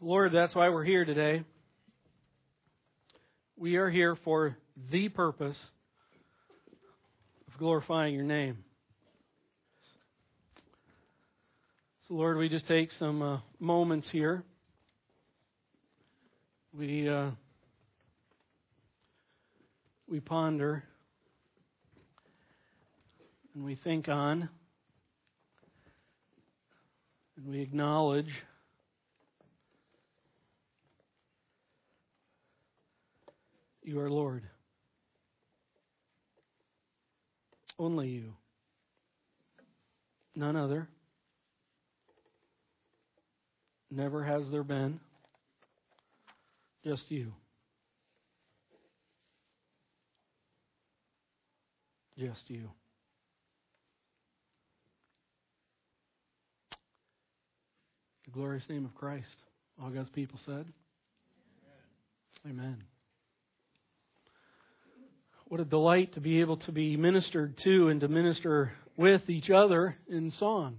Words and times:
Lord, 0.00 0.32
that's 0.32 0.54
why 0.54 0.68
we're 0.68 0.84
here 0.84 1.06
today. 1.06 1.42
We 3.56 3.76
are 3.76 3.88
here 3.88 4.14
for 4.24 4.58
the 4.90 5.08
purpose 5.08 5.56
of 7.48 7.58
glorifying 7.58 8.14
your 8.14 8.24
name. 8.24 8.58
So, 12.06 12.14
Lord, 12.14 12.36
we 12.36 12.50
just 12.50 12.68
take 12.68 12.90
some 12.98 13.22
uh, 13.22 13.38
moments 13.58 14.06
here. 14.12 14.44
We 16.76 17.08
uh, 17.08 17.30
we 20.06 20.20
ponder 20.20 20.84
and 23.54 23.64
we 23.64 23.76
think 23.82 24.08
on 24.08 24.50
and 27.38 27.48
we 27.48 27.62
acknowledge 27.62 28.28
you 33.86 34.00
are 34.00 34.10
Lord. 34.10 34.42
Only 37.78 38.08
you. 38.08 38.32
None 40.34 40.56
other. 40.56 40.88
Never 43.90 44.24
has 44.24 44.42
there 44.50 44.64
been. 44.64 44.98
Just 46.84 47.10
you. 47.10 47.32
Just 52.18 52.50
you. 52.50 52.68
The 58.24 58.32
glorious 58.32 58.64
name 58.68 58.84
of 58.84 58.94
Christ. 58.96 59.26
All 59.80 59.90
God's 59.90 60.08
people 60.10 60.40
said. 60.44 60.66
Amen. 62.44 62.58
Amen. 62.58 62.95
What 65.48 65.60
a 65.60 65.64
delight 65.64 66.14
to 66.14 66.20
be 66.20 66.40
able 66.40 66.56
to 66.56 66.72
be 66.72 66.96
ministered 66.96 67.56
to 67.58 67.88
and 67.88 68.00
to 68.00 68.08
minister 68.08 68.72
with 68.96 69.30
each 69.30 69.48
other 69.48 69.96
in 70.08 70.32
song. 70.32 70.78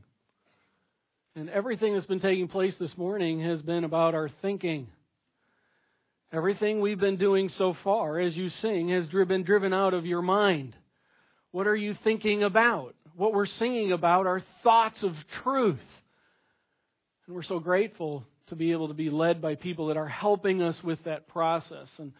And 1.38 1.50
everything 1.50 1.94
that's 1.94 2.06
been 2.06 2.20
taking 2.20 2.50
place 2.50 2.76
this 2.78 2.98
morning 2.98 3.40
has 3.40 3.62
been 3.62 3.86
about 3.86 4.14
our 4.14 4.30
thinking. 4.42 4.88
Everything 6.34 6.82
we've 6.82 7.00
been 7.00 7.16
doing 7.16 7.48
so 7.48 7.78
far 7.82 8.20
as 8.20 8.36
you 8.36 8.50
sing 8.50 8.90
has 8.90 9.08
been 9.08 9.44
driven 9.44 9.74
out 9.74 9.94
of 9.94 10.06
your 10.06 10.22
mind. 10.22 10.76
What 11.52 11.66
are 11.66 11.76
you 11.76 11.96
thinking 12.04 12.44
about? 12.44 12.94
What 13.16 13.34
we're 13.34 13.46
singing 13.46 13.94
about 13.94 14.28
are 14.28 14.44
thoughts 14.64 15.02
of 15.02 15.16
truth. 15.44 15.80
And 17.26 17.34
we're 17.38 17.44
so 17.44 17.60
grateful 17.60 18.26
to 18.48 18.58
be 18.58 18.74
able 18.74 18.90
to 18.90 18.94
be 18.94 19.10
led 19.10 19.42
by 19.42 19.56
people 19.56 19.88
that 19.88 19.98
are 19.98 20.10
helping 20.10 20.62
us 20.62 20.84
with 20.84 21.02
that 21.06 21.30
process. 21.30 21.88
And 22.00 22.12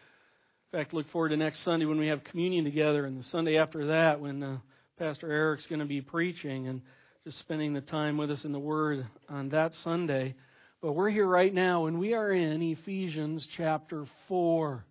in 0.70 0.78
fact, 0.78 0.92
look 0.92 1.10
forward 1.12 1.30
to 1.30 1.36
next 1.38 1.64
Sunday 1.64 1.86
when 1.86 1.98
we 1.98 2.08
have 2.08 2.24
communion 2.24 2.62
together, 2.62 3.06
and 3.06 3.18
the 3.18 3.26
Sunday 3.30 3.56
after 3.56 3.86
that 3.86 4.20
when 4.20 4.42
uh, 4.42 4.58
Pastor 4.98 5.32
Eric's 5.32 5.64
going 5.66 5.78
to 5.78 5.86
be 5.86 6.02
preaching 6.02 6.68
and 6.68 6.82
just 7.24 7.38
spending 7.38 7.72
the 7.72 7.80
time 7.80 8.18
with 8.18 8.30
us 8.30 8.44
in 8.44 8.52
the 8.52 8.58
Word 8.58 9.06
on 9.30 9.48
that 9.48 9.72
Sunday. 9.82 10.34
But 10.82 10.92
we're 10.92 11.08
here 11.08 11.26
right 11.26 11.54
now, 11.54 11.86
and 11.86 11.98
we 11.98 12.12
are 12.12 12.30
in 12.30 12.60
Ephesians 12.60 13.46
chapter 13.56 14.04
4. 14.28 14.84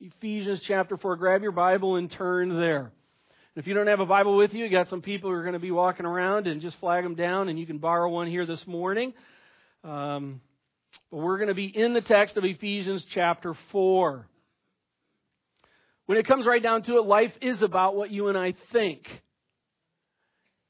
Ephesians 0.00 0.60
chapter 0.66 0.96
4. 0.96 1.14
Grab 1.14 1.42
your 1.42 1.52
Bible 1.52 1.94
and 1.94 2.10
turn 2.10 2.58
there. 2.58 2.90
If 3.54 3.68
you 3.68 3.74
don't 3.74 3.86
have 3.86 4.00
a 4.00 4.06
Bible 4.06 4.36
with 4.36 4.52
you, 4.52 4.64
you 4.64 4.70
got 4.72 4.88
some 4.88 5.02
people 5.02 5.30
who 5.30 5.36
are 5.36 5.42
going 5.42 5.52
to 5.52 5.60
be 5.60 5.70
walking 5.70 6.04
around, 6.04 6.48
and 6.48 6.60
just 6.60 6.80
flag 6.80 7.04
them 7.04 7.14
down, 7.14 7.48
and 7.48 7.60
you 7.60 7.66
can 7.66 7.78
borrow 7.78 8.10
one 8.10 8.26
here 8.26 8.44
this 8.44 8.66
morning. 8.66 9.14
Um, 9.84 10.40
but 11.12 11.18
we're 11.18 11.38
going 11.38 11.46
to 11.46 11.54
be 11.54 11.66
in 11.66 11.94
the 11.94 12.00
text 12.00 12.36
of 12.36 12.44
Ephesians 12.44 13.06
chapter 13.14 13.54
4. 13.70 14.26
When 16.06 16.18
it 16.18 16.26
comes 16.26 16.46
right 16.46 16.62
down 16.62 16.82
to 16.84 16.96
it, 16.96 17.04
life 17.04 17.32
is 17.40 17.62
about 17.62 17.94
what 17.94 18.10
you 18.10 18.28
and 18.28 18.36
I 18.36 18.54
think. 18.72 19.06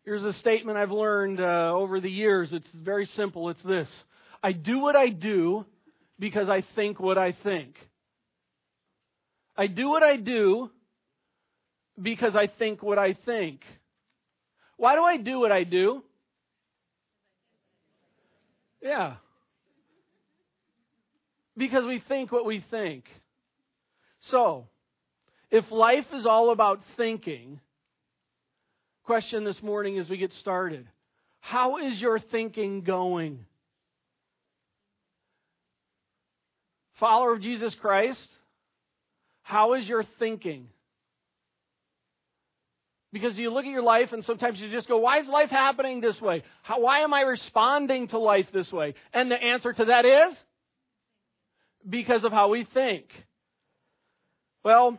Here's 0.04 0.25
a 0.25 0.32
statement 0.34 0.78
I've 0.78 0.91
learned 0.91 1.41
uh, 1.41 1.72
over 1.75 2.00
the 2.00 2.10
years. 2.10 2.53
It's 2.53 2.69
very 2.75 3.06
simple. 3.06 3.48
It's 3.50 3.62
this 3.62 3.88
I 4.43 4.53
do 4.53 4.81
what 4.81 4.97
I 4.97 5.09
do 5.09 5.65
because 6.19 6.48
I 6.48 6.65
think 6.75 6.98
what 6.98 7.19
I 7.19 7.32
think. 7.43 7.76
I 9.56 9.66
do 9.66 9.88
what 9.88 10.03
I 10.03 10.16
do 10.16 10.70
because 12.00 12.34
I 12.34 12.47
think 12.47 12.82
what 12.82 12.99
I 12.99 13.14
think. 13.25 13.60
Why 14.76 14.97
do 14.97 15.03
I 15.03 15.16
do 15.19 15.38
what 15.38 15.53
I 15.53 15.64
do? 15.64 16.03
Yeah. 18.82 19.14
Because 21.56 21.84
we 21.84 22.03
think 22.09 22.32
what 22.32 22.44
we 22.44 22.64
think. 22.70 23.04
So, 24.31 24.66
if 25.52 25.70
life 25.70 26.06
is 26.14 26.26
all 26.26 26.50
about 26.50 26.80
thinking, 26.96 27.60
question 29.04 29.44
this 29.44 29.62
morning 29.62 29.98
as 29.98 30.08
we 30.08 30.16
get 30.16 30.32
started 30.32 30.88
How 31.40 31.76
is 31.76 32.00
your 32.00 32.18
thinking 32.18 32.80
going? 32.80 33.44
Follower 36.98 37.34
of 37.34 37.42
Jesus 37.42 37.74
Christ, 37.80 38.28
how 39.42 39.74
is 39.74 39.86
your 39.86 40.04
thinking? 40.18 40.68
Because 43.12 43.36
you 43.36 43.50
look 43.50 43.66
at 43.66 43.70
your 43.70 43.82
life 43.82 44.12
and 44.12 44.24
sometimes 44.24 44.58
you 44.58 44.70
just 44.70 44.88
go, 44.88 44.96
why 44.96 45.19
is 45.20 45.26
life 45.26 45.50
happening 45.50 46.00
this 46.00 46.19
way? 46.19 46.44
How, 46.62 46.80
why 46.80 47.00
am 47.00 47.12
I 47.12 47.22
responding 47.22 48.08
to 48.08 48.19
life 48.19 48.46
this 48.54 48.72
way? 48.72 48.94
And 49.12 49.30
the 49.30 49.36
answer 49.36 49.70
to 49.70 49.84
that 49.86 50.06
is 50.06 50.34
because 51.86 52.24
of 52.24 52.32
how 52.32 52.48
we 52.48 52.66
think. 52.72 53.04
Well, 54.64 54.98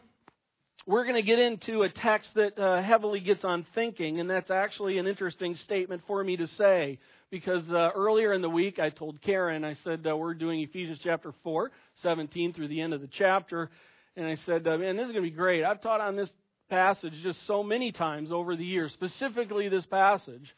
we're 0.85 1.03
going 1.03 1.15
to 1.15 1.21
get 1.21 1.39
into 1.39 1.83
a 1.83 1.89
text 1.89 2.29
that 2.35 2.59
uh, 2.59 2.81
heavily 2.81 3.21
gets 3.21 3.45
on 3.45 3.65
thinking, 3.73 4.19
and 4.19 4.29
that's 4.29 4.51
actually 4.51 4.97
an 4.97 5.07
interesting 5.07 5.55
statement 5.63 6.01
for 6.07 6.23
me 6.23 6.35
to 6.37 6.47
say. 6.57 6.99
Because 7.31 7.63
uh, 7.69 7.89
earlier 7.95 8.33
in 8.33 8.41
the 8.41 8.49
week, 8.49 8.79
I 8.79 8.89
told 8.89 9.21
Karen, 9.21 9.63
I 9.63 9.75
said, 9.83 10.05
uh, 10.07 10.15
we're 10.15 10.35
doing 10.35 10.59
Ephesians 10.59 10.99
chapter 11.01 11.33
4, 11.43 11.71
17 12.03 12.53
through 12.53 12.67
the 12.67 12.81
end 12.81 12.93
of 12.93 13.01
the 13.01 13.09
chapter. 13.17 13.71
And 14.15 14.27
I 14.27 14.37
said, 14.45 14.67
uh, 14.67 14.77
man, 14.77 14.97
this 14.97 15.05
is 15.05 15.13
going 15.13 15.23
to 15.23 15.29
be 15.29 15.35
great. 15.35 15.63
I've 15.63 15.81
taught 15.81 16.01
on 16.01 16.15
this 16.15 16.29
passage 16.69 17.13
just 17.23 17.39
so 17.47 17.63
many 17.63 17.91
times 17.91 18.31
over 18.31 18.55
the 18.55 18.65
years, 18.65 18.91
specifically 18.91 19.69
this 19.69 19.85
passage. 19.85 20.53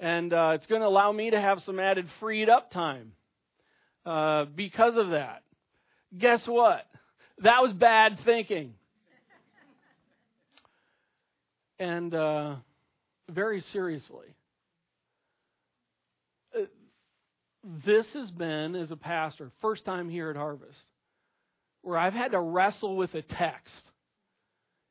And 0.00 0.32
uh, 0.32 0.52
it's 0.54 0.66
going 0.66 0.80
to 0.80 0.88
allow 0.88 1.12
me 1.12 1.30
to 1.30 1.40
have 1.40 1.60
some 1.64 1.78
added 1.78 2.06
freed 2.18 2.48
up 2.48 2.72
time 2.72 3.12
uh, 4.06 4.46
because 4.46 4.94
of 4.96 5.10
that. 5.10 5.42
Guess 6.16 6.40
what? 6.46 6.86
That 7.42 7.62
was 7.62 7.72
bad 7.72 8.18
thinking 8.24 8.74
and 11.78 12.14
uh, 12.14 12.56
very 13.30 13.62
seriously. 13.72 14.26
Uh, 16.56 16.62
this 17.84 18.06
has 18.14 18.30
been, 18.30 18.74
as 18.74 18.90
a 18.90 18.96
pastor, 18.96 19.50
first 19.60 19.84
time 19.84 20.08
here 20.08 20.30
at 20.30 20.36
Harvest, 20.36 20.78
where 21.82 21.98
I've 21.98 22.14
had 22.14 22.32
to 22.32 22.40
wrestle 22.40 22.96
with 22.96 23.14
a 23.14 23.22
text 23.22 23.72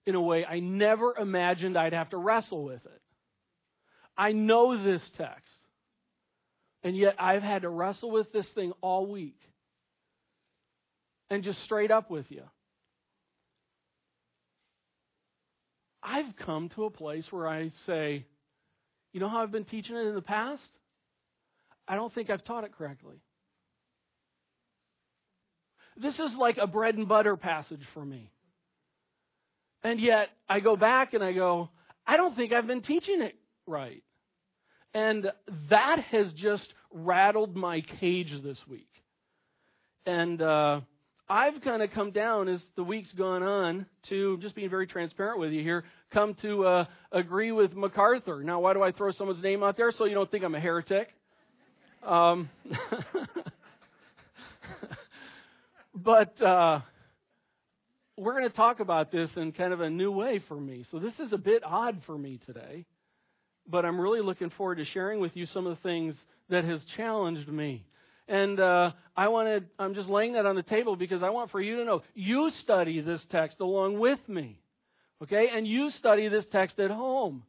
in 0.05 0.15
a 0.15 0.21
way 0.21 0.45
I 0.45 0.59
never 0.59 1.15
imagined 1.17 1.77
I'd 1.77 1.93
have 1.93 2.11
to 2.11 2.17
wrestle 2.17 2.63
with 2.63 2.85
it. 2.85 3.01
I 4.17 4.31
know 4.31 4.81
this 4.81 5.01
text, 5.17 5.51
and 6.83 6.95
yet 6.95 7.15
I've 7.19 7.43
had 7.43 7.63
to 7.63 7.69
wrestle 7.69 8.09
with 8.09 8.31
this 8.31 8.47
thing 8.55 8.71
all 8.81 9.05
week. 9.05 9.39
And 11.29 11.43
just 11.43 11.61
straight 11.65 11.91
up 11.91 12.09
with 12.09 12.25
you. 12.29 12.43
I've 16.07 16.38
come 16.45 16.69
to 16.69 16.85
a 16.85 16.90
place 16.90 17.25
where 17.31 17.47
I 17.47 17.72
say, 17.86 18.25
you 19.12 19.19
know 19.19 19.27
how 19.27 19.44
I've 19.44 19.51
been 19.51 19.65
teaching 19.65 19.95
it 19.95 20.07
in 20.07 20.15
the 20.15 20.21
past? 20.21 20.62
I 21.88 21.95
don't 21.95 22.13
think 22.13 22.30
I've 22.30 22.45
taught 22.45 22.63
it 22.63 22.71
correctly. 22.77 23.18
This 25.98 26.13
is 26.15 26.33
like 26.38 26.57
a 26.57 26.68
bread 26.68 26.95
and 26.95 27.09
butter 27.09 27.36
passage 27.36 27.81
for 27.94 28.06
me. 28.06 28.30
And 29.83 30.00
yet, 30.00 30.30
I 30.48 30.59
go 30.62 30.75
back 30.75 31.13
and 31.13 31.24
I 31.24 31.33
go, 31.33 31.69
I 32.06 32.15
don't 32.15 32.36
think 32.36 32.53
I've 32.53 32.68
been 32.68 32.83
teaching 32.83 33.21
it 33.21 33.36
right. 33.65 34.03
And 34.94 35.31
that 35.69 36.00
has 36.12 36.27
just 36.33 36.68
rattled 36.92 37.56
my 37.56 37.81
cage 38.00 38.31
this 38.44 38.60
week. 38.68 38.89
And, 40.06 40.42
uh, 40.42 40.81
I've 41.29 41.62
kind 41.62 41.81
of 41.81 41.91
come 41.91 42.12
down 42.12 42.47
as 42.47 42.62
the 42.77 42.83
week's 42.83 43.12
gone 43.12 43.44
on 43.44 43.85
to 44.07 44.38
just 44.38 44.56
being 44.56 44.69
very 44.69 44.88
transparent 44.88 45.39
with 45.39 45.51
you 45.51 45.62
here, 45.62 45.83
come 46.13 46.35
to 46.41 46.65
uh, 46.65 46.85
agree 47.12 47.51
with 47.51 47.74
MacArthur. 47.75 48.44
Now, 48.44 48.62
why 48.62 48.74
do 48.74 48.81
I 48.81 48.94
throw 48.94 49.12
someone's 49.12 49.44
name 49.44 49.62
out 49.62 49.75
there? 49.75 49.91
So 49.91 50.06
you 50.06 50.13
don't 50.13 50.31
think 50.31 50.45
I'm 50.45 50.56
a 50.56 50.59
heretic. 50.59 51.09
Um, 52.01 52.50
but 55.95 56.41
uh, 56.41 56.79
we're 58.15 58.33
going 58.33 58.50
to 58.50 58.56
talk 58.56 58.79
about 58.79 59.12
this 59.12 59.29
in 59.35 59.51
kind 59.51 59.74
of 59.74 59.81
a 59.81 59.89
new 59.89 60.12
way 60.12 60.41
for 60.47 60.56
me. 60.56 60.85
So 60.91 61.00
this 61.00 61.13
is 61.19 61.33
a 61.33 61.38
bit 61.38 61.62
odd 61.65 62.01
for 62.06 62.18
me 62.18 62.39
today, 62.45 62.85
but 63.68 63.83
I'm 63.83 64.00
really 64.00 64.21
looking 64.21 64.50
forward 64.51 64.75
to 64.75 64.85
sharing 64.85 65.19
with 65.19 65.35
you 65.35 65.45
some 65.47 65.68
of 65.68 65.75
the 65.75 65.83
things 65.83 66.15
that 66.50 66.63
has 66.63 66.79
challenged 66.95 67.50
me. 67.50 67.85
And 68.27 68.59
uh, 68.59 68.91
I 69.15 69.29
wanted, 69.29 69.68
I'm 69.79 69.94
just 69.94 70.09
laying 70.09 70.33
that 70.33 70.45
on 70.45 70.56
the 70.56 70.63
table 70.63 70.95
because 70.95 71.24
I 71.24 71.29
want 71.29 71.51
for 71.51 71.62
you 71.62 71.77
to 71.77 71.85
know 71.85 72.03
you 72.13 72.50
study 72.50 73.00
this 73.01 73.25
text 73.29 73.59
along 73.59 74.00
with 74.00 74.19
me. 74.27 74.59
Okay? 75.24 75.50
And 75.53 75.68
you 75.68 75.89
study 75.89 76.27
this 76.27 76.45
text 76.45 76.79
at 76.79 76.91
home. 76.91 77.44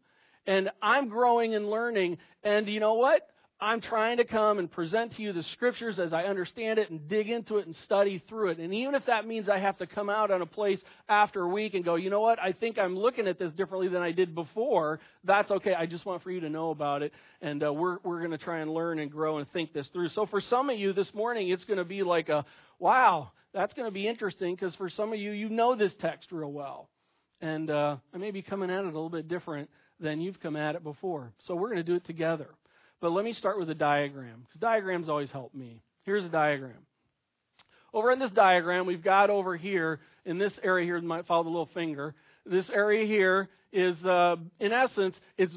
And 0.47 0.71
I'm 0.81 1.09
growing 1.09 1.55
and 1.55 1.69
learning. 1.69 2.19
And 2.43 2.69
you 2.69 2.81
know 2.81 2.95
what? 2.95 3.29
I'm 3.61 3.81
trying 3.81 4.19
to 4.19 4.25
come 4.25 4.61
and 4.61 4.71
present 4.71 5.17
to 5.17 5.23
you 5.23 5.33
the 5.33 5.43
scriptures 5.55 5.99
as 5.99 6.13
I 6.13 6.25
understand 6.25 6.79
it 6.79 6.91
and 6.91 7.09
dig 7.09 7.29
into 7.29 7.59
it 7.59 7.67
and 7.67 7.75
study 7.85 8.23
through 8.29 8.51
it. 8.51 8.59
And 8.59 8.73
even 8.73 8.95
if 8.95 9.07
that 9.07 9.27
means 9.27 9.49
I 9.49 9.59
have 9.59 9.77
to 9.79 9.87
come 9.87 10.09
out 10.09 10.31
on 10.31 10.43
a 10.43 10.47
place 10.47 10.79
after 11.09 11.43
a 11.43 11.49
week 11.49 11.75
and 11.75 11.85
go, 11.85 11.97
you 11.97 12.09
know 12.09 12.21
what, 12.21 12.39
I 12.39 12.53
think 12.53 12.79
I'm 12.79 12.97
looking 12.97 13.27
at 13.27 13.37
this 13.37 13.51
differently 13.53 13.89
than 13.89 14.01
I 14.01 14.13
did 14.13 14.33
before, 14.33 15.01
that's 15.25 15.51
okay. 15.51 15.75
I 15.75 15.87
just 15.87 16.07
want 16.07 16.23
for 16.23 16.31
you 16.31 16.39
to 16.41 16.49
know 16.49 16.71
about 16.71 17.03
it. 17.03 17.13
And 17.43 17.65
uh, 17.65 17.73
we're, 17.73 17.99
we're 18.05 18.21
going 18.21 18.31
to 18.31 18.39
try 18.39 18.61
and 18.61 18.73
learn 18.73 19.01
and 19.01 19.11
grow 19.11 19.39
and 19.39 19.53
think 19.53 19.73
this 19.73 19.89
through. 19.89 20.11
So 20.11 20.27
for 20.27 20.41
some 20.41 20.71
of 20.71 20.79
you 20.79 20.93
this 20.93 21.13
morning, 21.13 21.49
it's 21.49 21.65
going 21.65 21.79
to 21.79 21.85
be 21.85 22.05
like 22.05 22.29
a, 22.29 22.45
wow, 22.79 23.33
that's 23.53 23.75
going 23.75 23.89
to 23.89 23.93
be 23.93 24.07
interesting 24.07 24.55
because 24.55 24.77
for 24.77 24.89
some 24.89 25.13
of 25.13 25.19
you, 25.19 25.33
you 25.33 25.49
know 25.49 25.75
this 25.75 25.93
text 26.01 26.31
real 26.31 26.53
well. 26.53 26.89
And 27.41 27.71
uh, 27.71 27.97
I 28.15 28.19
may 28.19 28.31
be 28.31 28.43
coming 28.43 28.71
at 28.71 28.79
it 28.79 28.85
a 28.85 28.87
little 28.87 29.11
bit 29.11 29.27
different 29.27 29.69
than 29.99 30.21
you've 30.21 30.39
come 30.39 30.55
at 30.55 30.77
it 30.77 30.85
before. 30.85 31.33
So 31.47 31.57
we're 31.57 31.71
going 31.71 31.79
to 31.79 31.83
do 31.83 31.97
it 31.97 32.05
together. 32.05 32.49
But 33.01 33.13
let 33.13 33.25
me 33.25 33.33
start 33.33 33.59
with 33.59 33.71
a 33.71 33.75
diagram, 33.75 34.43
because 34.47 34.61
diagrams 34.61 35.09
always 35.09 35.31
help 35.31 35.55
me. 35.55 35.83
Here's 36.03 36.25
a 36.25 36.29
diagram. 36.29 36.87
Over 37.95 38.11
in 38.13 38.19
this 38.19 38.33
diagram, 38.33 38.87
we've 38.87 39.05
got 39.05 39.31
over 39.31 39.57
here, 39.57 40.01
in 40.25 40.39
this 40.39 40.53
area 40.63 40.85
here, 40.85 41.01
might 41.01 41.27
follow 41.27 41.45
the 41.45 41.51
little 41.51 41.71
finger. 41.73 42.15
This 42.45 42.69
area 42.71 43.07
here 43.07 43.49
is, 43.73 43.97
uh, 44.05 44.37
in 44.61 44.73
essence, 44.73 45.17
it's 45.37 45.57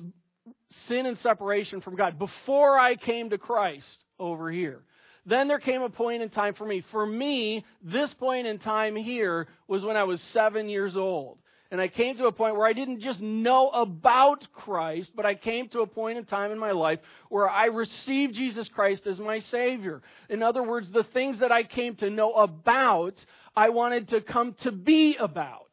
sin 0.87 1.05
and 1.05 1.17
separation 1.19 1.81
from 1.81 1.95
God. 1.95 2.19
Before 2.19 2.79
I 2.79 2.95
came 2.95 3.31
to 3.31 3.37
Christ, 3.37 3.97
over 4.21 4.51
here. 4.51 4.83
Then 5.25 5.47
there 5.47 5.59
came 5.59 5.81
a 5.81 5.89
point 5.89 6.21
in 6.21 6.29
time 6.29 6.53
for 6.53 6.65
me. 6.65 6.83
For 6.91 7.05
me, 7.05 7.65
this 7.83 8.13
point 8.13 8.47
in 8.47 8.59
time 8.59 8.95
here 8.95 9.47
was 9.67 9.83
when 9.83 9.97
I 9.97 10.03
was 10.03 10.21
seven 10.33 10.69
years 10.69 10.95
old. 10.95 11.39
And 11.71 11.79
I 11.79 11.87
came 11.87 12.17
to 12.17 12.25
a 12.25 12.33
point 12.33 12.57
where 12.57 12.67
I 12.67 12.73
didn't 12.73 12.99
just 12.99 13.21
know 13.21 13.69
about 13.69 14.45
Christ, 14.51 15.11
but 15.15 15.25
I 15.25 15.35
came 15.35 15.69
to 15.69 15.79
a 15.79 15.87
point 15.87 16.17
in 16.17 16.25
time 16.25 16.51
in 16.51 16.59
my 16.59 16.71
life 16.71 16.99
where 17.29 17.49
I 17.49 17.67
received 17.67 18.35
Jesus 18.35 18.67
Christ 18.67 19.07
as 19.07 19.19
my 19.19 19.39
Savior. 19.39 20.01
In 20.29 20.43
other 20.43 20.63
words, 20.63 20.89
the 20.89 21.05
things 21.05 21.39
that 21.39 21.51
I 21.51 21.63
came 21.63 21.95
to 21.95 22.09
know 22.09 22.33
about, 22.33 23.15
I 23.55 23.69
wanted 23.69 24.09
to 24.09 24.19
come 24.19 24.53
to 24.63 24.71
be 24.73 25.15
about. 25.15 25.69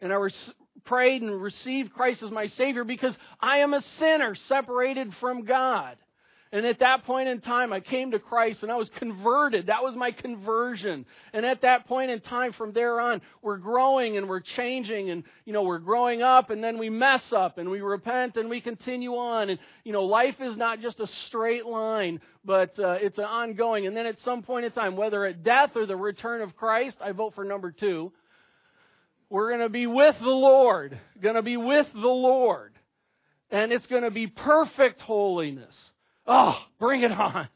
And 0.00 0.12
I 0.12 0.28
prayed 0.84 1.22
and 1.22 1.42
received 1.42 1.92
Christ 1.92 2.22
as 2.22 2.30
my 2.30 2.46
Savior 2.46 2.84
because 2.84 3.16
I 3.40 3.58
am 3.58 3.74
a 3.74 3.82
sinner 3.98 4.36
separated 4.48 5.12
from 5.16 5.44
God. 5.44 5.96
And 6.54 6.64
at 6.66 6.78
that 6.78 7.04
point 7.04 7.28
in 7.28 7.40
time, 7.40 7.72
I 7.72 7.80
came 7.80 8.12
to 8.12 8.20
Christ 8.20 8.62
and 8.62 8.70
I 8.70 8.76
was 8.76 8.88
converted. 9.00 9.66
That 9.66 9.82
was 9.82 9.96
my 9.96 10.12
conversion. 10.12 11.04
And 11.32 11.44
at 11.44 11.62
that 11.62 11.88
point 11.88 12.12
in 12.12 12.20
time, 12.20 12.52
from 12.52 12.72
there 12.72 13.00
on, 13.00 13.22
we're 13.42 13.56
growing 13.56 14.18
and 14.18 14.28
we're 14.28 14.38
changing 14.38 15.10
and, 15.10 15.24
you 15.46 15.52
know, 15.52 15.64
we're 15.64 15.80
growing 15.80 16.22
up 16.22 16.50
and 16.50 16.62
then 16.62 16.78
we 16.78 16.90
mess 16.90 17.24
up 17.32 17.58
and 17.58 17.68
we 17.68 17.80
repent 17.80 18.36
and 18.36 18.48
we 18.48 18.60
continue 18.60 19.16
on. 19.16 19.50
And, 19.50 19.58
you 19.82 19.92
know, 19.92 20.04
life 20.04 20.36
is 20.38 20.56
not 20.56 20.80
just 20.80 21.00
a 21.00 21.08
straight 21.26 21.66
line, 21.66 22.20
but 22.44 22.78
uh, 22.78 22.98
it's 23.00 23.18
an 23.18 23.24
ongoing. 23.24 23.88
And 23.88 23.96
then 23.96 24.06
at 24.06 24.18
some 24.24 24.44
point 24.44 24.64
in 24.64 24.70
time, 24.70 24.96
whether 24.96 25.26
at 25.26 25.42
death 25.42 25.70
or 25.74 25.86
the 25.86 25.96
return 25.96 26.40
of 26.40 26.54
Christ, 26.54 26.98
I 27.00 27.10
vote 27.10 27.34
for 27.34 27.44
number 27.44 27.72
two. 27.72 28.12
We're 29.28 29.48
going 29.48 29.62
to 29.62 29.68
be 29.68 29.88
with 29.88 30.14
the 30.20 30.26
Lord. 30.26 31.00
Going 31.20 31.34
to 31.34 31.42
be 31.42 31.56
with 31.56 31.88
the 31.92 31.98
Lord. 31.98 32.74
And 33.50 33.72
it's 33.72 33.86
going 33.86 34.04
to 34.04 34.12
be 34.12 34.28
perfect 34.28 35.00
holiness. 35.00 35.74
Oh, 36.26 36.56
bring 36.78 37.02
it 37.02 37.12
on 37.12 37.48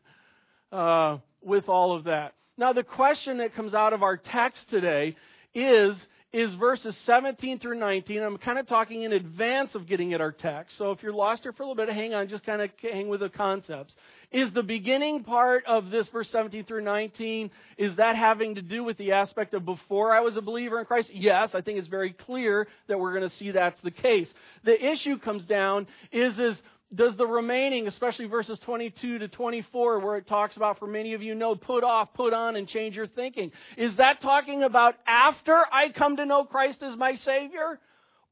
uh, 0.72 1.18
with 1.42 1.68
all 1.68 1.96
of 1.96 2.04
that. 2.04 2.34
Now, 2.56 2.72
the 2.72 2.82
question 2.82 3.38
that 3.38 3.54
comes 3.54 3.72
out 3.72 3.92
of 3.92 4.02
our 4.02 4.16
text 4.16 4.60
today 4.68 5.16
is 5.54 5.94
is 6.30 6.54
verses 6.56 6.94
17 7.06 7.58
through 7.58 7.78
19. 7.78 8.22
I'm 8.22 8.36
kind 8.36 8.58
of 8.58 8.68
talking 8.68 9.02
in 9.02 9.12
advance 9.12 9.74
of 9.74 9.86
getting 9.86 10.12
at 10.12 10.20
our 10.20 10.30
text. 10.30 10.76
So 10.76 10.90
if 10.90 11.02
you're 11.02 11.12
lost 11.12 11.42
here 11.42 11.54
for 11.54 11.62
a 11.62 11.66
little 11.66 11.86
bit, 11.86 11.94
hang 11.94 12.12
on, 12.12 12.28
just 12.28 12.44
kind 12.44 12.60
of 12.60 12.68
hang 12.82 13.08
with 13.08 13.20
the 13.20 13.30
concepts. 13.30 13.94
Is 14.30 14.52
the 14.52 14.62
beginning 14.62 15.24
part 15.24 15.64
of 15.66 15.88
this 15.88 16.06
verse 16.12 16.28
17 16.30 16.66
through 16.66 16.84
19, 16.84 17.50
is 17.78 17.96
that 17.96 18.14
having 18.14 18.56
to 18.56 18.62
do 18.62 18.84
with 18.84 18.98
the 18.98 19.12
aspect 19.12 19.54
of 19.54 19.64
before 19.64 20.14
I 20.14 20.20
was 20.20 20.36
a 20.36 20.42
believer 20.42 20.78
in 20.78 20.84
Christ? 20.84 21.08
Yes, 21.14 21.50
I 21.54 21.62
think 21.62 21.78
it's 21.78 21.88
very 21.88 22.12
clear 22.12 22.68
that 22.88 23.00
we're 23.00 23.14
going 23.18 23.28
to 23.28 23.36
see 23.38 23.52
that's 23.52 23.80
the 23.82 23.90
case. 23.90 24.28
The 24.64 24.92
issue 24.92 25.18
comes 25.18 25.46
down 25.46 25.86
is, 26.12 26.38
is 26.38 26.56
does 26.94 27.14
the 27.16 27.26
remaining, 27.26 27.86
especially 27.86 28.26
verses 28.26 28.58
22 28.64 29.18
to 29.18 29.28
24, 29.28 30.00
where 30.00 30.16
it 30.16 30.26
talks 30.26 30.56
about, 30.56 30.78
for 30.78 30.86
many 30.86 31.14
of 31.14 31.22
you 31.22 31.34
know, 31.34 31.54
put 31.54 31.84
off, 31.84 32.14
put 32.14 32.32
on, 32.32 32.56
and 32.56 32.66
change 32.66 32.96
your 32.96 33.06
thinking, 33.06 33.52
is 33.76 33.94
that 33.98 34.22
talking 34.22 34.62
about 34.62 34.94
after 35.06 35.54
I 35.70 35.90
come 35.90 36.16
to 36.16 36.24
know 36.24 36.44
Christ 36.44 36.82
as 36.82 36.96
my 36.96 37.16
Savior? 37.24 37.78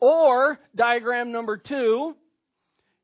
Or, 0.01 0.59
diagram 0.75 1.33
number 1.33 1.59
two, 1.59 2.15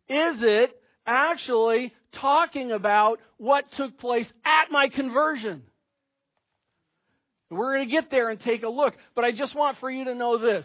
is 0.09 0.37
it 0.41 0.71
actually 1.07 1.93
talking 2.21 2.73
about 2.73 3.19
what 3.37 3.65
took 3.77 3.99
place 3.99 4.27
at 4.45 4.71
my 4.71 4.89
conversion? 4.89 5.63
We're 7.51 7.77
going 7.77 7.89
to 7.89 7.93
get 7.93 8.11
there 8.11 8.31
and 8.31 8.41
take 8.41 8.63
a 8.63 8.69
look, 8.69 8.95
but 9.15 9.25
I 9.25 9.33
just 9.33 9.55
want 9.55 9.79
for 9.79 9.91
you 9.91 10.07
to 10.07 10.15
know 10.15 10.39
this. 10.39 10.65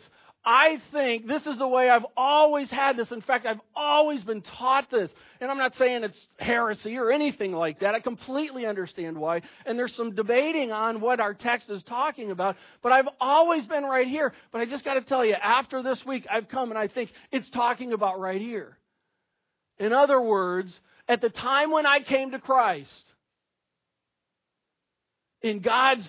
I 0.50 0.82
think 0.94 1.28
this 1.28 1.46
is 1.46 1.58
the 1.58 1.68
way 1.68 1.90
I've 1.90 2.06
always 2.16 2.70
had 2.70 2.96
this. 2.96 3.12
In 3.12 3.22
fact, 3.22 3.46
I've 3.46 3.60
always 3.76 4.24
been 4.24 4.42
taught 4.42 4.90
this. 4.90 5.12
And 5.42 5.52
I'm 5.52 5.58
not 5.58 5.74
saying 5.78 6.06
it's 6.06 6.18
heresy 6.40 6.96
or 6.96 7.12
anything 7.12 7.52
like 7.52 7.82
that. 7.82 7.96
I 7.96 8.00
completely 8.00 8.66
understand 8.66 9.18
why. 9.18 9.42
And 9.66 9.78
there's 9.78 9.94
some 9.98 10.16
debating 10.16 10.72
on 10.72 11.02
what 11.02 11.20
our 11.20 11.34
text 11.34 11.70
is 11.70 11.84
talking 11.84 12.32
about. 12.32 12.56
But 12.82 12.94
I've 12.94 13.10
always 13.20 13.66
been 13.66 13.84
right 13.84 14.08
here. 14.08 14.32
But 14.54 14.62
I 14.62 14.66
just 14.68 14.86
got 14.86 14.94
to 14.94 15.02
tell 15.02 15.26
you, 15.26 15.34
after 15.34 15.84
this 15.84 16.00
week, 16.08 16.26
I've 16.32 16.48
come 16.48 16.70
and 16.70 16.78
I 16.80 16.88
think 16.88 17.12
it's 17.30 17.50
talking 17.50 17.92
about 17.92 18.18
right 18.18 18.40
here. 18.40 18.78
In 19.80 19.92
other 19.92 20.22
words, 20.22 20.74
at 21.10 21.20
the 21.20 21.30
time 21.30 21.72
when 21.72 21.86
I 21.86 22.00
came 22.00 22.32
to 22.32 22.40
Christ, 22.40 22.90
in 25.42 25.60
God's 25.60 26.08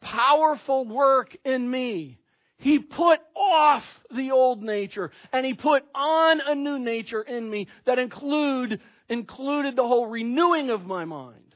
powerful 0.00 0.84
work 0.84 1.36
in 1.44 1.68
me, 1.68 2.19
he 2.60 2.78
put 2.78 3.20
off 3.34 3.82
the 4.14 4.30
old 4.30 4.62
nature 4.62 5.10
and 5.32 5.44
he 5.44 5.54
put 5.54 5.82
on 5.94 6.40
a 6.46 6.54
new 6.54 6.78
nature 6.78 7.22
in 7.22 7.50
me 7.50 7.68
that 7.86 7.98
include, 7.98 8.80
included 9.08 9.76
the 9.76 9.86
whole 9.86 10.06
renewing 10.06 10.70
of 10.70 10.84
my 10.84 11.04
mind. 11.04 11.54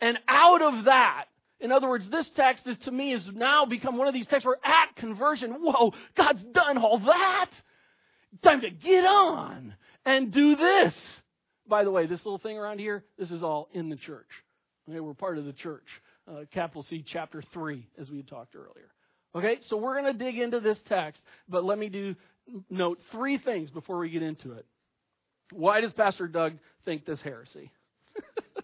And 0.00 0.18
out 0.28 0.62
of 0.62 0.84
that, 0.86 1.26
in 1.60 1.72
other 1.72 1.88
words, 1.88 2.04
this 2.10 2.28
text 2.36 2.66
is 2.66 2.76
to 2.84 2.90
me 2.90 3.12
has 3.12 3.26
now 3.32 3.64
become 3.64 3.96
one 3.96 4.08
of 4.08 4.14
these 4.14 4.26
texts 4.26 4.44
where 4.44 4.58
at 4.64 4.96
conversion, 4.96 5.52
whoa, 5.52 5.94
God's 6.16 6.42
done 6.52 6.76
all 6.76 6.98
that. 6.98 7.50
Time 8.42 8.60
to 8.60 8.70
get 8.70 9.04
on 9.04 9.74
and 10.04 10.32
do 10.32 10.56
this. 10.56 10.92
By 11.68 11.84
the 11.84 11.90
way, 11.90 12.06
this 12.06 12.20
little 12.24 12.38
thing 12.38 12.58
around 12.58 12.80
here, 12.80 13.04
this 13.16 13.30
is 13.30 13.42
all 13.42 13.68
in 13.72 13.88
the 13.88 13.96
church. 13.96 14.28
Okay, 14.88 15.00
we're 15.00 15.14
part 15.14 15.38
of 15.38 15.44
the 15.44 15.52
church. 15.52 15.86
Uh, 16.28 16.40
capital 16.52 16.84
C, 16.90 17.04
chapter 17.06 17.42
3, 17.52 17.86
as 17.98 18.10
we 18.10 18.18
had 18.18 18.28
talked 18.28 18.56
earlier. 18.56 18.90
Okay, 19.36 19.58
so 19.68 19.76
we're 19.76 20.00
going 20.00 20.16
to 20.16 20.24
dig 20.24 20.38
into 20.38 20.60
this 20.60 20.78
text, 20.88 21.20
but 21.46 21.62
let 21.62 21.78
me 21.78 21.90
do 21.90 22.14
note 22.70 22.98
three 23.12 23.36
things 23.36 23.68
before 23.70 23.98
we 23.98 24.08
get 24.08 24.22
into 24.22 24.52
it. 24.52 24.64
Why 25.52 25.82
does 25.82 25.92
Pastor 25.92 26.26
Doug 26.26 26.54
think 26.86 27.04
this 27.04 27.20
heresy? 27.20 27.70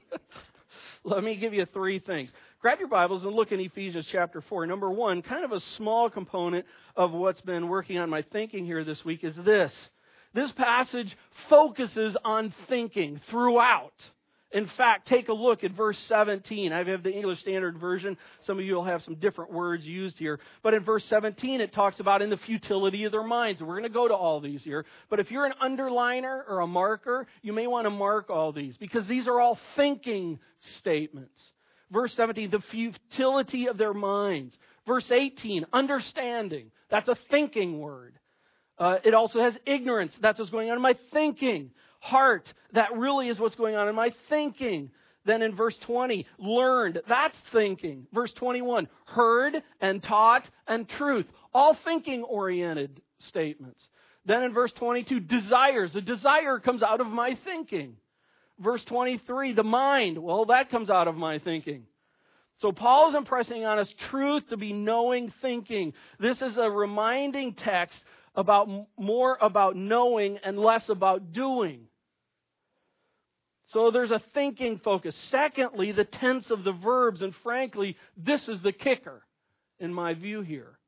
let 1.04 1.22
me 1.22 1.36
give 1.36 1.52
you 1.52 1.66
three 1.74 1.98
things. 1.98 2.30
Grab 2.62 2.78
your 2.78 2.88
Bibles 2.88 3.22
and 3.22 3.34
look 3.34 3.52
in 3.52 3.60
Ephesians 3.60 4.06
chapter 4.10 4.42
4. 4.48 4.66
Number 4.66 4.90
one, 4.90 5.20
kind 5.20 5.44
of 5.44 5.52
a 5.52 5.60
small 5.76 6.08
component 6.08 6.64
of 6.96 7.12
what's 7.12 7.42
been 7.42 7.68
working 7.68 7.98
on 7.98 8.08
my 8.08 8.22
thinking 8.32 8.64
here 8.64 8.82
this 8.82 9.04
week 9.04 9.24
is 9.24 9.36
this. 9.44 9.72
This 10.32 10.50
passage 10.52 11.14
focuses 11.50 12.16
on 12.24 12.54
thinking 12.70 13.20
throughout. 13.30 13.92
In 14.52 14.68
fact, 14.76 15.08
take 15.08 15.28
a 15.28 15.32
look 15.32 15.64
at 15.64 15.72
verse 15.72 15.98
17. 16.08 16.72
I 16.72 16.84
have 16.84 17.02
the 17.02 17.10
English 17.10 17.40
Standard 17.40 17.78
Version. 17.78 18.18
Some 18.46 18.58
of 18.58 18.64
you 18.64 18.74
will 18.74 18.84
have 18.84 19.02
some 19.02 19.14
different 19.14 19.50
words 19.50 19.84
used 19.84 20.18
here. 20.18 20.40
But 20.62 20.74
in 20.74 20.84
verse 20.84 21.04
17, 21.08 21.62
it 21.62 21.72
talks 21.72 22.00
about 22.00 22.20
in 22.20 22.28
the 22.28 22.36
futility 22.36 23.04
of 23.04 23.12
their 23.12 23.22
minds. 23.22 23.62
We're 23.62 23.68
going 23.68 23.82
to 23.84 23.88
go 23.88 24.08
to 24.08 24.14
all 24.14 24.40
these 24.40 24.62
here. 24.62 24.84
But 25.08 25.20
if 25.20 25.30
you're 25.30 25.46
an 25.46 25.54
underliner 25.62 26.42
or 26.46 26.60
a 26.60 26.66
marker, 26.66 27.26
you 27.40 27.54
may 27.54 27.66
want 27.66 27.86
to 27.86 27.90
mark 27.90 28.28
all 28.28 28.52
these 28.52 28.76
because 28.76 29.06
these 29.06 29.26
are 29.26 29.40
all 29.40 29.58
thinking 29.74 30.38
statements. 30.78 31.40
Verse 31.90 32.12
17, 32.16 32.50
the 32.50 32.62
futility 32.70 33.68
of 33.68 33.78
their 33.78 33.94
minds. 33.94 34.54
Verse 34.86 35.10
18, 35.10 35.66
understanding. 35.72 36.70
That's 36.90 37.08
a 37.08 37.16
thinking 37.30 37.78
word. 37.78 38.18
Uh, 38.78 38.96
it 39.04 39.14
also 39.14 39.40
has 39.40 39.54
ignorance. 39.64 40.12
That's 40.20 40.38
what's 40.38 40.50
going 40.50 40.68
on 40.68 40.76
in 40.76 40.82
my 40.82 40.96
thinking 41.12 41.70
heart. 42.02 42.52
That 42.74 42.96
really 42.96 43.28
is 43.28 43.38
what's 43.38 43.54
going 43.54 43.76
on 43.76 43.88
in 43.88 43.94
my 43.94 44.12
thinking. 44.28 44.90
Then 45.24 45.40
in 45.40 45.54
verse 45.54 45.76
20, 45.86 46.26
learned. 46.38 47.00
That's 47.08 47.36
thinking. 47.52 48.06
Verse 48.12 48.32
21, 48.34 48.88
heard 49.06 49.62
and 49.80 50.02
taught 50.02 50.42
and 50.66 50.88
truth. 50.88 51.26
All 51.54 51.76
thinking 51.84 52.24
oriented 52.24 53.00
statements. 53.28 53.80
Then 54.26 54.42
in 54.42 54.52
verse 54.52 54.72
22, 54.76 55.20
desires. 55.20 55.94
A 55.94 56.00
desire 56.00 56.58
comes 56.58 56.82
out 56.82 57.00
of 57.00 57.06
my 57.06 57.38
thinking. 57.44 57.94
Verse 58.58 58.82
23, 58.84 59.54
the 59.54 59.62
mind. 59.62 60.18
Well, 60.18 60.46
that 60.46 60.70
comes 60.70 60.90
out 60.90 61.06
of 61.06 61.14
my 61.14 61.38
thinking. 61.38 61.84
So 62.60 62.72
Paul 62.72 63.10
is 63.10 63.16
impressing 63.16 63.64
on 63.64 63.78
us 63.78 63.92
truth 64.10 64.48
to 64.50 64.56
be 64.56 64.72
knowing 64.72 65.32
thinking. 65.40 65.92
This 66.18 66.40
is 66.42 66.56
a 66.56 66.70
reminding 66.70 67.54
text 67.54 67.98
about 68.34 68.68
more 68.98 69.38
about 69.40 69.76
knowing 69.76 70.38
and 70.44 70.58
less 70.58 70.88
about 70.88 71.32
doing. 71.32 71.88
So 73.68 73.90
there's 73.90 74.10
a 74.10 74.22
thinking 74.34 74.80
focus. 74.84 75.16
Secondly, 75.30 75.92
the 75.92 76.04
tense 76.04 76.50
of 76.50 76.64
the 76.64 76.72
verbs, 76.72 77.22
and 77.22 77.34
frankly, 77.42 77.96
this 78.16 78.46
is 78.48 78.60
the 78.62 78.72
kicker 78.72 79.22
in 79.78 79.92
my 79.92 80.14
view 80.14 80.42
here. 80.42 80.78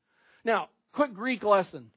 Now, 0.44 0.68
quick 0.92 1.14
Greek 1.14 1.42
lesson. 1.42 1.90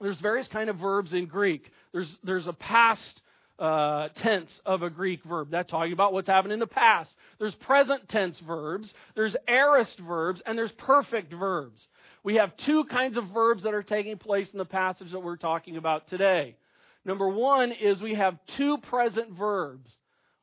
There's 0.00 0.20
various 0.20 0.48
kind 0.48 0.70
of 0.70 0.76
verbs 0.76 1.12
in 1.12 1.26
Greek. 1.26 1.70
There's 1.92 2.10
there's 2.24 2.46
a 2.46 2.52
past 2.52 3.20
uh, 3.58 4.08
tense 4.22 4.50
of 4.66 4.82
a 4.82 4.90
Greek 4.90 5.22
verb. 5.24 5.48
That's 5.50 5.70
talking 5.70 5.92
about 5.92 6.12
what's 6.12 6.26
happened 6.26 6.52
in 6.52 6.58
the 6.58 6.66
past. 6.66 7.10
There's 7.38 7.54
present 7.56 8.08
tense 8.08 8.36
verbs. 8.46 8.92
There's 9.14 9.36
aorist 9.46 9.98
verbs, 10.00 10.42
and 10.44 10.58
there's 10.58 10.72
perfect 10.72 11.32
verbs. 11.32 11.80
We 12.24 12.36
have 12.36 12.52
two 12.66 12.84
kinds 12.84 13.16
of 13.16 13.24
verbs 13.32 13.62
that 13.64 13.74
are 13.74 13.82
taking 13.82 14.16
place 14.16 14.48
in 14.52 14.58
the 14.58 14.64
passage 14.64 15.12
that 15.12 15.20
we're 15.20 15.36
talking 15.36 15.76
about 15.76 16.08
today. 16.08 16.56
Number 17.04 17.28
one 17.28 17.70
is 17.70 18.00
we 18.00 18.14
have 18.14 18.38
two 18.56 18.78
present 18.78 19.36
verbs. 19.38 19.90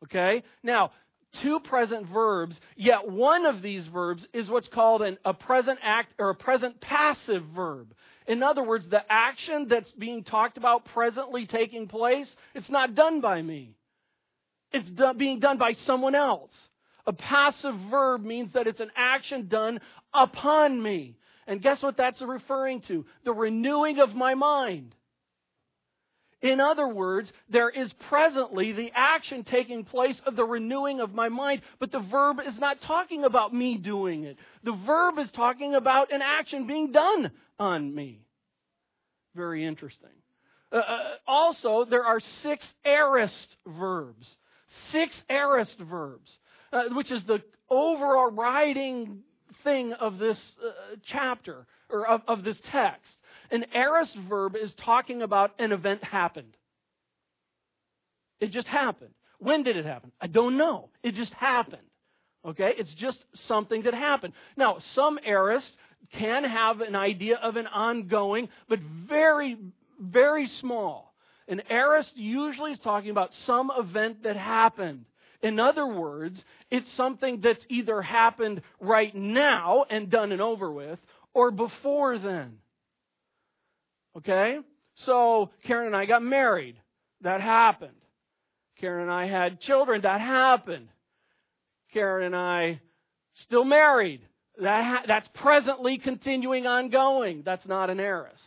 Okay? 0.03 0.43
Now, 0.63 0.91
two 1.41 1.59
present 1.59 2.07
verbs, 2.07 2.55
yet 2.75 3.09
one 3.09 3.45
of 3.45 3.61
these 3.61 3.85
verbs 3.87 4.25
is 4.33 4.49
what's 4.49 4.67
called 4.67 5.01
an, 5.01 5.17
a 5.23 5.33
present 5.33 5.79
act 5.81 6.13
or 6.19 6.29
a 6.29 6.35
present 6.35 6.81
passive 6.81 7.43
verb. 7.55 7.93
In 8.27 8.43
other 8.43 8.63
words, 8.63 8.85
the 8.89 9.01
action 9.09 9.67
that's 9.69 9.91
being 9.93 10.23
talked 10.23 10.57
about 10.57 10.85
presently 10.85 11.45
taking 11.45 11.87
place, 11.87 12.27
it's 12.53 12.69
not 12.69 12.95
done 12.95 13.21
by 13.21 13.41
me. 13.41 13.75
It's 14.71 14.89
being 15.17 15.39
done 15.39 15.57
by 15.57 15.73
someone 15.85 16.15
else. 16.15 16.51
A 17.07 17.13
passive 17.13 17.75
verb 17.89 18.23
means 18.23 18.53
that 18.53 18.67
it's 18.67 18.79
an 18.79 18.91
action 18.95 19.47
done 19.47 19.79
upon 20.13 20.81
me. 20.81 21.17
And 21.47 21.61
guess 21.61 21.81
what 21.81 21.97
that's 21.97 22.21
referring 22.21 22.81
to? 22.81 23.05
The 23.25 23.33
renewing 23.33 23.99
of 23.99 24.13
my 24.13 24.35
mind. 24.35 24.95
In 26.41 26.59
other 26.59 26.87
words, 26.87 27.31
there 27.49 27.69
is 27.69 27.93
presently 28.09 28.71
the 28.71 28.91
action 28.95 29.43
taking 29.43 29.83
place 29.83 30.19
of 30.25 30.35
the 30.35 30.43
renewing 30.43 30.99
of 30.99 31.13
my 31.13 31.29
mind, 31.29 31.61
but 31.79 31.91
the 31.91 31.99
verb 31.99 32.39
is 32.45 32.57
not 32.57 32.81
talking 32.81 33.23
about 33.23 33.53
me 33.53 33.77
doing 33.77 34.23
it. 34.23 34.37
The 34.63 34.77
verb 34.85 35.19
is 35.19 35.29
talking 35.31 35.75
about 35.75 36.11
an 36.11 36.21
action 36.23 36.65
being 36.65 36.91
done 36.91 37.31
on 37.59 37.93
me. 37.93 38.21
Very 39.35 39.65
interesting. 39.65 40.09
Uh, 40.71 40.77
uh, 40.77 40.99
also, 41.27 41.85
there 41.85 42.05
are 42.05 42.19
six 42.41 42.65
aorist 42.85 43.57
verbs. 43.67 44.25
Six 44.91 45.13
aorist 45.29 45.77
verbs, 45.79 46.31
uh, 46.73 46.83
which 46.93 47.11
is 47.11 47.21
the 47.27 47.41
overriding 47.69 49.19
thing 49.63 49.93
of 49.93 50.17
this 50.17 50.39
uh, 50.65 50.95
chapter, 51.11 51.67
or 51.89 52.07
of, 52.07 52.21
of 52.27 52.43
this 52.43 52.57
text. 52.71 53.11
An 53.51 53.65
aorist 53.73 54.15
verb 54.29 54.55
is 54.55 54.73
talking 54.85 55.21
about 55.21 55.51
an 55.59 55.71
event 55.71 56.03
happened. 56.03 56.55
It 58.39 58.51
just 58.51 58.67
happened. 58.67 59.13
When 59.39 59.63
did 59.63 59.75
it 59.75 59.85
happen? 59.85 60.11
I 60.19 60.27
don't 60.27 60.57
know. 60.57 60.89
It 61.03 61.15
just 61.15 61.33
happened. 61.33 61.81
Okay? 62.45 62.73
It's 62.77 62.93
just 62.93 63.17
something 63.47 63.83
that 63.83 63.93
happened. 63.93 64.33
Now, 64.55 64.77
some 64.95 65.19
aorists 65.27 65.71
can 66.13 66.43
have 66.43 66.81
an 66.81 66.95
idea 66.95 67.37
of 67.37 67.57
an 67.57 67.67
ongoing, 67.67 68.49
but 68.69 68.79
very, 69.07 69.57
very 69.99 70.47
small. 70.59 71.13
An 71.47 71.61
aorist 71.69 72.11
usually 72.15 72.71
is 72.71 72.79
talking 72.79 73.11
about 73.11 73.31
some 73.45 73.71
event 73.77 74.23
that 74.23 74.37
happened. 74.37 75.05
In 75.41 75.59
other 75.59 75.85
words, 75.85 76.41
it's 76.69 76.91
something 76.93 77.41
that's 77.41 77.63
either 77.67 78.01
happened 78.01 78.61
right 78.79 79.13
now 79.13 79.85
and 79.89 80.09
done 80.09 80.31
and 80.31 80.41
over 80.41 80.71
with, 80.71 80.99
or 81.33 81.51
before 81.51 82.17
then. 82.17 82.57
Okay? 84.17 84.59
So, 84.95 85.51
Karen 85.65 85.87
and 85.87 85.95
I 85.95 86.05
got 86.05 86.21
married. 86.21 86.75
That 87.21 87.41
happened. 87.41 87.91
Karen 88.79 89.03
and 89.03 89.11
I 89.11 89.27
had 89.27 89.61
children. 89.61 90.01
That 90.01 90.21
happened. 90.21 90.87
Karen 91.93 92.25
and 92.25 92.35
I 92.35 92.81
still 93.43 93.63
married. 93.63 94.21
That 94.59 94.83
ha- 94.83 95.03
that's 95.07 95.27
presently 95.35 95.97
continuing 95.97 96.67
ongoing. 96.67 97.43
That's 97.45 97.65
not 97.65 97.89
an 97.89 97.99
aorist. 97.99 98.41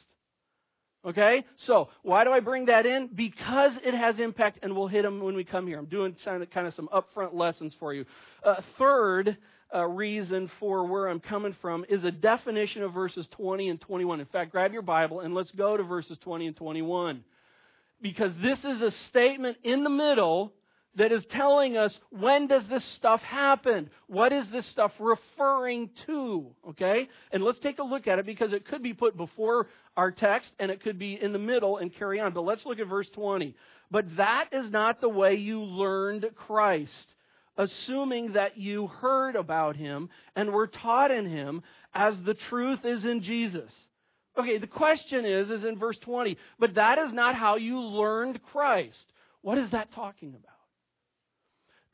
Okay? 1.05 1.45
So, 1.67 1.89
why 2.03 2.25
do 2.25 2.31
I 2.31 2.41
bring 2.41 2.67
that 2.67 2.87
in? 2.87 3.09
Because 3.15 3.73
it 3.85 3.95
has 3.95 4.19
impact, 4.19 4.59
and 4.63 4.75
we'll 4.75 4.89
hit 4.89 5.03
them 5.03 5.23
when 5.23 5.35
we 5.37 5.45
come 5.45 5.67
here. 5.67 5.79
I'm 5.79 5.87
doing 5.87 6.17
kind 6.25 6.67
of 6.67 6.75
some 6.75 6.89
upfront 6.93 7.35
lessons 7.35 7.75
for 7.79 7.93
you. 7.93 8.05
Uh, 8.43 8.57
third, 8.79 9.37
uh, 9.75 9.85
reason 9.87 10.51
for 10.61 10.87
where 10.87 11.09
I'm 11.09 11.21
coming 11.21 11.57
from 11.61 11.85
is 11.89 12.03
a 12.05 12.11
definition 12.11 12.83
of 12.83 12.93
verses 12.93 13.27
20 13.33 13.69
and 13.69 13.81
21. 13.81 14.21
In 14.21 14.27
fact, 14.27 14.53
grab 14.53 14.73
your 14.73 14.83
Bible 14.83 15.21
and 15.21 15.35
let's 15.35 15.51
go 15.53 15.77
to 15.77 15.83
verses 15.83 16.19
20 16.19 16.49
and 16.49 16.57
21. 16.57 17.25
Because 18.01 18.33
this 18.43 18.59
is 18.59 18.83
a 18.83 18.93
statement 19.09 19.57
in 19.63 19.85
the 19.85 19.91
middle 19.91 20.53
that 20.97 21.11
is 21.11 21.25
telling 21.31 21.77
us 21.77 21.97
when 22.11 22.47
does 22.47 22.63
this 22.69 22.85
stuff 22.97 23.21
happen? 23.23 23.91
What 24.07 24.33
is 24.33 24.47
this 24.53 24.67
stuff 24.67 24.93
referring 24.99 25.91
to? 26.07 26.47
Okay? 26.71 27.09
And 27.33 27.43
let's 27.43 27.59
take 27.61 27.79
a 27.79 27.85
look 27.85 28.07
at 28.07 28.19
it 28.19 28.27
because 28.27 28.53
it 28.53 28.67
could 28.67 28.83
be 28.83 28.95
put 28.95 29.17
before 29.17 29.69
our 29.97 30.11
text 30.11 30.51
and 30.59 30.71
it 30.71 30.83
could 30.83 30.99
be 30.99 31.21
in 31.21 31.33
the 31.33 31.39
middle 31.39 31.79
and 31.79 31.95
carry 31.95 32.21
on. 32.21 32.33
But 32.33 32.43
let's 32.43 32.65
look 32.65 32.79
at 32.79 32.87
verse 32.87 33.09
20. 33.11 33.55
But 33.91 34.17
that 34.17 34.49
is 34.53 34.71
not 34.71 35.01
the 35.01 35.09
way 35.09 35.35
you 35.35 35.63
learned 35.63 36.27
Christ 36.37 37.14
assuming 37.57 38.33
that 38.33 38.59
you 38.59 38.87
heard 38.87 39.37
about 39.37 39.77
him 39.77 40.09
and 40.35 40.53
were 40.53 40.67
taught 40.67 41.11
in 41.11 41.27
him 41.27 41.63
as 41.95 42.15
the 42.25 42.35
truth 42.35 42.81
is 42.85 43.05
in 43.05 43.23
Jesus. 43.23 43.71
Okay, 44.37 44.59
the 44.59 44.67
question 44.67 45.25
is, 45.25 45.49
is 45.51 45.65
in 45.65 45.79
verse 45.79 45.99
20, 45.99 46.37
but 46.59 46.75
that 46.75 46.99
is 46.99 47.13
not 47.13 47.37
how 47.37 47.57
you 47.57 47.79
learned 47.79 48.41
Christ. 48.43 49.05
What 49.43 49.59
is 49.59 49.71
that 49.71 49.93
talking 49.93 50.31
about? 50.31 50.41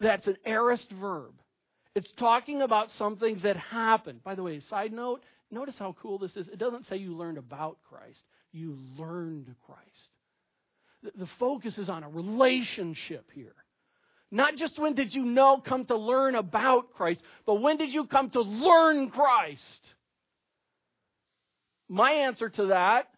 That's 0.01 0.27
an 0.27 0.37
aorist 0.47 0.91
verb. 0.93 1.35
It's 1.95 2.11
talking 2.19 2.63
about 2.63 2.89
something 2.97 3.41
that 3.43 3.57
happened. 3.57 4.25
By 4.25 4.35
the 4.35 4.43
way, 4.43 4.63
side 4.71 4.93
note, 4.93 5.23
notice 5.51 5.75
how 5.79 5.95
cool 6.01 6.19
this 6.19 6.35
is. 6.37 6.49
It 6.49 6.59
doesn't 6.59 6.89
say 6.89 6.97
you 6.97 7.17
learned 7.17 7.37
about 7.37 7.79
Christ, 7.89 8.21
you 8.53 8.79
learned 8.99 9.55
Christ. 9.67 11.17
The 11.19 11.29
focus 11.39 11.77
is 11.79 11.89
on 11.89 12.05
a 12.05 12.09
relationship 12.09 13.31
here. 13.35 13.55
Not 14.31 14.57
just 14.57 14.79
when 14.79 14.95
did 14.95 15.15
you 15.15 15.25
know, 15.25 15.61
come 15.65 15.85
to 15.87 15.97
learn 15.97 16.37
about 16.37 16.93
Christ, 16.95 17.21
but 17.47 17.57
when 17.57 17.77
did 17.77 17.93
you 17.93 18.07
come 18.07 18.31
to 18.31 18.43
learn 18.43 19.11
Christ? 19.11 19.63
My 21.89 22.13
answer 22.13 22.49
to 22.49 22.67
that 22.67 23.09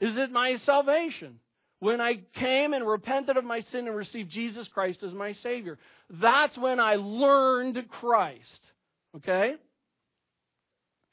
is 0.00 0.16
at 0.18 0.32
my 0.32 0.56
salvation. 0.64 1.38
When 1.78 2.00
I 2.00 2.20
came 2.34 2.74
and 2.74 2.86
repented 2.86 3.36
of 3.36 3.44
my 3.44 3.60
sin 3.72 3.86
and 3.86 3.96
received 3.96 4.30
Jesus 4.30 4.68
Christ 4.68 5.02
as 5.02 5.12
my 5.12 5.32
Savior. 5.34 5.78
That's 6.10 6.58
when 6.58 6.80
I 6.80 6.96
learned 6.96 7.88
Christ. 7.88 8.60
Okay? 9.16 9.54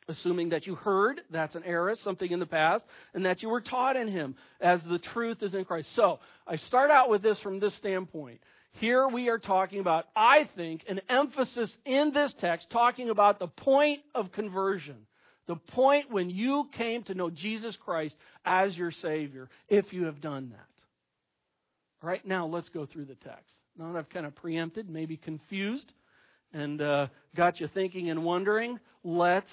Assuming 0.09 0.49
that 0.49 0.65
you 0.65 0.75
heard, 0.75 1.21
that's 1.29 1.55
an 1.55 1.63
aorist, 1.65 2.03
something 2.03 2.29
in 2.29 2.39
the 2.39 2.45
past, 2.45 2.83
and 3.13 3.25
that 3.25 3.41
you 3.41 3.49
were 3.49 3.61
taught 3.61 3.95
in 3.95 4.07
Him 4.07 4.35
as 4.59 4.81
the 4.89 4.99
truth 4.99 5.41
is 5.41 5.53
in 5.53 5.63
Christ. 5.63 5.89
So, 5.95 6.19
I 6.45 6.57
start 6.57 6.91
out 6.91 7.09
with 7.09 7.21
this 7.21 7.37
from 7.39 7.59
this 7.59 7.75
standpoint. 7.75 8.39
Here 8.79 9.07
we 9.07 9.29
are 9.29 9.39
talking 9.39 9.79
about, 9.79 10.05
I 10.15 10.47
think, 10.55 10.83
an 10.87 11.01
emphasis 11.09 11.69
in 11.83 12.11
this 12.13 12.31
text 12.39 12.69
talking 12.69 13.09
about 13.09 13.39
the 13.39 13.47
point 13.47 14.01
of 14.13 14.31
conversion. 14.31 14.97
The 15.47 15.55
point 15.55 16.11
when 16.11 16.29
you 16.29 16.69
came 16.77 17.03
to 17.03 17.15
know 17.15 17.31
Jesus 17.31 17.75
Christ 17.83 18.15
as 18.45 18.75
your 18.77 18.91
Savior, 19.01 19.49
if 19.67 19.93
you 19.93 20.05
have 20.05 20.21
done 20.21 20.49
that. 20.49 20.67
All 22.03 22.09
right, 22.09 22.23
now 22.25 22.45
let's 22.45 22.69
go 22.69 22.85
through 22.85 23.05
the 23.05 23.15
text. 23.15 23.51
Now 23.79 23.91
that 23.91 23.97
I've 23.97 24.09
kind 24.09 24.27
of 24.27 24.35
preempted, 24.35 24.87
maybe 24.87 25.17
confused, 25.17 25.91
and 26.53 26.79
uh, 26.79 27.07
got 27.35 27.59
you 27.59 27.67
thinking 27.73 28.11
and 28.11 28.23
wondering, 28.23 28.79
let's 29.03 29.49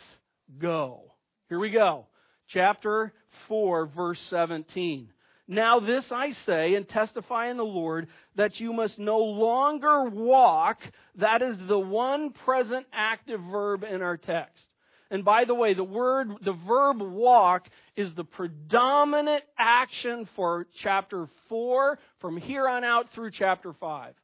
go. 0.58 1.00
Here 1.48 1.58
we 1.58 1.70
go. 1.70 2.06
Chapter 2.48 3.12
4, 3.48 3.86
verse 3.86 4.20
17. 4.28 5.08
Now, 5.46 5.78
this 5.78 6.04
I 6.10 6.32
say 6.46 6.74
and 6.74 6.88
testify 6.88 7.50
in 7.50 7.58
the 7.58 7.64
Lord 7.64 8.08
that 8.36 8.58
you 8.60 8.72
must 8.72 8.98
no 8.98 9.18
longer 9.18 10.04
walk. 10.04 10.78
That 11.16 11.42
is 11.42 11.56
the 11.68 11.78
one 11.78 12.30
present 12.30 12.86
active 12.92 13.40
verb 13.50 13.84
in 13.84 14.00
our 14.00 14.16
text. 14.16 14.64
And 15.10 15.22
by 15.24 15.44
the 15.44 15.54
way, 15.54 15.74
the 15.74 15.84
word, 15.84 16.30
the 16.44 16.56
verb 16.66 17.00
walk 17.00 17.68
is 17.94 18.10
the 18.14 18.24
predominant 18.24 19.44
action 19.58 20.26
for 20.34 20.66
chapter 20.82 21.28
4 21.50 21.98
from 22.20 22.38
here 22.38 22.66
on 22.66 22.82
out 22.82 23.06
through 23.14 23.30
chapter 23.32 23.74
5. 23.78 24.14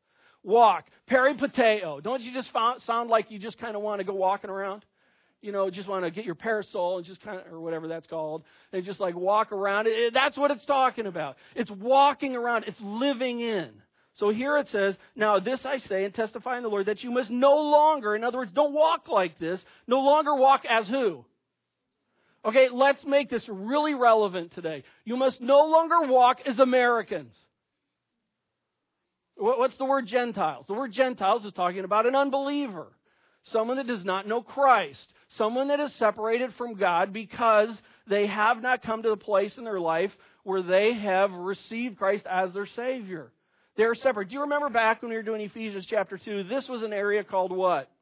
Walk. 0.43 0.87
Peripateo. 1.11 2.03
Don't 2.03 2.23
you 2.23 2.33
just 2.33 2.49
sound 2.87 3.11
like 3.11 3.31
you 3.31 3.39
just 3.39 3.59
kind 3.59 3.77
of 3.77 3.83
want 3.83 4.01
to 4.01 4.05
go 4.05 4.15
walking 4.15 4.49
around? 4.49 4.85
You 5.43 5.53
know, 5.53 5.71
just 5.71 5.89
want 5.89 6.05
to 6.05 6.11
get 6.11 6.25
your 6.25 6.35
parasol 6.35 6.99
and 6.99 7.07
just 7.07 7.21
kind 7.23 7.41
of, 7.41 7.53
or 7.53 7.61
whatever 7.61 7.89
that's 7.89 8.07
called, 8.07 8.45
and 8.73 8.85
just 8.85 9.01
like 9.01 9.15
walk 9.15 9.53
around. 9.53 9.87
It, 9.87 10.13
that's 10.13 10.37
what 10.37 10.51
it's 10.51 10.65
talking 10.67 11.07
about. 11.07 11.37
It's 11.55 11.71
walking 11.71 12.37
around. 12.37 12.65
It's 12.67 12.81
living 12.81 13.41
in. 13.41 13.71
So 14.17 14.31
here 14.31 14.59
it 14.59 14.69
says, 14.71 14.97
Now 15.17 15.41
this 15.41 15.61
I 15.65 15.79
say 15.89 16.05
and 16.05 16.15
testify 16.15 16.57
in 16.57 16.63
the 16.63 16.69
Lord 16.69 16.87
that 16.87 17.03
you 17.03 17.11
must 17.11 17.31
no 17.31 17.57
longer, 17.57 18.15
in 18.15 18.25
other 18.25 18.39
words, 18.39 18.53
don't 18.53 18.75
walk 18.75 19.09
like 19.09 19.39
this, 19.39 19.61
no 19.87 20.01
longer 20.01 20.35
walk 20.35 20.63
as 20.69 20.87
who? 20.89 21.25
Okay, 22.45 22.69
let's 22.73 23.05
make 23.05 23.29
this 23.29 23.45
really 23.49 23.95
relevant 23.95 24.55
today. 24.55 24.85
You 25.05 25.17
must 25.17 25.41
no 25.41 25.67
longer 25.67 26.11
walk 26.11 26.39
as 26.47 26.59
Americans. 26.59 27.35
What's 29.37 29.77
the 29.79 29.87
word 29.87 30.07
Gentiles? 30.07 30.67
The 30.67 30.75
word 30.75 30.93
Gentiles 30.93 31.45
is 31.45 31.53
talking 31.55 31.85
about 31.85 32.07
an 32.07 32.15
unbeliever, 32.15 32.89
someone 33.45 33.79
that 33.79 33.87
does 33.87 34.05
not 34.05 34.27
know 34.27 34.43
Christ, 34.43 35.07
someone 35.37 35.69
that 35.69 35.81
is 35.81 35.95
separated 35.95 36.55
from 36.55 36.75
God 36.75 37.13
because 37.13 37.71
they 38.09 38.27
have 38.27 38.63
not 38.63 38.83
come 38.83 39.03
to 39.03 39.11
the 39.11 39.17
place 39.17 39.57
in 39.57 39.65
their 39.65 39.81
life 39.81 40.11
where 40.43 40.63
they 40.63 40.95
have 40.95 41.31
received 41.33 41.99
Christ 41.99 42.27
as 42.27 42.53
their 42.53 42.67
Savior. 42.67 43.31
They're 43.77 43.95
separate. 43.95 44.29
Do 44.29 44.35
you 44.35 44.43
remember 44.43 44.69
back 44.69 45.03
when 45.03 45.11
we 45.11 45.17
were 45.17 45.23
doing 45.23 45.43
Ephesians 45.43 45.87
chapter 45.89 46.19
2? 46.19 46.45
This 46.45 46.69
was 46.69 46.83
an 46.83 46.93
area 46.93 47.25
called 47.25 47.53
what? 47.53 47.91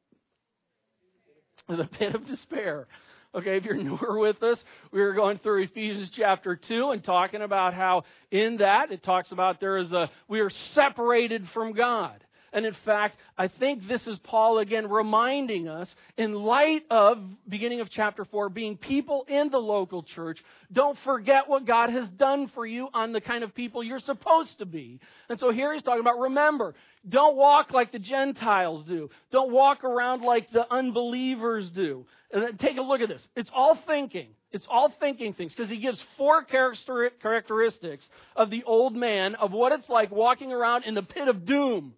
The 1.67 1.85
pit 1.85 2.15
of 2.15 2.25
despair. 2.25 2.87
Okay, 3.35 3.57
if 3.57 3.63
you're 3.63 3.75
newer 3.83 4.17
with 4.17 4.41
us, 4.41 4.57
we 4.91 4.99
were 5.01 5.13
going 5.13 5.37
through 5.37 5.63
Ephesians 5.63 6.09
chapter 6.15 6.55
2 6.55 6.91
and 6.91 7.03
talking 7.03 7.41
about 7.41 7.75
how 7.75 8.03
in 8.31 8.57
that 8.57 8.91
it 8.91 9.03
talks 9.03 9.31
about 9.31 9.59
there 9.59 9.77
is 9.77 9.91
a, 9.91 10.09
we 10.27 10.39
are 10.39 10.49
separated 10.73 11.47
from 11.53 11.73
God. 11.73 12.23
And 12.53 12.65
in 12.65 12.75
fact, 12.85 13.17
I 13.37 13.47
think 13.47 13.87
this 13.87 14.01
is 14.07 14.17
Paul 14.23 14.59
again 14.59 14.89
reminding 14.89 15.67
us, 15.67 15.87
in 16.17 16.33
light 16.33 16.83
of, 16.89 17.17
beginning 17.47 17.81
of 17.81 17.89
chapter 17.89 18.25
4, 18.25 18.49
being 18.49 18.77
people 18.77 19.25
in 19.27 19.49
the 19.49 19.57
local 19.57 20.03
church, 20.03 20.39
don't 20.71 20.97
forget 21.03 21.47
what 21.47 21.65
God 21.65 21.89
has 21.89 22.07
done 22.17 22.51
for 22.53 22.65
you 22.65 22.87
on 22.93 23.11
the 23.13 23.21
kind 23.21 23.43
of 23.43 23.53
people 23.53 23.83
you're 23.83 23.99
supposed 23.99 24.57
to 24.59 24.65
be. 24.65 24.99
And 25.29 25.39
so 25.39 25.51
here 25.51 25.73
he's 25.73 25.83
talking 25.83 26.01
about 26.01 26.19
remember, 26.19 26.75
don't 27.07 27.35
walk 27.35 27.71
like 27.71 27.91
the 27.91 27.99
Gentiles 27.99 28.83
do. 28.87 29.09
Don't 29.31 29.51
walk 29.51 29.83
around 29.83 30.21
like 30.21 30.51
the 30.51 30.71
unbelievers 30.71 31.69
do. 31.73 32.05
And 32.31 32.59
take 32.59 32.77
a 32.77 32.81
look 32.81 33.01
at 33.01 33.09
this. 33.09 33.25
It's 33.35 33.49
all 33.53 33.77
thinking. 33.87 34.29
It's 34.51 34.65
all 34.69 34.91
thinking 34.99 35.33
things 35.33 35.53
because 35.55 35.69
he 35.69 35.77
gives 35.77 36.01
four 36.17 36.43
characteristics 36.43 38.05
of 38.35 38.49
the 38.49 38.63
old 38.63 38.95
man 38.95 39.35
of 39.35 39.51
what 39.51 39.71
it's 39.71 39.87
like 39.87 40.11
walking 40.11 40.51
around 40.51 40.85
in 40.85 40.95
the 40.95 41.03
pit 41.03 41.27
of 41.27 41.45
doom. 41.45 41.93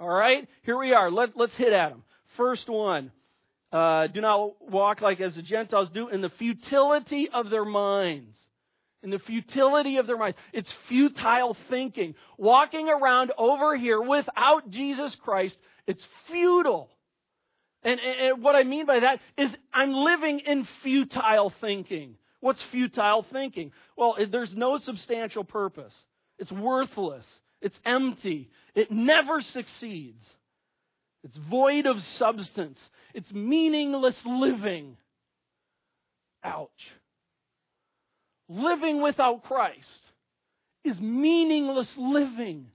All 0.00 0.08
right? 0.08 0.48
Here 0.62 0.78
we 0.78 0.92
are. 0.92 1.10
Let, 1.10 1.36
let's 1.36 1.54
hit 1.54 1.72
at 1.72 1.90
them. 1.90 2.04
First 2.36 2.68
one. 2.68 3.10
Uh, 3.70 4.06
do 4.06 4.20
not 4.20 4.70
walk 4.70 5.02
like 5.02 5.20
as 5.20 5.34
the 5.34 5.42
Gentiles 5.42 5.90
do 5.92 6.08
in 6.08 6.22
the 6.22 6.30
futility 6.30 7.28
of 7.32 7.50
their 7.50 7.64
minds. 7.64 8.36
In 9.02 9.10
the 9.10 9.18
futility 9.18 9.98
of 9.98 10.06
their 10.06 10.16
minds. 10.16 10.38
It's 10.52 10.72
futile 10.88 11.56
thinking. 11.68 12.14
Walking 12.38 12.88
around 12.88 13.32
over 13.36 13.76
here 13.76 14.00
without 14.00 14.70
Jesus 14.70 15.14
Christ, 15.22 15.56
it's 15.86 16.02
futile. 16.26 16.90
And, 17.82 18.00
and, 18.00 18.42
what 18.42 18.56
I 18.56 18.64
mean 18.64 18.86
by 18.86 19.00
that 19.00 19.20
is 19.36 19.50
I'm 19.72 19.92
living 19.92 20.40
in 20.40 20.66
futile 20.82 21.52
thinking. 21.60 22.16
What's 22.40 22.62
futile 22.72 23.24
thinking? 23.32 23.72
Well, 23.96 24.16
there's 24.30 24.54
no 24.54 24.78
substantial 24.78 25.44
purpose. 25.44 25.92
It's 26.38 26.50
worthless. 26.52 27.26
It's 27.60 27.78
empty. 27.84 28.50
It 28.74 28.90
never 28.90 29.40
succeeds. 29.40 30.24
It's 31.24 31.36
void 31.50 31.86
of 31.86 31.96
substance. 32.18 32.78
It's 33.14 33.30
meaningless 33.32 34.16
living. 34.24 34.96
Ouch. 36.44 36.70
Living 38.48 39.02
without 39.02 39.42
Christ 39.44 39.76
is 40.84 40.98
meaningless 41.00 41.88
living. 41.96 42.66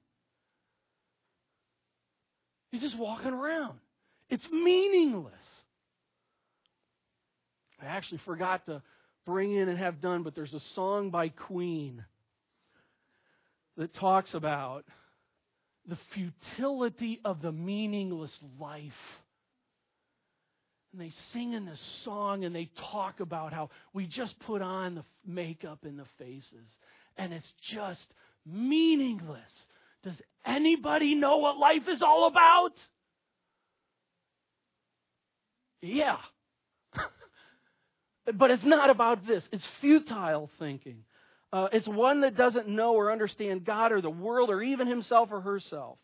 He's 2.72 2.82
just 2.82 2.98
walking 2.98 3.32
around. 3.32 3.80
It's 4.30 4.46
meaningless. 4.52 5.34
I 7.82 7.86
actually 7.86 8.22
forgot 8.26 8.66
to 8.66 8.82
bring 9.26 9.56
in 9.56 9.70
and 9.70 9.78
have 9.78 10.02
done, 10.02 10.24
but 10.24 10.36
there's 10.36 10.54
a 10.54 10.62
song 10.76 11.10
by 11.10 11.30
Queen 11.30 12.04
that 13.78 13.94
talks 13.96 14.34
about 14.34 14.86
the 15.88 15.98
futility 16.14 17.20
of 17.26 17.42
the 17.42 17.52
meaningless 17.52 18.32
life. 18.60 18.82
And 20.92 21.02
they 21.02 21.12
sing 21.34 21.54
in 21.54 21.66
this 21.66 21.80
song 22.06 22.46
and 22.46 22.56
they 22.56 22.70
talk 22.92 23.20
about 23.20 23.52
how 23.52 23.70
we 23.94 24.06
just 24.06 24.40
put 24.42 24.62
on 24.62 24.96
the 24.96 25.04
makeup 25.26 25.80
in 25.84 25.98
the 25.98 26.06
faces 26.20 26.68
and 27.18 27.34
it's 27.34 27.52
just 27.74 28.06
meaningless. 28.46 29.42
Does 30.04 30.16
anybody 30.46 31.16
know 31.16 31.38
what 31.38 31.58
life 31.58 31.88
is 31.92 32.02
all 32.02 32.28
about? 32.28 32.72
Yeah. 35.82 36.18
but 38.34 38.52
it's 38.52 38.64
not 38.64 38.90
about 38.90 39.26
this. 39.26 39.44
It's 39.52 39.66
futile 39.82 40.50
thinking. 40.60 41.04
Uh, 41.54 41.68
it's 41.72 41.88
one 41.88 42.22
that 42.22 42.36
doesn't 42.36 42.68
know 42.68 42.96
or 42.96 43.12
understand 43.12 43.64
God 43.64 43.92
or 43.92 44.02
the 44.02 44.10
world 44.10 44.50
or 44.50 44.64
even 44.64 44.88
himself 44.88 45.30
or 45.32 45.40
herself. 45.40 46.00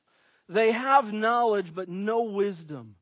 They 0.48 0.72
have 0.72 1.06
knowledge 1.06 1.74
but 1.74 1.90
no 1.90 2.22
wisdom. 2.22 2.96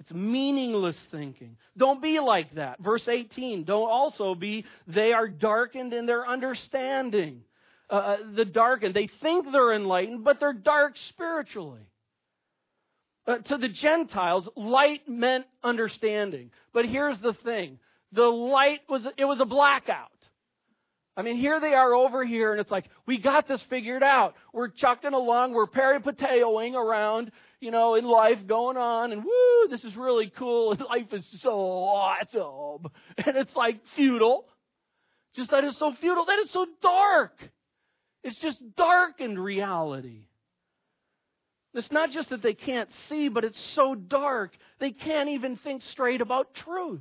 It's 0.00 0.10
meaningless 0.10 0.96
thinking. 1.12 1.56
Don't 1.78 2.02
be 2.02 2.18
like 2.18 2.56
that. 2.56 2.80
Verse 2.80 3.06
18. 3.06 3.62
Don't 3.62 3.88
also 3.88 4.34
be, 4.34 4.64
they 4.88 5.12
are 5.12 5.28
darkened 5.28 5.92
in 5.92 6.06
their 6.06 6.26
understanding. 6.26 7.42
Uh, 7.88 7.94
uh, 7.94 8.16
the 8.34 8.44
darkened. 8.46 8.94
They 8.94 9.08
think 9.22 9.46
they're 9.52 9.72
enlightened, 9.72 10.24
but 10.24 10.40
they're 10.40 10.52
dark 10.52 10.94
spiritually. 11.10 11.86
Uh, 13.28 13.38
to 13.38 13.58
the 13.58 13.68
Gentiles, 13.68 14.48
light 14.56 15.08
meant 15.08 15.44
understanding. 15.62 16.50
But 16.74 16.86
here's 16.86 17.20
the 17.20 17.34
thing. 17.44 17.78
The 18.10 18.22
light 18.22 18.80
was, 18.88 19.02
it 19.16 19.24
was 19.24 19.38
a 19.38 19.44
blackout. 19.44 20.10
I 21.16 21.22
mean, 21.22 21.36
here 21.36 21.60
they 21.60 21.74
are 21.74 21.94
over 21.94 22.24
here, 22.24 22.52
and 22.52 22.60
it's 22.60 22.70
like, 22.70 22.88
we 23.06 23.18
got 23.18 23.46
this 23.46 23.60
figured 23.68 24.02
out. 24.02 24.34
We're 24.52 24.68
chucking 24.68 25.12
along, 25.12 25.52
we're 25.52 25.66
peripateo-ing 25.66 26.74
around, 26.74 27.32
you 27.60 27.70
know, 27.70 27.96
in 27.96 28.04
life, 28.04 28.38
going 28.46 28.78
on, 28.78 29.12
and 29.12 29.22
woo, 29.22 29.68
this 29.68 29.84
is 29.84 29.94
really 29.94 30.32
cool, 30.38 30.72
and 30.72 30.80
life 30.88 31.12
is 31.12 31.24
so 31.42 31.50
awesome. 31.50 32.90
And 33.18 33.36
it's 33.36 33.54
like 33.54 33.80
futile. 33.94 34.46
Just 35.36 35.50
that 35.50 35.64
is 35.64 35.78
so 35.78 35.92
futile, 36.00 36.24
that 36.24 36.38
is 36.38 36.50
so 36.52 36.66
dark. 36.80 37.32
It's 38.24 38.38
just 38.38 38.58
darkened 38.76 39.38
reality. 39.38 40.26
It's 41.74 41.90
not 41.90 42.10
just 42.10 42.30
that 42.30 42.42
they 42.42 42.54
can't 42.54 42.88
see, 43.08 43.28
but 43.28 43.44
it's 43.44 43.72
so 43.74 43.94
dark, 43.94 44.52
they 44.80 44.92
can't 44.92 45.28
even 45.30 45.58
think 45.58 45.82
straight 45.90 46.20
about 46.20 46.54
truth. 46.54 47.00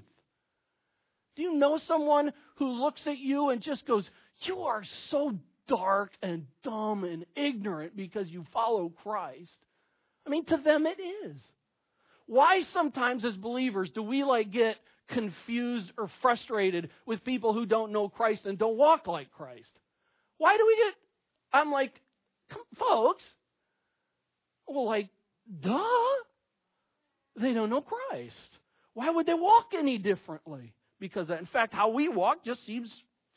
Do 1.35 1.41
you 1.41 1.55
know 1.55 1.79
someone 1.87 2.33
who 2.55 2.69
looks 2.69 3.01
at 3.05 3.17
you 3.17 3.49
and 3.49 3.61
just 3.61 3.85
goes, 3.85 4.07
You 4.41 4.61
are 4.61 4.83
so 5.09 5.37
dark 5.67 6.11
and 6.21 6.45
dumb 6.63 7.03
and 7.03 7.25
ignorant 7.35 7.95
because 7.95 8.27
you 8.27 8.45
follow 8.53 8.91
Christ? 9.03 9.51
I 10.25 10.29
mean, 10.29 10.45
to 10.45 10.57
them 10.57 10.85
it 10.85 10.99
is. 10.99 11.37
Why 12.27 12.61
sometimes 12.73 13.25
as 13.25 13.35
believers 13.35 13.91
do 13.93 14.03
we 14.03 14.23
like 14.23 14.51
get 14.51 14.77
confused 15.09 15.91
or 15.97 16.09
frustrated 16.21 16.89
with 17.05 17.23
people 17.25 17.53
who 17.53 17.65
don't 17.65 17.91
know 17.91 18.07
Christ 18.07 18.45
and 18.45 18.57
don't 18.57 18.77
walk 18.77 19.07
like 19.07 19.31
Christ? 19.31 19.71
Why 20.37 20.57
do 20.57 20.65
we 20.65 20.75
get 20.75 20.93
I'm 21.53 21.71
like, 21.71 21.93
folks, 22.79 23.23
well, 24.67 24.85
like, 24.85 25.09
duh. 25.61 25.79
They 27.39 27.53
don't 27.53 27.69
know 27.69 27.81
Christ. 27.81 28.35
Why 28.93 29.09
would 29.09 29.25
they 29.25 29.33
walk 29.33 29.71
any 29.77 29.97
differently? 29.97 30.73
Because, 31.01 31.29
in 31.29 31.47
fact, 31.51 31.73
how 31.73 31.89
we 31.89 32.07
walk 32.07 32.45
just 32.45 32.65
seems 32.65 32.89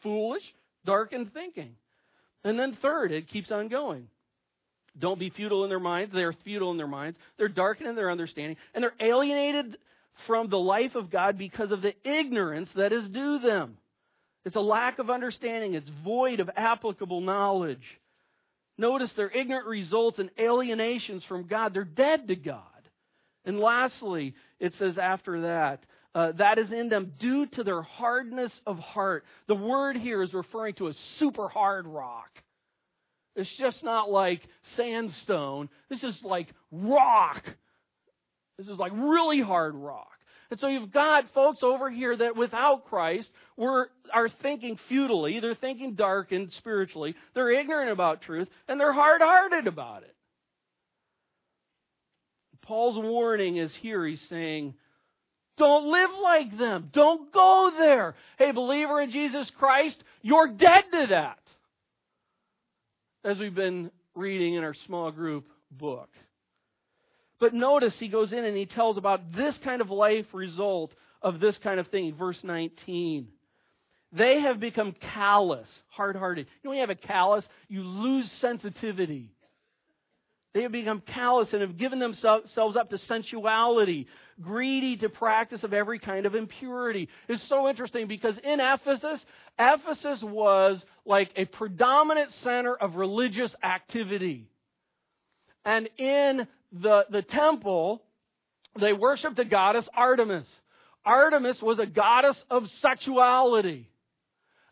foolish, 0.03 0.43
darkened 0.85 1.33
thinking. 1.33 1.75
And 2.45 2.57
then, 2.59 2.77
third, 2.81 3.11
it 3.11 3.29
keeps 3.31 3.51
on 3.51 3.69
going. 3.69 4.07
Don't 4.97 5.19
be 5.19 5.31
futile 5.31 5.65
in 5.65 5.71
their 5.71 5.81
minds. 5.81 6.15
They 6.15 6.23
are 6.23 6.35
futile 6.45 6.71
in 6.71 6.77
their 6.77 6.87
minds. 6.87 7.19
They're 7.39 7.49
darkened 7.49 7.89
in 7.89 7.97
their 7.97 8.11
understanding. 8.11 8.59
And 8.75 8.85
they're 8.85 8.93
alienated 9.01 9.79
from 10.27 10.51
the 10.51 10.59
life 10.59 10.95
of 10.95 11.11
God 11.11 11.39
because 11.39 11.73
of 11.73 11.83
the 11.83 11.95
ignorance 12.05 12.69
that 12.77 12.93
is 12.93 13.09
due 13.09 13.41
them. 13.41 13.79
It's 14.45 14.57
a 14.57 14.61
lack 14.61 14.99
of 14.99 15.09
understanding. 15.09 15.75
It's 15.75 15.91
void 16.05 16.39
of 16.39 16.51
applicable 16.55 17.23
knowledge. 17.23 17.83
Notice 18.77 19.11
their 19.17 19.31
ignorant 19.31 19.67
results 19.67 20.19
and 20.19 20.31
alienations 20.39 21.25
from 21.29 21.47
God. 21.47 21.73
They're 21.73 21.85
dead 21.85 22.29
to 22.29 22.37
God. 22.37 22.61
And 23.47 23.59
lastly, 23.59 24.35
it 24.61 24.75
says 24.79 24.99
after 24.99 25.43
that, 25.43 25.83
uh, 26.15 26.33
that 26.39 26.59
is 26.59 26.71
in 26.71 26.89
them 26.89 27.13
due 27.19 27.47
to 27.47 27.65
their 27.65 27.83
hardness 27.83 28.53
of 28.67 28.79
heart. 28.79 29.25
The 29.49 29.55
word 29.55 29.97
here 29.97 30.23
is 30.23 30.33
referring 30.33 30.75
to 30.75 30.89
a 30.89 30.95
super 31.19 31.49
hard 31.49 31.87
rock. 31.87 32.31
It's 33.35 33.51
just 33.59 33.83
not 33.83 34.11
like 34.11 34.41
sandstone. 34.77 35.69
This 35.91 36.05
is 36.05 36.17
like 36.23 36.49
rock. 36.71 37.43
This 38.59 38.69
is 38.69 38.79
like 38.79 38.93
really 38.95 39.41
hard 39.41 39.75
rock. 39.75 40.09
And 40.51 40.61
so 40.61 40.69
you've 40.69 40.93
got 40.93 41.33
folks 41.35 41.61
over 41.63 41.91
here 41.91 42.17
that 42.17 42.37
without 42.37 42.85
Christ 42.85 43.29
were, 43.57 43.91
are 44.13 44.29
thinking 44.43 44.79
futilely, 44.89 45.41
they're 45.41 45.57
thinking 45.57 45.95
darkened 45.95 46.53
spiritually, 46.59 47.17
they're 47.35 47.51
ignorant 47.51 47.91
about 47.91 48.23
truth, 48.23 48.47
and 48.69 48.79
they're 48.79 48.93
hard 48.93 49.21
hearted 49.21 49.67
about 49.67 50.05
it. 50.05 50.15
Paul's 52.63 52.97
warning 52.97 53.57
is 53.57 53.73
here. 53.81 54.07
He's 54.07 54.23
saying, 54.31 54.75
don't 55.57 55.91
live 55.91 56.11
like 56.23 56.59
them. 56.59 56.91
Don't 56.93 57.33
go 57.33 57.71
there. 57.79 58.15
Hey, 58.39 58.51
believer 58.51 59.01
in 59.01 59.11
Jesus 59.11 59.51
Christ, 59.59 60.03
you're 60.23 60.49
dead 60.49 60.85
to 60.93 61.07
that. 61.11 61.39
As 63.25 63.39
we've 63.39 63.55
been 63.55 63.91
reading 64.15 64.55
in 64.55 64.65
our 64.65 64.75
small 64.87 65.11
group 65.11 65.47
book. 65.71 66.09
But 67.41 67.55
notice 67.55 67.95
he 67.99 68.09
goes 68.09 68.33
in 68.33 68.45
and 68.45 68.57
he 68.57 68.67
tells 68.67 68.97
about 68.97 69.33
this 69.33 69.55
kind 69.65 69.81
of 69.81 69.91
life 69.91 70.27
result 70.33 70.93
of 71.23 71.41
this 71.41 71.57
kind 71.63 71.81
of 71.81 71.89
thing. 71.89 72.15
Verse 72.15 72.39
19. 72.43 73.29
They 74.13 74.41
have 74.43 74.61
become 74.61 74.95
callous, 75.15 75.69
hard 75.89 76.15
hearted. 76.17 76.47
You 76.47 76.69
know, 76.69 76.71
when 76.71 76.77
you 76.79 76.83
have 76.83 76.91
a 76.91 76.95
callous, 76.95 77.45
you 77.69 77.83
lose 77.83 78.31
sensitivity. 78.41 79.33
They 80.53 80.63
have 80.63 80.71
become 80.71 81.01
callous 81.01 81.49
and 81.53 81.63
have 81.63 81.77
given 81.77 81.99
themselves 81.99 82.77
up 82.77 82.91
to 82.91 82.99
sensuality, 82.99 84.07
greedy 84.43 84.97
to 84.99 85.09
practice 85.09 85.63
of 85.63 85.73
every 85.73 85.99
kind 85.99 86.27
of 86.27 86.35
impurity. 86.35 87.09
It's 87.29 87.47
so 87.49 87.69
interesting 87.69 88.09
because 88.09 88.35
in 88.43 88.61
Ephesus, 88.61 89.21
Ephesus 89.59 90.23
was 90.23 90.83
like 91.05 91.31
a 91.37 91.45
predominant 91.45 92.31
center 92.43 92.75
of 92.75 92.97
religious 92.97 93.55
activity. 93.63 94.49
And 95.65 95.89
in 95.99 96.47
the, 96.73 97.05
the 97.11 97.23
temple, 97.23 98.03
they 98.81 98.93
worshiped 98.93 99.37
the 99.37 99.45
goddess 99.45 99.89
Artemis. 99.95 100.47
Artemis 101.05 101.61
was 101.63 101.79
a 101.79 101.87
goddess 101.87 102.37
of 102.51 102.65
sexuality. 102.81 103.89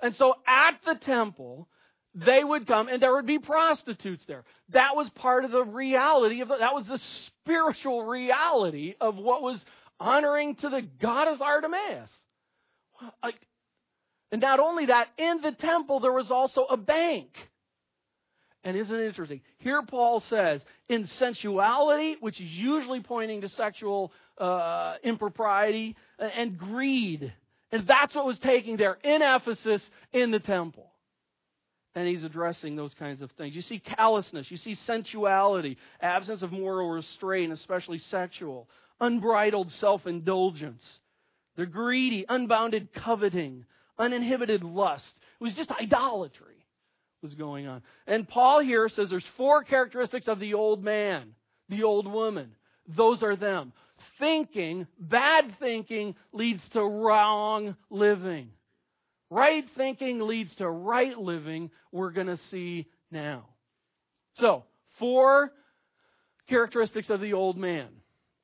And 0.00 0.16
so 0.16 0.34
at 0.46 0.72
the 0.84 0.96
temple, 1.04 1.68
they 2.14 2.44
would 2.44 2.66
come 2.66 2.88
and 2.88 3.00
there 3.00 3.14
would 3.14 3.26
be 3.26 3.38
prostitutes 3.38 4.22
there. 4.26 4.44
That 4.70 4.94
was 4.94 5.08
part 5.14 5.44
of 5.44 5.50
the 5.50 5.64
reality 5.64 6.40
of 6.40 6.48
the, 6.48 6.56
that 6.58 6.74
was 6.74 6.86
the 6.86 7.00
spiritual 7.26 8.04
reality 8.04 8.94
of 9.00 9.16
what 9.16 9.42
was 9.42 9.58
honoring 9.98 10.56
to 10.56 10.68
the 10.68 10.82
goddess 11.00 11.40
Artemis. 11.40 12.08
Like, 13.22 13.36
and 14.30 14.40
not 14.40 14.60
only 14.60 14.86
that, 14.86 15.08
in 15.16 15.40
the 15.40 15.52
temple 15.52 16.00
there 16.00 16.12
was 16.12 16.30
also 16.30 16.64
a 16.64 16.76
bank. 16.76 17.28
And 18.64 18.76
isn't 18.76 18.94
it 18.94 19.06
interesting? 19.06 19.40
Here 19.58 19.82
Paul 19.82 20.22
says, 20.30 20.60
in 20.88 21.08
sensuality, 21.18 22.16
which 22.20 22.40
is 22.40 22.48
usually 22.48 23.00
pointing 23.00 23.40
to 23.40 23.48
sexual 23.48 24.12
uh, 24.38 24.96
impropriety, 25.02 25.96
and 26.18 26.56
greed. 26.56 27.32
And 27.72 27.86
that's 27.86 28.14
what 28.14 28.24
was 28.24 28.38
taking 28.38 28.76
there 28.76 28.98
in 29.02 29.20
Ephesus 29.22 29.82
in 30.12 30.30
the 30.30 30.38
temple 30.38 30.91
and 31.94 32.08
he's 32.08 32.24
addressing 32.24 32.76
those 32.76 32.94
kinds 32.94 33.22
of 33.22 33.30
things. 33.32 33.54
You 33.54 33.62
see 33.62 33.78
callousness, 33.78 34.50
you 34.50 34.56
see 34.56 34.76
sensuality, 34.86 35.76
absence 36.00 36.42
of 36.42 36.52
moral 36.52 36.90
restraint, 36.90 37.52
especially 37.52 37.98
sexual, 38.10 38.68
unbridled 39.00 39.70
self 39.80 40.06
indulgence. 40.06 40.82
They're 41.56 41.66
greedy, 41.66 42.24
unbounded 42.28 42.94
coveting, 42.94 43.66
uninhibited 43.98 44.64
lust. 44.64 45.04
It 45.40 45.44
was 45.44 45.54
just 45.54 45.70
idolatry 45.70 46.52
was 47.22 47.34
going 47.34 47.66
on. 47.66 47.82
And 48.06 48.28
Paul 48.28 48.60
here 48.60 48.88
says 48.88 49.08
there's 49.08 49.24
four 49.36 49.62
characteristics 49.62 50.28
of 50.28 50.40
the 50.40 50.54
old 50.54 50.82
man, 50.82 51.34
the 51.68 51.84
old 51.84 52.10
woman. 52.10 52.50
Those 52.96 53.22
are 53.22 53.36
them. 53.36 53.72
Thinking, 54.18 54.86
bad 54.98 55.56
thinking 55.60 56.16
leads 56.32 56.62
to 56.72 56.82
wrong 56.82 57.76
living. 57.90 58.50
Right 59.32 59.64
thinking 59.78 60.20
leads 60.20 60.54
to 60.56 60.68
right 60.68 61.16
living, 61.18 61.70
we're 61.90 62.10
going 62.10 62.26
to 62.26 62.38
see 62.50 62.86
now. 63.10 63.46
So, 64.36 64.64
four 64.98 65.50
characteristics 66.50 67.08
of 67.08 67.22
the 67.22 67.32
old 67.32 67.56
man. 67.56 67.88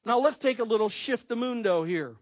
Now 0.06 0.20
let's 0.20 0.38
take 0.38 0.60
a 0.60 0.64
little 0.64 0.90
shift 1.04 1.28
the 1.28 1.36
mundo 1.36 1.84
here. 1.84 2.16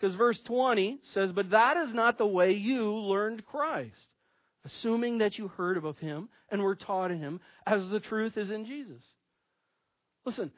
Because 0.00 0.16
verse 0.16 0.38
20 0.46 1.00
says, 1.12 1.32
But 1.32 1.50
that 1.50 1.76
is 1.76 1.92
not 1.92 2.16
the 2.16 2.26
way 2.26 2.52
you 2.52 2.94
learned 2.94 3.44
Christ, 3.44 3.92
assuming 4.64 5.18
that 5.18 5.36
you 5.36 5.48
heard 5.48 5.76
of 5.76 5.98
him 5.98 6.30
and 6.50 6.62
were 6.62 6.76
taught 6.76 7.10
in 7.10 7.18
him, 7.18 7.40
as 7.66 7.82
the 7.90 8.00
truth 8.00 8.38
is 8.38 8.50
in 8.50 8.64
Jesus. 8.64 9.02
Listen, 10.24 10.50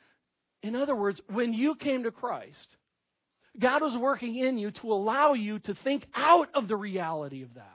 in 0.63 0.77
other 0.77 0.95
words, 0.95 1.21
when 1.27 1.53
you 1.53 1.75
came 1.75 2.05
to 2.05 2.13
Christ, 2.13 2.77
God 3.59 3.83
was 3.83 3.99
working 4.01 4.37
in 4.37 4.59
you 4.59 4.71
to 4.71 4.93
allow 4.93 5.33
you 5.33 5.59
to 5.61 5.75
think 5.83 6.07
out 6.15 6.49
of 6.55 6.69
the 6.69 6.77
reality 6.77 7.43
of 7.43 7.55
that. 7.55 7.67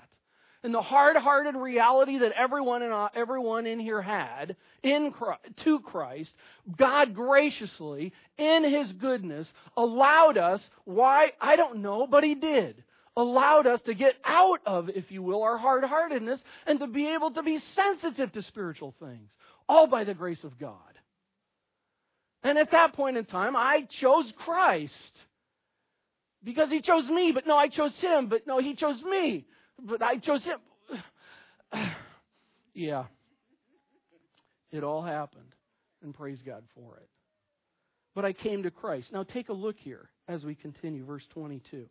And 0.64 0.74
the 0.74 0.82
hard-hearted 0.82 1.56
reality 1.56 2.18
that 2.20 2.32
everyone 2.32 2.82
in, 2.82 3.08
everyone 3.14 3.68
in 3.68 3.80
here 3.80 4.02
had 4.02 4.56
in 4.82 5.12
Christ, 5.12 5.42
to 5.64 5.80
Christ, 5.80 6.32
God 6.76 7.14
graciously, 7.14 8.14
in 8.40 8.64
His 8.64 8.92
goodness, 8.94 9.48
allowed 9.78 10.40
us, 10.40 10.62
why, 10.86 11.34
I 11.40 11.56
don't 11.56 11.84
know, 11.84 12.08
but 12.08 12.24
He 12.24 12.34
did, 12.34 12.84
allowed 13.16 13.68
us 13.68 13.80
to 13.86 13.94
get 13.94 14.16
out 14.26 14.62
of, 14.66 14.90
if 14.90 15.12
you 15.12 15.22
will, 15.22 15.44
our 15.44 15.60
hard-heartedness 15.60 16.40
and 16.66 16.80
to 16.80 16.88
be 16.88 17.14
able 17.14 17.30
to 17.32 17.44
be 17.44 17.60
sensitive 17.76 18.32
to 18.32 18.42
spiritual 18.42 18.96
things, 19.00 19.30
all 19.70 19.86
by 19.86 20.04
the 20.04 20.16
grace 20.16 20.44
of 20.44 20.58
God. 20.58 20.80
And 22.42 22.58
at 22.58 22.72
that 22.72 22.94
point 22.94 23.18
in 23.18 23.26
time, 23.26 23.56
I 23.56 23.88
chose 24.02 24.34
Christ. 24.38 24.94
Because 26.46 26.70
he 26.70 26.80
chose 26.80 27.10
me, 27.10 27.32
but 27.34 27.48
no, 27.48 27.58
I 27.58 27.68
chose 27.68 27.94
him, 28.00 28.30
but 28.30 28.46
no, 28.46 28.60
he 28.60 28.76
chose 28.76 29.02
me, 29.02 29.46
but 29.82 30.04
I 30.04 30.18
chose 30.18 30.44
him. 30.44 30.60
yeah. 32.76 33.06
It 34.72 34.84
all 34.84 35.02
happened, 35.02 35.56
and 36.04 36.14
praise 36.14 36.40
God 36.46 36.64
for 36.76 36.98
it. 36.98 37.10
But 38.14 38.26
I 38.26 38.34
came 38.34 38.64
to 38.64 38.72
Christ. 38.72 39.08
Now 39.12 39.24
take 39.24 39.50
a 39.50 39.54
look 39.54 39.76
here 39.80 40.10
as 40.28 40.46
we 40.46 40.54
continue, 40.54 41.04
verse 41.04 41.24
22. 41.34 41.88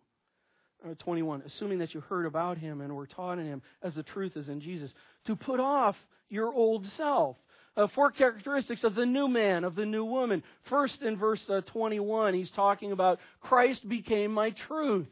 Uh, 0.84 0.94
21, 0.98 1.42
assuming 1.46 1.78
that 1.78 1.94
you 1.94 2.00
heard 2.00 2.26
about 2.26 2.58
him 2.58 2.80
and 2.80 2.94
were 2.94 3.06
taught 3.06 3.38
in 3.38 3.46
him 3.46 3.62
as 3.82 3.94
the 3.94 4.02
truth 4.02 4.36
is 4.36 4.48
in 4.48 4.60
Jesus, 4.60 4.92
to 5.26 5.34
put 5.34 5.58
off 5.58 5.96
your 6.28 6.52
old 6.52 6.86
self 6.96 7.36
uh, 7.76 7.86
four 7.94 8.10
characteristics 8.10 8.84
of 8.84 8.94
the 8.94 9.06
new 9.06 9.28
man, 9.28 9.64
of 9.64 9.74
the 9.74 9.86
new 9.86 10.04
woman. 10.04 10.42
First, 10.68 11.02
in 11.02 11.16
verse 11.16 11.42
uh, 11.48 11.60
21, 11.62 12.34
he's 12.34 12.50
talking 12.50 12.92
about 12.92 13.18
Christ 13.40 13.88
became 13.88 14.32
my 14.32 14.50
truth. 14.50 15.08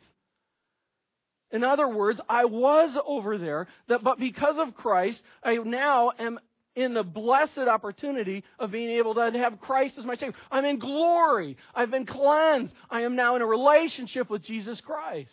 In 1.50 1.64
other 1.64 1.88
words, 1.88 2.20
I 2.28 2.46
was 2.46 2.96
over 3.06 3.36
there, 3.36 3.66
that, 3.88 4.02
but 4.02 4.18
because 4.18 4.56
of 4.58 4.74
Christ, 4.74 5.20
I 5.42 5.56
now 5.56 6.12
am 6.18 6.38
in 6.74 6.94
the 6.94 7.02
blessed 7.02 7.58
opportunity 7.58 8.44
of 8.58 8.70
being 8.70 8.90
able 8.90 9.14
to 9.14 9.30
have 9.32 9.60
Christ 9.60 9.98
as 9.98 10.06
my 10.06 10.14
Savior. 10.14 10.34
I'm 10.50 10.64
in 10.64 10.78
glory. 10.78 11.58
I've 11.74 11.90
been 11.90 12.06
cleansed. 12.06 12.72
I 12.90 13.02
am 13.02 13.16
now 13.16 13.36
in 13.36 13.42
a 13.42 13.46
relationship 13.46 14.30
with 14.30 14.42
Jesus 14.42 14.80
Christ. 14.80 15.28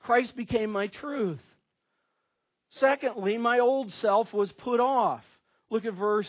Christ 0.00 0.34
became 0.34 0.70
my 0.70 0.86
truth. 0.86 1.38
Secondly, 2.78 3.36
my 3.38 3.58
old 3.58 3.92
self 4.00 4.32
was 4.32 4.50
put 4.52 4.80
off. 4.80 5.22
Look 5.70 5.84
at 5.84 5.94
verse 5.94 6.28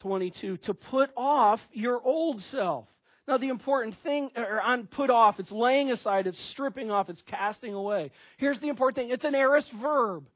22. 0.00 0.58
To 0.58 0.74
put 0.74 1.10
off 1.16 1.60
your 1.72 2.00
old 2.02 2.42
self. 2.50 2.86
Now, 3.28 3.38
the 3.38 3.48
important 3.48 3.94
thing, 4.02 4.30
or 4.36 4.60
on 4.60 4.88
put 4.88 5.08
off, 5.08 5.38
it's 5.38 5.52
laying 5.52 5.92
aside, 5.92 6.26
it's 6.26 6.38
stripping 6.50 6.90
off, 6.90 7.08
it's 7.08 7.22
casting 7.28 7.74
away. 7.74 8.10
Here's 8.38 8.58
the 8.58 8.68
important 8.68 8.96
thing 8.96 9.14
it's 9.14 9.24
an 9.24 9.34
aorist 9.34 9.70
verb. 9.80 10.26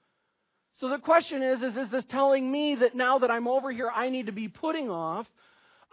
So 0.81 0.88
the 0.88 0.99
question 0.99 1.43
is, 1.43 1.62
is, 1.62 1.77
is 1.77 1.90
this 1.90 2.05
telling 2.11 2.51
me 2.51 2.77
that 2.81 2.95
now 2.95 3.19
that 3.21 3.31
I'm 3.31 3.49
over 3.49 3.73
here, 3.73 3.90
I 3.95 4.11
need 4.11 4.27
to 4.27 4.33
be 4.33 4.49
putting 4.49 4.90
off? 4.90 5.27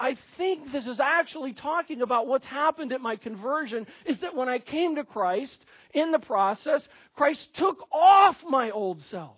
I 0.02 0.18
think 0.36 0.72
this 0.72 0.88
is 0.88 1.00
actually 1.00 1.54
talking 1.54 2.02
about 2.02 2.26
what's 2.26 2.46
happened 2.48 2.92
at 2.92 3.02
my 3.02 3.18
conversion 3.18 3.86
is 4.08 4.20
that 4.22 4.36
when 4.36 4.50
I 4.50 4.58
came 4.58 4.96
to 4.96 5.04
Christ, 5.04 5.56
in 5.94 6.12
the 6.12 6.18
process, 6.18 6.82
Christ 7.16 7.40
took 7.56 7.78
off 7.92 8.36
my 8.50 8.72
old 8.72 9.00
self. 9.12 9.38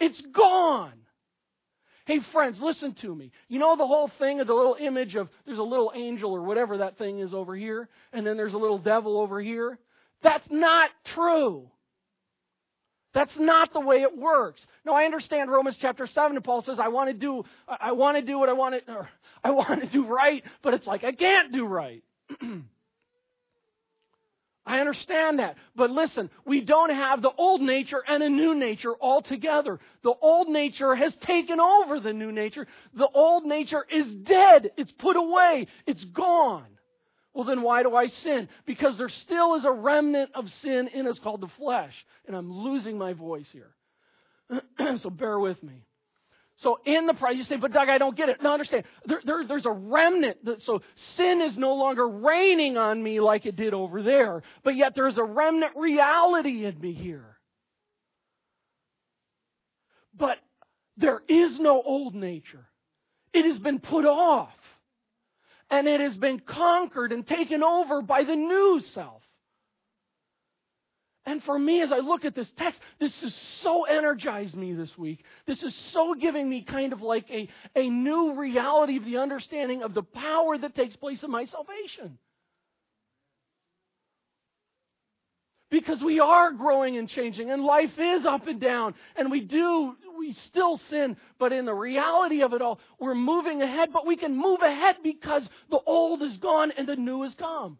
It's 0.00 0.20
gone. 0.34 0.94
Hey, 2.06 2.18
friends, 2.32 2.58
listen 2.60 2.96
to 3.02 3.14
me. 3.14 3.30
You 3.48 3.60
know 3.60 3.76
the 3.76 3.86
whole 3.86 4.10
thing 4.18 4.40
of 4.40 4.48
the 4.48 4.54
little 4.54 4.76
image 4.80 5.14
of 5.14 5.28
there's 5.46 5.58
a 5.58 5.62
little 5.62 5.92
angel 5.94 6.32
or 6.32 6.42
whatever 6.42 6.78
that 6.78 6.98
thing 6.98 7.20
is 7.20 7.32
over 7.32 7.54
here, 7.54 7.88
and 8.12 8.26
then 8.26 8.36
there's 8.36 8.54
a 8.54 8.58
little 8.58 8.78
devil 8.78 9.20
over 9.20 9.40
here? 9.40 9.78
That's 10.24 10.46
not 10.50 10.90
true. 11.14 11.70
That's 13.14 13.32
not 13.38 13.72
the 13.72 13.80
way 13.80 14.02
it 14.02 14.16
works. 14.16 14.60
No, 14.84 14.92
I 14.92 15.04
understand 15.04 15.50
Romans 15.50 15.76
chapter 15.80 16.06
7 16.06 16.36
and 16.36 16.44
Paul 16.44 16.62
says 16.62 16.78
I 16.80 16.88
want 16.88 17.08
to 17.08 17.14
do 17.14 17.42
I 17.66 17.92
want 17.92 18.16
to 18.16 18.22
do 18.22 18.38
what 18.38 18.48
I 18.48 18.52
want 18.52 18.86
to 18.86 19.08
I 19.42 19.50
want 19.50 19.80
to 19.80 19.88
do 19.88 20.06
right, 20.06 20.42
but 20.62 20.74
it's 20.74 20.86
like 20.86 21.04
I 21.04 21.12
can't 21.12 21.52
do 21.52 21.64
right. 21.64 22.02
I 24.68 24.80
understand 24.80 25.38
that. 25.38 25.56
But 25.74 25.90
listen, 25.90 26.28
we 26.44 26.60
don't 26.60 26.90
have 26.90 27.22
the 27.22 27.30
old 27.38 27.62
nature 27.62 28.02
and 28.06 28.22
a 28.22 28.28
new 28.28 28.54
nature 28.54 28.92
all 28.92 29.22
together. 29.22 29.80
The 30.02 30.12
old 30.20 30.48
nature 30.48 30.94
has 30.94 31.14
taken 31.26 31.58
over 31.58 32.00
the 32.00 32.12
new 32.12 32.30
nature. 32.30 32.66
The 32.94 33.08
old 33.14 33.46
nature 33.46 33.86
is 33.90 34.06
dead. 34.26 34.70
It's 34.76 34.92
put 34.98 35.16
away. 35.16 35.68
It's 35.86 36.04
gone. 36.04 36.66
Well, 37.38 37.46
then 37.46 37.62
why 37.62 37.84
do 37.84 37.94
I 37.94 38.08
sin? 38.08 38.48
Because 38.66 38.98
there 38.98 39.08
still 39.08 39.54
is 39.54 39.64
a 39.64 39.70
remnant 39.70 40.32
of 40.34 40.46
sin 40.60 40.88
in 40.88 41.06
us 41.06 41.20
called 41.22 41.40
the 41.40 41.48
flesh. 41.56 41.94
And 42.26 42.34
I'm 42.34 42.50
losing 42.50 42.98
my 42.98 43.12
voice 43.12 43.46
here. 43.52 43.76
so 45.02 45.08
bear 45.08 45.38
with 45.38 45.62
me. 45.62 45.86
So 46.56 46.80
in 46.84 47.06
the 47.06 47.14
process, 47.14 47.36
you 47.36 47.44
say, 47.44 47.54
but 47.54 47.72
Doug, 47.72 47.88
I 47.88 47.98
don't 47.98 48.16
get 48.16 48.28
it. 48.28 48.42
No, 48.42 48.52
understand. 48.52 48.82
There, 49.06 49.20
there, 49.24 49.44
there's 49.46 49.66
a 49.66 49.70
remnant. 49.70 50.44
That, 50.46 50.62
so 50.62 50.82
sin 51.16 51.40
is 51.40 51.56
no 51.56 51.74
longer 51.74 52.08
reigning 52.08 52.76
on 52.76 53.00
me 53.00 53.20
like 53.20 53.46
it 53.46 53.54
did 53.54 53.72
over 53.72 54.02
there, 54.02 54.42
but 54.64 54.74
yet 54.74 54.94
there's 54.96 55.16
a 55.16 55.22
remnant 55.22 55.76
reality 55.76 56.64
in 56.64 56.80
me 56.80 56.92
here. 56.92 57.38
But 60.12 60.38
there 60.96 61.22
is 61.28 61.60
no 61.60 61.80
old 61.80 62.16
nature. 62.16 62.66
It 63.32 63.44
has 63.44 63.60
been 63.60 63.78
put 63.78 64.06
off. 64.06 64.50
And 65.70 65.86
it 65.86 66.00
has 66.00 66.16
been 66.16 66.40
conquered 66.40 67.12
and 67.12 67.26
taken 67.26 67.62
over 67.62 68.02
by 68.02 68.24
the 68.24 68.36
new 68.36 68.80
self. 68.94 69.22
And 71.28 71.42
for 71.42 71.58
me, 71.58 71.82
as 71.82 71.92
I 71.92 71.98
look 71.98 72.24
at 72.24 72.34
this 72.34 72.50
text, 72.56 72.80
this 72.98 73.12
has 73.20 73.34
so 73.62 73.84
energized 73.84 74.54
me 74.54 74.72
this 74.72 74.96
week. 74.96 75.22
This 75.46 75.62
is 75.62 75.74
so 75.92 76.14
giving 76.18 76.48
me 76.48 76.64
kind 76.64 76.94
of 76.94 77.02
like 77.02 77.26
a, 77.30 77.46
a 77.76 77.90
new 77.90 78.40
reality 78.40 78.96
of 78.96 79.04
the 79.04 79.18
understanding 79.18 79.82
of 79.82 79.92
the 79.92 80.02
power 80.02 80.56
that 80.56 80.74
takes 80.74 80.96
place 80.96 81.22
in 81.22 81.30
my 81.30 81.44
salvation. 81.44 82.18
Because 85.70 86.00
we 86.02 86.18
are 86.18 86.52
growing 86.52 86.96
and 86.96 87.08
changing, 87.08 87.50
and 87.50 87.62
life 87.62 87.92
is 87.98 88.24
up 88.24 88.46
and 88.46 88.58
down, 88.58 88.94
and 89.16 89.30
we 89.30 89.40
do, 89.40 89.94
we 90.18 90.34
still 90.46 90.80
sin, 90.88 91.16
but 91.38 91.52
in 91.52 91.66
the 91.66 91.74
reality 91.74 92.42
of 92.42 92.54
it 92.54 92.62
all, 92.62 92.80
we're 92.98 93.14
moving 93.14 93.60
ahead, 93.60 93.90
but 93.92 94.06
we 94.06 94.16
can 94.16 94.34
move 94.34 94.62
ahead 94.62 94.96
because 95.02 95.42
the 95.70 95.80
old 95.84 96.22
is 96.22 96.36
gone 96.38 96.72
and 96.76 96.88
the 96.88 96.96
new 96.96 97.22
has 97.22 97.34
come 97.34 97.78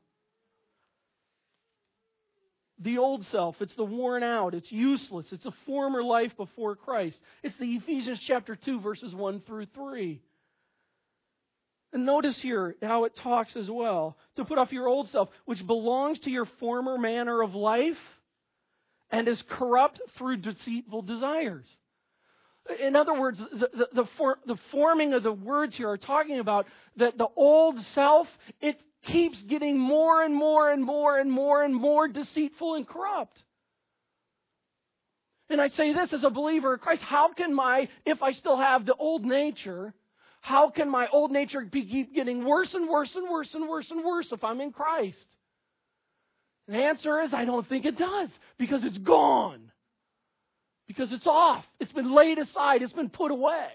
the 2.80 2.98
old 2.98 3.24
self. 3.26 3.56
It's 3.60 3.74
the 3.74 3.84
worn 3.84 4.22
out. 4.22 4.54
It's 4.54 4.70
useless. 4.70 5.26
It's 5.32 5.46
a 5.46 5.54
former 5.66 6.02
life 6.02 6.36
before 6.36 6.76
Christ. 6.76 7.18
It's 7.42 7.56
the 7.58 7.74
Ephesians 7.74 8.20
chapter 8.26 8.56
2, 8.56 8.80
verses 8.80 9.14
1 9.14 9.42
through 9.46 9.66
3. 9.74 10.20
And 11.92 12.04
notice 12.04 12.38
here 12.40 12.76
how 12.82 13.04
it 13.04 13.16
talks 13.22 13.56
as 13.56 13.68
well. 13.70 14.16
To 14.36 14.44
put 14.44 14.58
off 14.58 14.72
your 14.72 14.88
old 14.88 15.08
self, 15.10 15.30
which 15.46 15.66
belongs 15.66 16.20
to 16.20 16.30
your 16.30 16.46
former 16.60 16.98
manner 16.98 17.42
of 17.42 17.54
life 17.54 17.96
and 19.10 19.26
is 19.26 19.42
corrupt 19.48 20.00
through 20.18 20.38
deceitful 20.38 21.02
desires. 21.02 21.64
In 22.80 22.96
other 22.96 23.18
words, 23.18 23.38
the, 23.38 23.68
the, 23.72 23.88
the, 23.94 24.04
for, 24.18 24.38
the 24.46 24.58
forming 24.70 25.14
of 25.14 25.22
the 25.22 25.32
words 25.32 25.74
here 25.76 25.88
are 25.88 25.96
talking 25.96 26.38
about 26.38 26.66
that 26.96 27.16
the 27.16 27.28
old 27.34 27.78
self, 27.94 28.26
it 28.60 28.78
keeps 29.06 29.40
getting 29.42 29.78
more 29.78 30.22
and 30.22 30.34
more 30.34 30.70
and 30.70 30.84
more 30.84 31.18
and 31.18 31.30
more 31.30 31.64
and 31.64 31.74
more 31.74 32.08
deceitful 32.08 32.74
and 32.74 32.86
corrupt. 32.86 33.38
And 35.48 35.62
I 35.62 35.68
say 35.68 35.94
this 35.94 36.12
as 36.12 36.24
a 36.24 36.30
believer 36.30 36.74
in 36.74 36.78
Christ 36.80 37.00
how 37.00 37.32
can 37.32 37.54
my, 37.54 37.88
if 38.04 38.22
I 38.22 38.32
still 38.32 38.58
have 38.58 38.84
the 38.84 38.94
old 38.94 39.24
nature, 39.24 39.94
how 40.48 40.70
can 40.70 40.88
my 40.88 41.08
old 41.12 41.30
nature 41.30 41.60
be, 41.60 41.84
keep 41.84 42.14
getting 42.14 42.42
worse 42.42 42.72
and 42.72 42.88
worse 42.88 43.10
and 43.14 43.28
worse 43.28 43.50
and 43.52 43.68
worse 43.68 43.90
and 43.90 44.02
worse 44.02 44.28
if 44.32 44.42
I'm 44.42 44.62
in 44.62 44.72
Christ? 44.72 45.18
The 46.66 46.76
answer 46.76 47.20
is 47.20 47.34
I 47.34 47.44
don't 47.44 47.68
think 47.68 47.84
it 47.84 47.98
does 47.98 48.30
because 48.58 48.82
it's 48.82 48.96
gone. 48.96 49.70
Because 50.86 51.12
it's 51.12 51.26
off. 51.26 51.66
It's 51.80 51.92
been 51.92 52.14
laid 52.14 52.38
aside. 52.38 52.80
It's 52.80 52.94
been 52.94 53.10
put 53.10 53.30
away. 53.30 53.68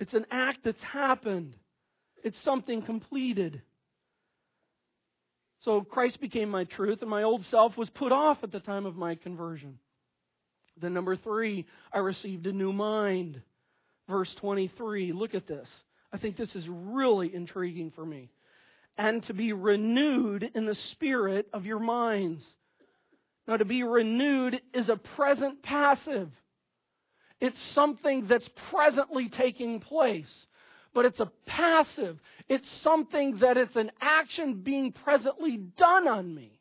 It's 0.00 0.12
an 0.12 0.26
act 0.32 0.58
that's 0.64 0.82
happened. 0.82 1.54
It's 2.24 2.36
something 2.44 2.82
completed. 2.82 3.62
So 5.60 5.82
Christ 5.82 6.20
became 6.20 6.48
my 6.48 6.64
truth, 6.64 7.02
and 7.02 7.10
my 7.10 7.22
old 7.22 7.44
self 7.52 7.76
was 7.76 7.88
put 7.90 8.10
off 8.10 8.38
at 8.42 8.50
the 8.50 8.58
time 8.58 8.84
of 8.84 8.96
my 8.96 9.14
conversion. 9.14 9.78
Then, 10.80 10.94
number 10.94 11.16
three, 11.16 11.66
I 11.92 11.98
received 11.98 12.46
a 12.46 12.52
new 12.52 12.72
mind. 12.72 13.40
Verse 14.08 14.32
23, 14.40 15.12
look 15.12 15.34
at 15.34 15.46
this. 15.46 15.66
I 16.12 16.18
think 16.18 16.36
this 16.36 16.54
is 16.54 16.64
really 16.68 17.34
intriguing 17.34 17.92
for 17.94 18.04
me. 18.04 18.30
And 18.98 19.22
to 19.24 19.34
be 19.34 19.52
renewed 19.52 20.50
in 20.54 20.66
the 20.66 20.76
spirit 20.92 21.48
of 21.52 21.66
your 21.66 21.78
minds. 21.78 22.42
Now, 23.48 23.56
to 23.56 23.64
be 23.64 23.82
renewed 23.82 24.60
is 24.74 24.88
a 24.88 24.96
present 24.96 25.62
passive. 25.62 26.30
It's 27.40 27.58
something 27.74 28.26
that's 28.26 28.48
presently 28.70 29.28
taking 29.28 29.80
place, 29.80 30.32
but 30.94 31.04
it's 31.04 31.20
a 31.20 31.30
passive. 31.46 32.18
It's 32.48 32.68
something 32.82 33.38
that 33.38 33.56
it's 33.56 33.76
an 33.76 33.90
action 34.00 34.62
being 34.62 34.92
presently 34.92 35.58
done 35.58 36.08
on 36.08 36.34
me. 36.34 36.58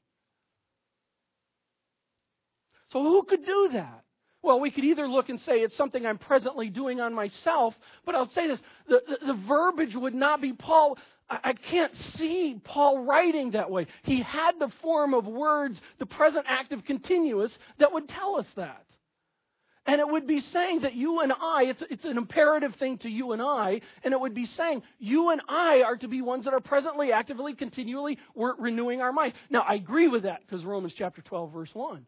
So 2.91 3.01
who 3.01 3.23
could 3.23 3.45
do 3.45 3.69
that? 3.73 4.04
Well, 4.45 4.59
we 4.59 4.69
could 4.69 4.83
either 4.83 5.07
look 5.07 5.29
and 5.29 5.41
say 5.41 5.53
it's 5.61 5.75
something 5.75 6.05
I'm 6.05 6.19
presently 6.19 6.69
doing 6.69 7.01
on 7.01 7.15
myself, 7.15 7.73
but 8.05 8.13
I'll 8.13 8.29
say 8.29 8.47
this 8.47 8.59
the, 8.87 9.01
the, 9.07 9.33
the 9.33 9.39
verbiage 9.47 9.95
would 9.95 10.13
not 10.13 10.39
be 10.39 10.53
Paul. 10.53 10.99
I, 11.27 11.53
can't 11.53 11.91
see 12.19 12.61
Paul 12.63 13.03
writing 13.05 13.51
that 13.51 13.71
way. 13.71 13.87
He 14.03 14.21
had 14.21 14.59
the 14.59 14.69
form 14.83 15.15
of 15.15 15.25
words, 15.25 15.81
the 15.97 16.05
present 16.05 16.45
active 16.47 16.85
continuous, 16.85 17.51
that 17.79 17.91
would 17.91 18.07
tell 18.07 18.35
us 18.35 18.45
that. 18.55 18.85
And 19.87 19.99
it 19.99 20.07
would 20.07 20.27
be 20.27 20.41
saying 20.53 20.81
that 20.81 20.93
you 20.93 21.21
and 21.21 21.33
I, 21.33 21.63
it's, 21.63 21.83
it's 21.89 22.05
an 22.05 22.17
imperative 22.17 22.75
thing 22.75 22.99
to 22.99 23.09
you 23.09 23.31
and 23.31 23.41
I, 23.41 23.81
and 24.03 24.13
it 24.13 24.19
would 24.19 24.35
be 24.35 24.45
saying 24.45 24.83
you 24.99 25.31
and 25.31 25.41
I 25.49 25.81
are 25.81 25.97
to 25.97 26.07
be 26.07 26.21
ones 26.21 26.45
that 26.45 26.53
are 26.53 26.59
presently, 26.59 27.11
actively, 27.11 27.55
continually 27.55 28.19
renewing 28.35 29.01
our 29.01 29.11
mind. 29.11 29.33
Now, 29.49 29.61
I 29.61 29.73
agree 29.73 30.07
with 30.07 30.23
that 30.23 30.41
because 30.41 30.63
Romans 30.63 30.93
chapter 30.95 31.23
12, 31.23 31.51
verse 31.51 31.69
1. 31.73 32.05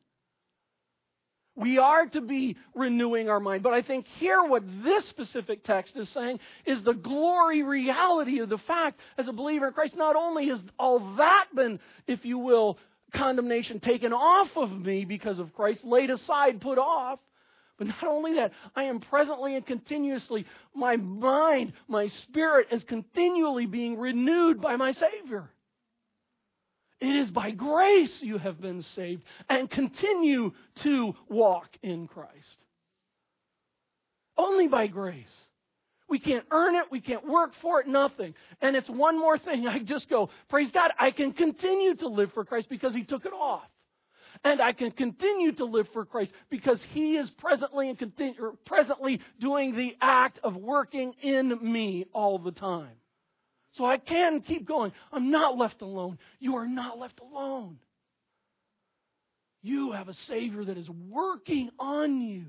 We 1.57 1.79
are 1.79 2.05
to 2.05 2.21
be 2.21 2.55
renewing 2.75 3.29
our 3.29 3.39
mind. 3.39 3.63
But 3.63 3.73
I 3.73 3.81
think 3.81 4.05
here 4.19 4.43
what 4.43 4.63
this 4.83 5.07
specific 5.09 5.63
text 5.63 5.97
is 5.97 6.07
saying 6.13 6.39
is 6.67 6.83
the 6.83 6.93
glory 6.93 7.63
reality 7.63 8.39
of 8.39 8.49
the 8.49 8.59
fact 8.59 8.99
as 9.17 9.27
a 9.27 9.33
believer 9.33 9.67
in 9.67 9.73
Christ, 9.73 9.95
not 9.97 10.15
only 10.15 10.49
has 10.49 10.59
all 10.77 11.15
that 11.15 11.47
been, 11.55 11.79
if 12.05 12.23
you 12.23 12.37
will, 12.37 12.77
condemnation 13.11 13.79
taken 13.79 14.13
off 14.13 14.49
of 14.55 14.71
me 14.71 15.03
because 15.03 15.39
of 15.39 15.53
Christ, 15.53 15.83
laid 15.83 16.11
aside, 16.11 16.61
put 16.61 16.77
off, 16.77 17.19
but 17.79 17.87
not 17.87 18.03
only 18.03 18.35
that, 18.35 18.51
I 18.75 18.83
am 18.83 18.99
presently 18.99 19.55
and 19.55 19.65
continuously, 19.65 20.45
my 20.75 20.95
mind, 20.95 21.73
my 21.87 22.07
spirit 22.23 22.67
is 22.71 22.83
continually 22.83 23.65
being 23.65 23.97
renewed 23.97 24.61
by 24.61 24.75
my 24.75 24.93
Savior. 24.93 25.49
It 26.99 27.15
is 27.15 27.29
by 27.29 27.51
grace 27.51 28.15
you 28.21 28.37
have 28.37 28.59
been 28.59 28.83
saved 28.95 29.23
and 29.49 29.69
continue 29.69 30.51
to 30.83 31.13
walk 31.29 31.69
in 31.83 32.07
Christ. 32.07 32.31
Only 34.37 34.67
by 34.67 34.87
grace. 34.87 35.25
We 36.09 36.19
can't 36.19 36.45
earn 36.51 36.75
it. 36.75 36.85
We 36.89 37.01
can't 37.01 37.27
work 37.27 37.51
for 37.61 37.81
it. 37.81 37.87
Nothing. 37.87 38.33
And 38.61 38.75
it's 38.75 38.89
one 38.89 39.19
more 39.19 39.37
thing. 39.37 39.67
I 39.67 39.79
just 39.79 40.09
go, 40.09 40.29
praise 40.49 40.71
God, 40.71 40.91
I 40.99 41.11
can 41.11 41.33
continue 41.33 41.95
to 41.95 42.07
live 42.07 42.31
for 42.33 42.45
Christ 42.45 42.69
because 42.69 42.93
He 42.93 43.03
took 43.03 43.25
it 43.25 43.33
off 43.33 43.67
and 44.43 44.61
I 44.61 44.73
can 44.73 44.91
continue 44.91 45.51
to 45.53 45.65
live 45.65 45.87
for 45.93 46.05
Christ 46.05 46.31
because 46.49 46.79
He 46.91 47.17
is 47.17 47.29
presently 47.37 47.89
and 47.89 48.13
presently 48.65 49.21
doing 49.39 49.75
the 49.75 49.95
act 50.01 50.39
of 50.43 50.55
working 50.55 51.13
in 51.21 51.57
me 51.61 52.05
all 52.13 52.39
the 52.39 52.51
time. 52.51 52.95
So 53.73 53.85
I 53.85 53.97
can 53.97 54.41
keep 54.41 54.67
going. 54.67 54.91
I'm 55.11 55.29
not 55.29 55.57
left 55.57 55.81
alone. 55.81 56.17
You 56.39 56.55
are 56.55 56.67
not 56.67 56.97
left 56.97 57.19
alone. 57.19 57.77
You 59.61 59.91
have 59.91 60.07
a 60.07 60.13
Savior 60.27 60.63
that 60.65 60.77
is 60.77 60.89
working 61.09 61.69
on 61.79 62.21
you. 62.21 62.45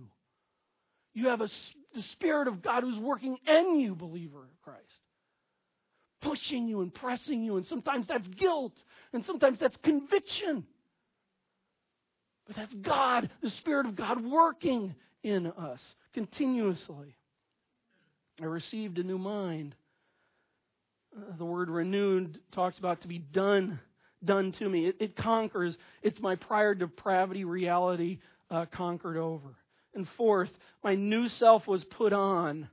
You 1.14 1.28
have 1.28 1.40
a, 1.40 1.48
the 1.94 2.02
Spirit 2.12 2.48
of 2.48 2.62
God 2.62 2.82
who's 2.82 2.98
working 2.98 3.36
in 3.46 3.80
you, 3.80 3.94
believer 3.94 4.42
in 4.42 4.54
Christ. 4.62 4.84
Pushing 6.22 6.68
you 6.68 6.80
and 6.80 6.94
pressing 6.94 7.42
you, 7.42 7.56
and 7.56 7.66
sometimes 7.66 8.06
that's 8.08 8.26
guilt, 8.28 8.74
and 9.12 9.24
sometimes 9.26 9.58
that's 9.60 9.76
conviction. 9.82 10.64
But 12.46 12.56
that's 12.56 12.74
God, 12.74 13.30
the 13.42 13.50
Spirit 13.58 13.86
of 13.86 13.96
God 13.96 14.24
working 14.24 14.94
in 15.22 15.46
us 15.46 15.80
continuously. 16.14 17.16
I 18.40 18.44
received 18.44 18.98
a 18.98 19.02
new 19.02 19.18
mind. 19.18 19.74
Uh, 21.16 21.36
the 21.36 21.44
word 21.44 21.70
renewed 21.70 22.38
talks 22.52 22.78
about 22.78 23.02
to 23.02 23.08
be 23.08 23.18
done, 23.18 23.80
done 24.24 24.52
to 24.52 24.68
me. 24.68 24.86
It, 24.86 24.96
it 25.00 25.16
conquers. 25.16 25.76
It's 26.02 26.20
my 26.20 26.36
prior 26.36 26.74
depravity 26.74 27.44
reality 27.44 28.18
uh, 28.50 28.66
conquered 28.66 29.16
over. 29.16 29.56
And 29.94 30.06
fourth, 30.16 30.50
my 30.84 30.94
new 30.94 31.28
self 31.28 31.66
was 31.66 31.82
put 31.84 32.12
on. 32.12 32.68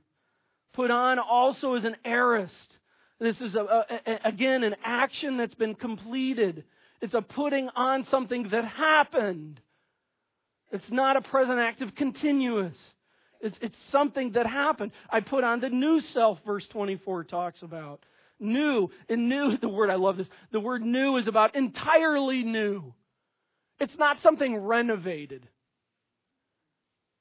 Put 0.74 0.90
on 0.90 1.18
also 1.18 1.74
as 1.74 1.84
an 1.84 1.96
aorist. 2.04 2.52
This 3.18 3.40
is, 3.40 3.54
a, 3.54 3.86
a, 4.06 4.18
again, 4.24 4.62
an 4.62 4.76
action 4.84 5.38
that's 5.38 5.54
been 5.54 5.74
completed. 5.74 6.64
It's 7.00 7.14
a 7.14 7.22
putting 7.22 7.68
on 7.74 8.06
something 8.10 8.48
that 8.50 8.64
happened. 8.64 9.60
It's 10.70 10.90
not 10.90 11.16
a 11.16 11.22
present 11.22 11.58
active 11.58 11.94
continuous. 11.94 12.76
It's, 13.40 13.56
it's 13.60 13.76
something 13.90 14.32
that 14.32 14.46
happened. 14.46 14.92
I 15.08 15.20
put 15.20 15.44
on 15.44 15.60
the 15.60 15.70
new 15.70 16.00
self, 16.00 16.38
verse 16.44 16.66
24 16.68 17.24
talks 17.24 17.62
about. 17.62 18.00
New. 18.38 18.90
And 19.08 19.28
new, 19.28 19.52
is 19.52 19.60
the 19.60 19.68
word, 19.68 19.90
I 19.90 19.96
love 19.96 20.16
this. 20.16 20.28
The 20.52 20.60
word 20.60 20.82
new 20.82 21.16
is 21.16 21.28
about 21.28 21.54
entirely 21.54 22.42
new. 22.42 22.94
It's 23.78 23.96
not 23.98 24.18
something 24.22 24.56
renovated. 24.56 25.48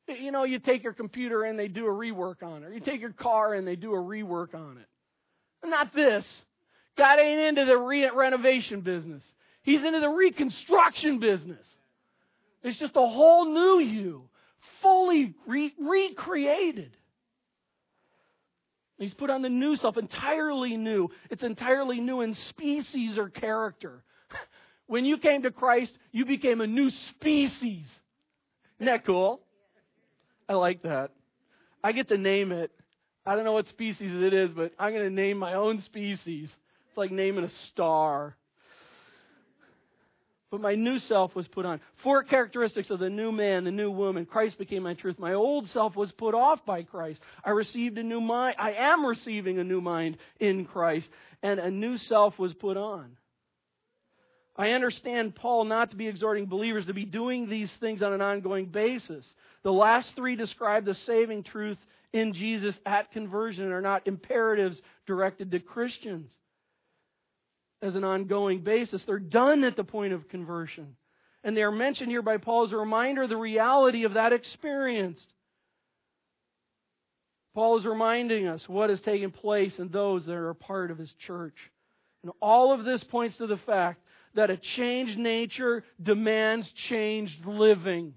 You 0.08 0.32
know, 0.32 0.43
you 0.43 0.60
take 0.60 0.84
your 0.84 0.93
computer 0.93 1.43
and 1.43 1.58
they 1.58 1.67
do 1.67 1.88
a 1.88 1.89
rework 1.89 2.43
on 2.43 2.63
it. 2.63 2.67
Or 2.67 2.73
you 2.73 2.80
take 2.80 3.01
your 3.01 3.13
car 3.13 3.56
and 3.56 3.67
they 3.67 3.75
do 3.75 3.93
a 3.93 3.97
rework 3.97 4.54
on 4.54 4.78
it. 4.78 5.67
Not 5.67 5.93
this. 5.95 6.23
God 6.97 7.19
ain't 7.19 7.39
into 7.39 7.65
the 7.65 7.78
re- 7.78 8.10
renovation 8.13 8.82
business. 8.82 9.23
He's 9.63 9.84
into 9.84 9.99
the 9.99 10.10
reconstruction 10.10 11.19
business. 11.19 11.65
It's 12.63 12.80
just 12.80 12.95
a 12.95 12.99
whole 12.99 13.45
new 13.45 13.84
you, 13.84 14.30
fully 14.82 15.34
re- 15.47 15.73
recreated. 15.80 16.95
He's 18.97 19.13
put 19.13 19.29
on 19.29 19.41
the 19.41 19.49
new 19.49 19.75
self, 19.75 19.97
entirely 19.97 20.77
new. 20.77 21.10
It's 21.29 21.43
entirely 21.43 21.99
new 21.99 22.21
in 22.21 22.36
species 22.49 23.17
or 23.17 23.29
character. 23.29 24.03
When 24.88 25.03
you 25.03 25.17
came 25.17 25.41
to 25.41 25.49
Christ, 25.49 25.91
you 26.12 26.25
became 26.25 26.62
a 26.62 26.67
new 26.67 26.91
species. 27.10 27.86
Isn't 28.79 28.86
that 28.86 29.03
cool? 29.03 29.41
I 30.47 30.53
like 30.53 30.84
that. 30.84 31.10
I 31.84 31.91
get 31.91 32.10
to 32.10 32.19
name 32.19 32.51
it. 32.51 32.71
I 33.25 33.36
don't 33.36 33.45
know 33.45 33.53
what 33.53 33.67
species 33.69 34.12
it 34.13 34.34
is, 34.34 34.51
but 34.53 34.73
I'm 34.77 34.93
going 34.93 35.05
to 35.05 35.10
name 35.10 35.39
my 35.39 35.55
own 35.55 35.81
species. 35.81 36.49
It's 36.88 36.97
like 36.97 37.12
naming 37.12 37.45
a 37.45 37.49
star. 37.71 38.36
But 40.55 40.61
my 40.61 40.75
new 40.75 40.99
self 40.99 41.35
was 41.35 41.49
put 41.49 41.65
on. 41.65 41.81
Four 42.01 42.23
characteristics 42.23 42.89
of 42.89 42.99
the 42.99 43.09
new 43.09 43.33
man, 43.33 43.65
the 43.65 43.71
new 43.71 43.91
woman. 43.91 44.25
Christ 44.25 44.57
became 44.57 44.83
my 44.83 44.93
truth. 44.93 45.19
My 45.19 45.33
old 45.33 45.67
self 45.71 45.97
was 45.97 46.13
put 46.13 46.33
off 46.33 46.65
by 46.65 46.83
Christ. 46.83 47.19
I 47.43 47.49
received 47.49 47.97
a 47.97 48.03
new 48.03 48.21
mind. 48.21 48.55
I 48.57 48.71
am 48.71 49.05
receiving 49.05 49.59
a 49.59 49.65
new 49.65 49.81
mind 49.81 50.15
in 50.39 50.63
Christ. 50.63 51.07
And 51.43 51.59
a 51.59 51.69
new 51.69 51.97
self 51.97 52.39
was 52.39 52.53
put 52.53 52.77
on. 52.77 53.17
I 54.55 54.69
understand 54.69 55.35
Paul 55.35 55.65
not 55.65 55.91
to 55.91 55.97
be 55.97 56.07
exhorting 56.07 56.45
believers 56.45 56.85
to 56.85 56.93
be 56.93 57.03
doing 57.03 57.49
these 57.49 57.71
things 57.81 58.01
on 58.01 58.13
an 58.13 58.21
ongoing 58.21 58.67
basis. 58.67 59.25
The 59.63 59.73
last 59.73 60.07
three 60.15 60.37
describe 60.37 60.85
the 60.85 60.95
saving 61.05 61.43
truth 61.43 61.79
in 62.13 62.31
Jesus 62.31 62.75
at 62.85 63.11
conversion 63.11 63.65
and 63.65 63.73
are 63.73 63.81
not 63.81 64.07
imperatives 64.07 64.79
directed 65.05 65.51
to 65.51 65.59
Christians 65.59 66.29
as 67.86 67.95
an 67.95 68.04
ongoing 68.04 68.62
basis. 68.62 69.02
They're 69.06 69.19
done 69.19 69.63
at 69.63 69.76
the 69.76 69.84
point 69.84 70.13
of 70.13 70.28
conversion. 70.28 70.95
And 71.43 71.56
they 71.56 71.62
are 71.62 71.71
mentioned 71.71 72.10
here 72.10 72.24
by 72.24 72.38
Paul 72.38 72.65
as 72.65 72.71
a 72.71 72.78
reminder 72.78 73.24
of 73.24 73.30
the 73.30 73.38
reality 73.38 74.04
of 74.06 74.15
that 74.15 74.34
experience. 74.34 75.19
Paul 77.54 77.78
is 77.78 77.86
reminding 77.86 78.48
us 78.48 78.63
what 78.67 78.89
has 78.89 79.00
taken 79.02 79.32
place 79.32 79.74
in 79.78 79.89
those 79.89 80.26
that 80.26 80.34
are 80.34 80.54
part 80.56 80.89
of 80.89 80.98
his 80.98 81.13
church. 81.28 81.56
And 82.24 82.32
all 82.41 82.74
of 82.74 82.84
this 82.84 83.04
points 83.06 83.38
to 83.38 83.45
the 83.45 83.60
fact 83.65 84.02
that 84.34 84.50
a 84.50 84.58
changed 84.76 85.19
nature 85.19 85.84
demands 86.02 86.67
changed 86.89 87.45
living. 87.45 88.15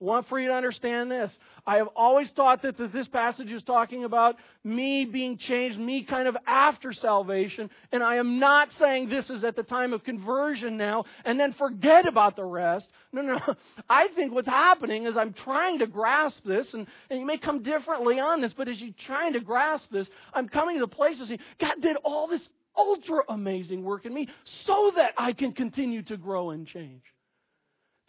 Want 0.00 0.28
for 0.28 0.40
you 0.40 0.48
to 0.48 0.54
understand 0.54 1.10
this. 1.10 1.30
I 1.66 1.76
have 1.76 1.88
always 1.94 2.30
thought 2.34 2.62
that 2.62 2.78
this 2.78 3.06
passage 3.08 3.50
is 3.50 3.62
talking 3.62 4.04
about 4.04 4.36
me 4.64 5.04
being 5.04 5.36
changed, 5.36 5.78
me 5.78 6.04
kind 6.04 6.26
of 6.26 6.38
after 6.46 6.94
salvation, 6.94 7.68
and 7.92 8.02
I 8.02 8.16
am 8.16 8.38
not 8.38 8.70
saying 8.78 9.10
this 9.10 9.28
is 9.28 9.44
at 9.44 9.56
the 9.56 9.62
time 9.62 9.92
of 9.92 10.02
conversion 10.02 10.78
now, 10.78 11.04
and 11.26 11.38
then 11.38 11.52
forget 11.52 12.08
about 12.08 12.34
the 12.34 12.44
rest. 12.44 12.86
No, 13.12 13.20
no. 13.20 13.38
I 13.90 14.08
think 14.16 14.32
what's 14.32 14.48
happening 14.48 15.04
is 15.04 15.18
I'm 15.18 15.34
trying 15.34 15.80
to 15.80 15.86
grasp 15.86 16.44
this, 16.46 16.72
and, 16.72 16.86
and 17.10 17.20
you 17.20 17.26
may 17.26 17.36
come 17.36 17.62
differently 17.62 18.18
on 18.18 18.40
this, 18.40 18.54
but 18.56 18.68
as 18.68 18.80
you're 18.80 18.94
trying 19.04 19.34
to 19.34 19.40
grasp 19.40 19.90
this, 19.90 20.08
I'm 20.32 20.48
coming 20.48 20.76
to 20.76 20.80
the 20.80 20.88
place 20.88 21.20
of 21.20 21.28
saying, 21.28 21.40
God 21.60 21.74
did 21.82 21.96
all 22.04 22.26
this 22.26 22.42
ultra 22.74 23.20
amazing 23.28 23.84
work 23.84 24.06
in 24.06 24.14
me 24.14 24.28
so 24.64 24.92
that 24.96 25.12
I 25.18 25.34
can 25.34 25.52
continue 25.52 26.02
to 26.04 26.16
grow 26.16 26.50
and 26.52 26.66
change. 26.66 27.02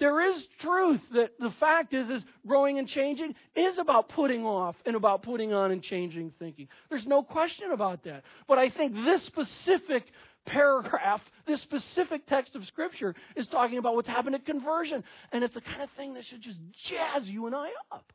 There 0.01 0.19
is 0.31 0.41
truth 0.61 0.99
that 1.13 1.37
the 1.39 1.51
fact 1.59 1.93
is, 1.93 2.09
is 2.09 2.23
growing 2.47 2.79
and 2.79 2.87
changing 2.87 3.35
is 3.55 3.77
about 3.77 4.09
putting 4.09 4.43
off 4.43 4.75
and 4.83 4.95
about 4.95 5.21
putting 5.21 5.53
on 5.53 5.69
and 5.69 5.83
changing 5.83 6.33
thinking. 6.39 6.67
There's 6.89 7.05
no 7.05 7.21
question 7.21 7.71
about 7.71 8.03
that. 8.05 8.23
But 8.47 8.57
I 8.57 8.71
think 8.71 8.95
this 8.95 9.23
specific 9.27 10.05
paragraph, 10.47 11.21
this 11.45 11.61
specific 11.61 12.25
text 12.25 12.55
of 12.55 12.65
Scripture 12.65 13.13
is 13.35 13.45
talking 13.49 13.77
about 13.77 13.93
what's 13.93 14.07
happened 14.07 14.33
at 14.33 14.43
conversion. 14.43 15.03
And 15.31 15.43
it's 15.43 15.53
the 15.53 15.61
kind 15.61 15.83
of 15.83 15.89
thing 15.95 16.15
that 16.15 16.25
should 16.25 16.41
just 16.41 16.57
jazz 16.89 17.29
you 17.29 17.45
and 17.45 17.53
I 17.53 17.69
up 17.91 18.11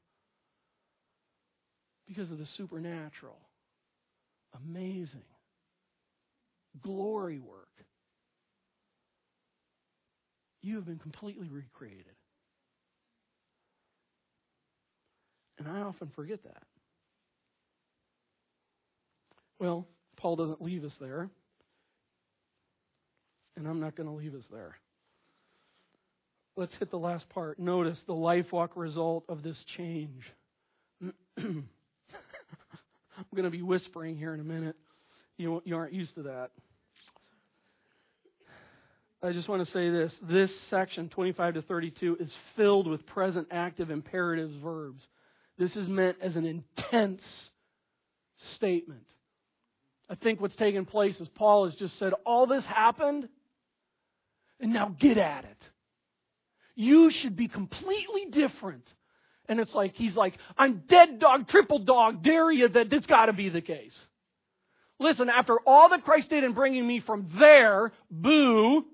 because 2.09 2.33
of 2.33 2.39
the 2.39 2.49
supernatural, 2.57 3.39
amazing, 4.57 5.23
glory 6.83 7.39
work 7.39 7.66
you 10.67 10.75
have 10.77 10.85
been 10.85 10.99
completely 10.99 11.49
recreated. 11.49 12.05
And 15.59 15.69
I 15.69 15.81
often 15.81 16.11
forget 16.15 16.43
that. 16.45 16.63
Well, 19.59 19.87
Paul 20.17 20.37
doesn't 20.37 20.61
leave 20.61 20.85
us 20.85 20.93
there. 21.01 21.31
And 23.57 23.67
I'm 23.67 23.81
not 23.81 23.97
going 23.97 24.09
to 24.09 24.15
leave 24.15 24.35
us 24.35 24.45
there. 24.53 24.77
Let's 26.57 26.75
hit 26.79 26.91
the 26.91 26.99
last 26.99 27.29
part. 27.31 27.59
Notice 27.59 27.99
the 28.07 28.15
life 28.15 28.53
walk 28.53 28.73
result 28.77 29.25
of 29.29 29.43
this 29.43 29.57
change. 29.77 30.23
I'm 31.39 31.69
going 33.35 33.45
to 33.45 33.51
be 33.51 33.63
whispering 33.63 34.17
here 34.17 34.35
in 34.35 34.41
a 34.41 34.45
minute. 34.45 34.77
You, 35.39 35.63
you 35.65 35.77
aren't 35.77 35.93
used 35.93 36.15
to 36.17 36.23
that. 36.25 36.51
I 39.23 39.33
just 39.33 39.49
want 39.49 39.65
to 39.65 39.73
say 39.73 39.91
this. 39.91 40.13
This 40.23 40.51
section, 40.69 41.09
25 41.09 41.55
to 41.55 41.63
32, 41.63 42.19
is 42.21 42.31
filled 42.55 42.87
with 42.87 43.07
present 43.07 43.49
active 43.51 43.91
imperatives 43.91 44.55
verbs. 44.63 45.07
This 45.59 45.75
is 45.75 45.89
meant 45.89 46.19
as 46.21 46.37
an 46.37 46.45
intense 46.45 47.23
statement. 48.55 49.07
I 50.09 50.15
think 50.15 50.41
what's 50.41 50.57
taken 50.57 50.85
place 50.85 51.19
is 51.19 51.29
Paul 51.29 51.65
has 51.65 51.75
just 51.75 51.99
said, 51.99 52.13
All 52.25 52.47
this 52.47 52.65
happened, 52.65 53.29
and 54.61 54.73
now 54.73 54.95
get 54.99 55.19
at 55.19 55.45
it. 55.45 55.63
You 56.75 57.11
should 57.11 57.37
be 57.37 57.49
completely 57.49 58.27
different. 58.31 58.85
And 59.49 59.61
it's 59.61 59.75
like, 59.75 59.95
he's 59.95 60.15
like, 60.15 60.35
I'm 60.59 60.83
dead 60.89 61.19
dog, 61.21 61.49
triple 61.49 61.79
dog, 61.79 62.23
dare 62.23 62.51
you 62.51 62.69
that 62.69 62.91
this 62.91 63.07
got 63.07 63.27
to 63.27 63.33
be 63.33 63.49
the 63.49 63.61
case. 63.61 63.97
Listen, 64.99 65.29
after 65.29 65.59
all 65.67 65.89
that 65.91 66.05
Christ 66.05 66.31
did 66.31 66.45
in 66.45 66.53
bringing 66.53 66.87
me 66.87 67.01
from 67.01 67.29
there, 67.39 67.93
boo, 68.11 68.85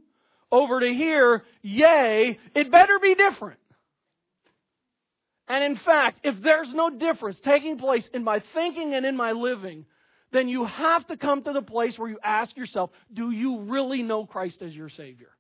over 0.52 0.80
to 0.80 0.86
here, 0.86 1.42
yay, 1.62 2.38
it 2.54 2.70
better 2.70 2.98
be 3.00 3.14
different. 3.14 3.58
And 5.48 5.64
in 5.64 5.76
fact, 5.84 6.20
if 6.22 6.36
there's 6.42 6.72
no 6.72 6.90
difference 6.90 7.38
taking 7.44 7.78
place 7.78 8.04
in 8.14 8.22
my 8.22 8.42
thinking 8.54 8.94
and 8.94 9.04
in 9.04 9.16
my 9.16 9.32
living, 9.32 9.86
then 10.32 10.48
you 10.48 10.64
have 10.64 11.06
to 11.08 11.16
come 11.16 11.42
to 11.42 11.52
the 11.52 11.62
place 11.62 11.98
where 11.98 12.08
you 12.08 12.18
ask 12.22 12.56
yourself, 12.56 12.90
do 13.12 13.30
you 13.30 13.62
really 13.62 14.02
know 14.02 14.24
Christ 14.24 14.62
as 14.62 14.72
your 14.72 14.88
Savior? 14.90 15.30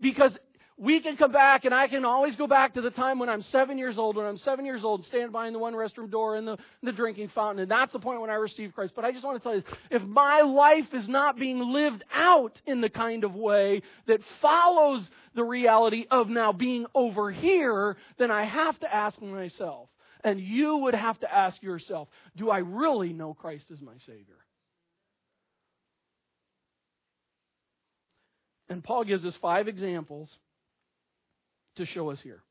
Because 0.00 0.32
we 0.78 1.00
can 1.00 1.16
come 1.16 1.32
back, 1.32 1.64
and 1.64 1.74
I 1.74 1.86
can 1.88 2.04
always 2.04 2.34
go 2.36 2.46
back 2.46 2.74
to 2.74 2.80
the 2.80 2.90
time 2.90 3.18
when 3.18 3.28
I'm 3.28 3.42
seven 3.42 3.78
years 3.78 3.98
old. 3.98 4.16
When 4.16 4.26
I'm 4.26 4.38
seven 4.38 4.64
years 4.64 4.82
old, 4.84 5.04
stand 5.04 5.32
behind 5.32 5.54
the 5.54 5.58
one 5.58 5.74
restroom 5.74 6.10
door 6.10 6.36
in 6.36 6.44
the, 6.44 6.56
the 6.82 6.92
drinking 6.92 7.30
fountain, 7.34 7.62
and 7.62 7.70
that's 7.70 7.92
the 7.92 7.98
point 7.98 8.20
when 8.20 8.30
I 8.30 8.34
received 8.34 8.74
Christ. 8.74 8.94
But 8.96 9.04
I 9.04 9.12
just 9.12 9.24
want 9.24 9.42
to 9.42 9.42
tell 9.42 9.56
you, 9.56 9.62
if 9.90 10.02
my 10.02 10.40
life 10.40 10.92
is 10.92 11.08
not 11.08 11.38
being 11.38 11.72
lived 11.72 12.04
out 12.12 12.60
in 12.66 12.80
the 12.80 12.88
kind 12.88 13.24
of 13.24 13.34
way 13.34 13.82
that 14.06 14.20
follows 14.40 15.08
the 15.34 15.44
reality 15.44 16.06
of 16.10 16.28
now 16.28 16.52
being 16.52 16.86
over 16.94 17.30
here, 17.30 17.96
then 18.18 18.30
I 18.30 18.44
have 18.44 18.78
to 18.80 18.92
ask 18.92 19.20
myself, 19.20 19.88
and 20.24 20.40
you 20.40 20.78
would 20.78 20.94
have 20.94 21.18
to 21.20 21.32
ask 21.32 21.62
yourself, 21.62 22.08
do 22.36 22.50
I 22.50 22.58
really 22.58 23.12
know 23.12 23.34
Christ 23.34 23.66
as 23.72 23.80
my 23.80 23.94
Savior? 24.06 24.38
And 28.68 28.82
Paul 28.82 29.04
gives 29.04 29.24
us 29.26 29.34
five 29.42 29.68
examples 29.68 30.30
to 31.76 31.86
show 31.86 32.10
us 32.10 32.18
here. 32.22 32.42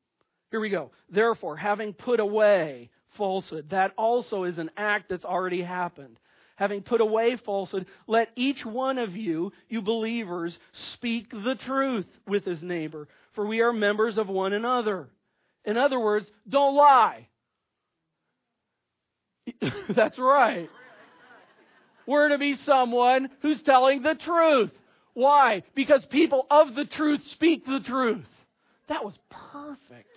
Here 0.51 0.59
we 0.59 0.69
go. 0.69 0.91
Therefore, 1.09 1.55
having 1.55 1.93
put 1.93 2.19
away 2.19 2.89
falsehood, 3.17 3.69
that 3.71 3.93
also 3.97 4.43
is 4.43 4.57
an 4.57 4.69
act 4.77 5.09
that's 5.09 5.25
already 5.25 5.61
happened. 5.61 6.17
Having 6.57 6.83
put 6.83 7.01
away 7.01 7.37
falsehood, 7.43 7.87
let 8.05 8.29
each 8.35 8.63
one 8.65 8.97
of 8.97 9.15
you, 9.15 9.51
you 9.69 9.81
believers, 9.81 10.55
speak 10.93 11.31
the 11.31 11.55
truth 11.65 12.05
with 12.27 12.45
his 12.45 12.61
neighbor, 12.61 13.07
for 13.33 13.47
we 13.47 13.61
are 13.61 13.73
members 13.73 14.17
of 14.17 14.27
one 14.27 14.53
another. 14.53 15.09
In 15.65 15.77
other 15.77 15.99
words, 15.99 16.27
don't 16.47 16.75
lie. 16.75 17.27
That's 19.95 20.19
right. 20.19 20.69
We're 22.05 22.29
to 22.29 22.37
be 22.37 22.57
someone 22.65 23.29
who's 23.41 23.61
telling 23.63 24.01
the 24.01 24.15
truth. 24.15 24.71
Why? 25.13 25.63
Because 25.75 26.05
people 26.09 26.45
of 26.49 26.75
the 26.75 26.85
truth 26.85 27.21
speak 27.31 27.65
the 27.65 27.81
truth. 27.85 28.25
That 28.91 29.05
was 29.05 29.17
perfect. 29.53 30.09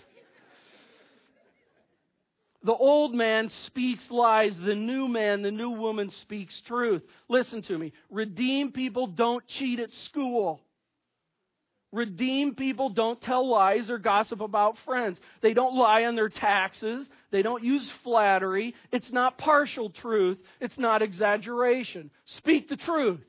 The 2.65 2.73
old 2.73 3.15
man 3.15 3.49
speaks 3.67 4.03
lies. 4.11 4.53
The 4.67 4.75
new 4.75 5.07
man, 5.07 5.43
the 5.43 5.53
new 5.53 5.71
woman 5.71 6.11
speaks 6.23 6.61
truth. 6.67 7.03
Listen 7.29 7.63
to 7.69 7.79
me. 7.79 7.93
Redeemed 8.11 8.75
people 8.75 9.07
don't 9.07 9.47
cheat 9.47 9.79
at 9.79 9.91
school. 10.07 10.61
Redeemed 11.93 12.57
people 12.57 12.89
don't 12.89 13.23
tell 13.23 13.49
lies 13.49 13.89
or 13.91 13.99
gossip 13.99 14.41
about 14.41 14.75
friends. 14.85 15.19
They 15.41 15.55
don't 15.55 15.77
lie 15.77 16.07
on 16.07 16.17
their 16.17 16.29
taxes. 16.29 17.07
They 17.31 17.43
don't 17.43 17.63
use 17.63 17.89
flattery. 18.03 18.75
It's 18.91 19.13
not 19.13 19.39
partial 19.39 19.91
truth. 19.91 20.39
It's 20.61 20.79
not 20.79 21.01
exaggeration. 21.01 22.11
Speak 22.39 22.69
the 22.69 22.77
truth. 22.77 23.21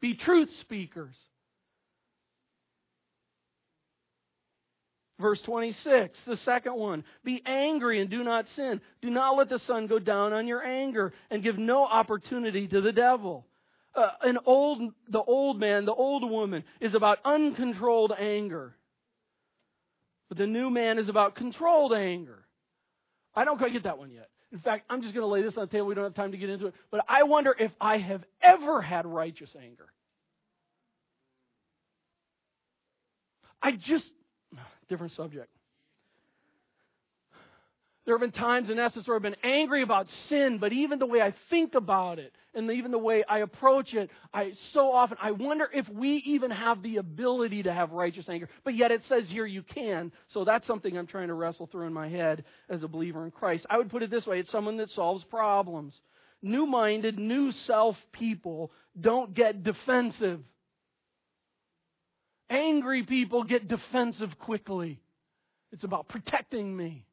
Be 0.00 0.16
truth 0.16 0.48
speakers. 0.62 1.14
Verse 5.24 5.40
26, 5.46 6.18
the 6.26 6.36
second 6.44 6.74
one. 6.74 7.02
Be 7.24 7.42
angry 7.46 8.02
and 8.02 8.10
do 8.10 8.22
not 8.22 8.44
sin. 8.56 8.78
Do 9.00 9.08
not 9.08 9.38
let 9.38 9.48
the 9.48 9.58
sun 9.60 9.86
go 9.86 9.98
down 9.98 10.34
on 10.34 10.46
your 10.46 10.62
anger 10.62 11.14
and 11.30 11.42
give 11.42 11.56
no 11.56 11.82
opportunity 11.86 12.68
to 12.68 12.82
the 12.82 12.92
devil. 12.92 13.46
Uh, 13.94 14.10
an 14.20 14.36
old, 14.44 14.92
the 15.08 15.22
old 15.22 15.58
man, 15.58 15.86
the 15.86 15.94
old 15.94 16.30
woman 16.30 16.62
is 16.78 16.94
about 16.94 17.20
uncontrolled 17.24 18.12
anger. 18.18 18.76
But 20.28 20.36
the 20.36 20.46
new 20.46 20.68
man 20.68 20.98
is 20.98 21.08
about 21.08 21.36
controlled 21.36 21.94
anger. 21.94 22.44
I 23.34 23.46
don't 23.46 23.56
quite 23.56 23.72
get 23.72 23.84
that 23.84 23.96
one 23.96 24.10
yet. 24.10 24.28
In 24.52 24.58
fact, 24.58 24.84
I'm 24.90 25.00
just 25.00 25.14
going 25.14 25.24
to 25.24 25.32
lay 25.32 25.40
this 25.40 25.56
on 25.56 25.62
the 25.62 25.72
table. 25.72 25.86
We 25.86 25.94
don't 25.94 26.04
have 26.04 26.14
time 26.14 26.32
to 26.32 26.36
get 26.36 26.50
into 26.50 26.66
it. 26.66 26.74
But 26.90 27.06
I 27.08 27.22
wonder 27.22 27.56
if 27.58 27.72
I 27.80 27.96
have 27.96 28.22
ever 28.42 28.82
had 28.82 29.06
righteous 29.06 29.56
anger. 29.58 29.86
I 33.62 33.72
just, 33.72 34.04
different 34.94 35.14
subject. 35.14 35.50
There 38.04 38.14
have 38.14 38.20
been 38.20 38.38
times 38.38 38.70
in 38.70 38.78
essence 38.78 39.08
where 39.08 39.16
I've 39.16 39.22
been 39.22 39.34
angry 39.42 39.82
about 39.82 40.06
sin, 40.28 40.58
but 40.60 40.72
even 40.72 40.98
the 40.98 41.06
way 41.06 41.20
I 41.20 41.34
think 41.50 41.74
about 41.74 42.18
it 42.18 42.32
and 42.54 42.70
even 42.70 42.90
the 42.90 42.98
way 42.98 43.24
I 43.26 43.38
approach 43.38 43.92
it, 43.94 44.08
I 44.32 44.52
so 44.72 44.92
often 44.92 45.16
I 45.20 45.30
wonder 45.30 45.68
if 45.72 45.88
we 45.88 46.22
even 46.26 46.50
have 46.50 46.82
the 46.82 46.98
ability 46.98 47.64
to 47.64 47.72
have 47.72 47.90
righteous 47.90 48.28
anger. 48.28 48.48
But 48.62 48.76
yet 48.76 48.92
it 48.92 49.02
says 49.08 49.24
here 49.28 49.46
you 49.46 49.62
can. 49.62 50.12
So 50.28 50.44
that's 50.44 50.66
something 50.66 50.96
I'm 50.96 51.06
trying 51.06 51.28
to 51.28 51.34
wrestle 51.34 51.66
through 51.66 51.86
in 51.86 51.92
my 51.92 52.08
head 52.08 52.44
as 52.68 52.82
a 52.82 52.88
believer 52.88 53.24
in 53.24 53.30
Christ. 53.30 53.64
I 53.68 53.78
would 53.78 53.90
put 53.90 54.02
it 54.02 54.10
this 54.10 54.26
way, 54.26 54.38
it's 54.38 54.52
someone 54.52 54.76
that 54.76 54.90
solves 54.90 55.24
problems. 55.24 55.98
New-minded, 56.40 57.18
new 57.18 57.50
self 57.66 57.96
people 58.12 58.70
don't 59.00 59.34
get 59.34 59.64
defensive. 59.64 60.40
Angry 62.50 63.02
people 63.02 63.42
get 63.44 63.68
defensive 63.68 64.38
quickly. 64.38 65.00
It's 65.72 65.84
about 65.84 66.08
protecting 66.08 66.76
me. 66.76 67.04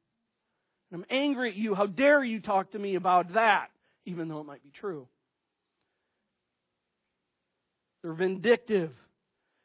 And 0.91 1.01
I'm 1.01 1.05
angry 1.09 1.49
at 1.49 1.55
you. 1.55 1.73
How 1.73 1.85
dare 1.85 2.23
you 2.23 2.41
talk 2.41 2.71
to 2.71 2.79
me 2.79 2.95
about 2.95 3.33
that, 3.33 3.69
even 4.05 4.27
though 4.27 4.39
it 4.39 4.45
might 4.45 4.63
be 4.63 4.71
true? 4.71 5.07
They're 8.03 8.13
vindictive. 8.13 8.91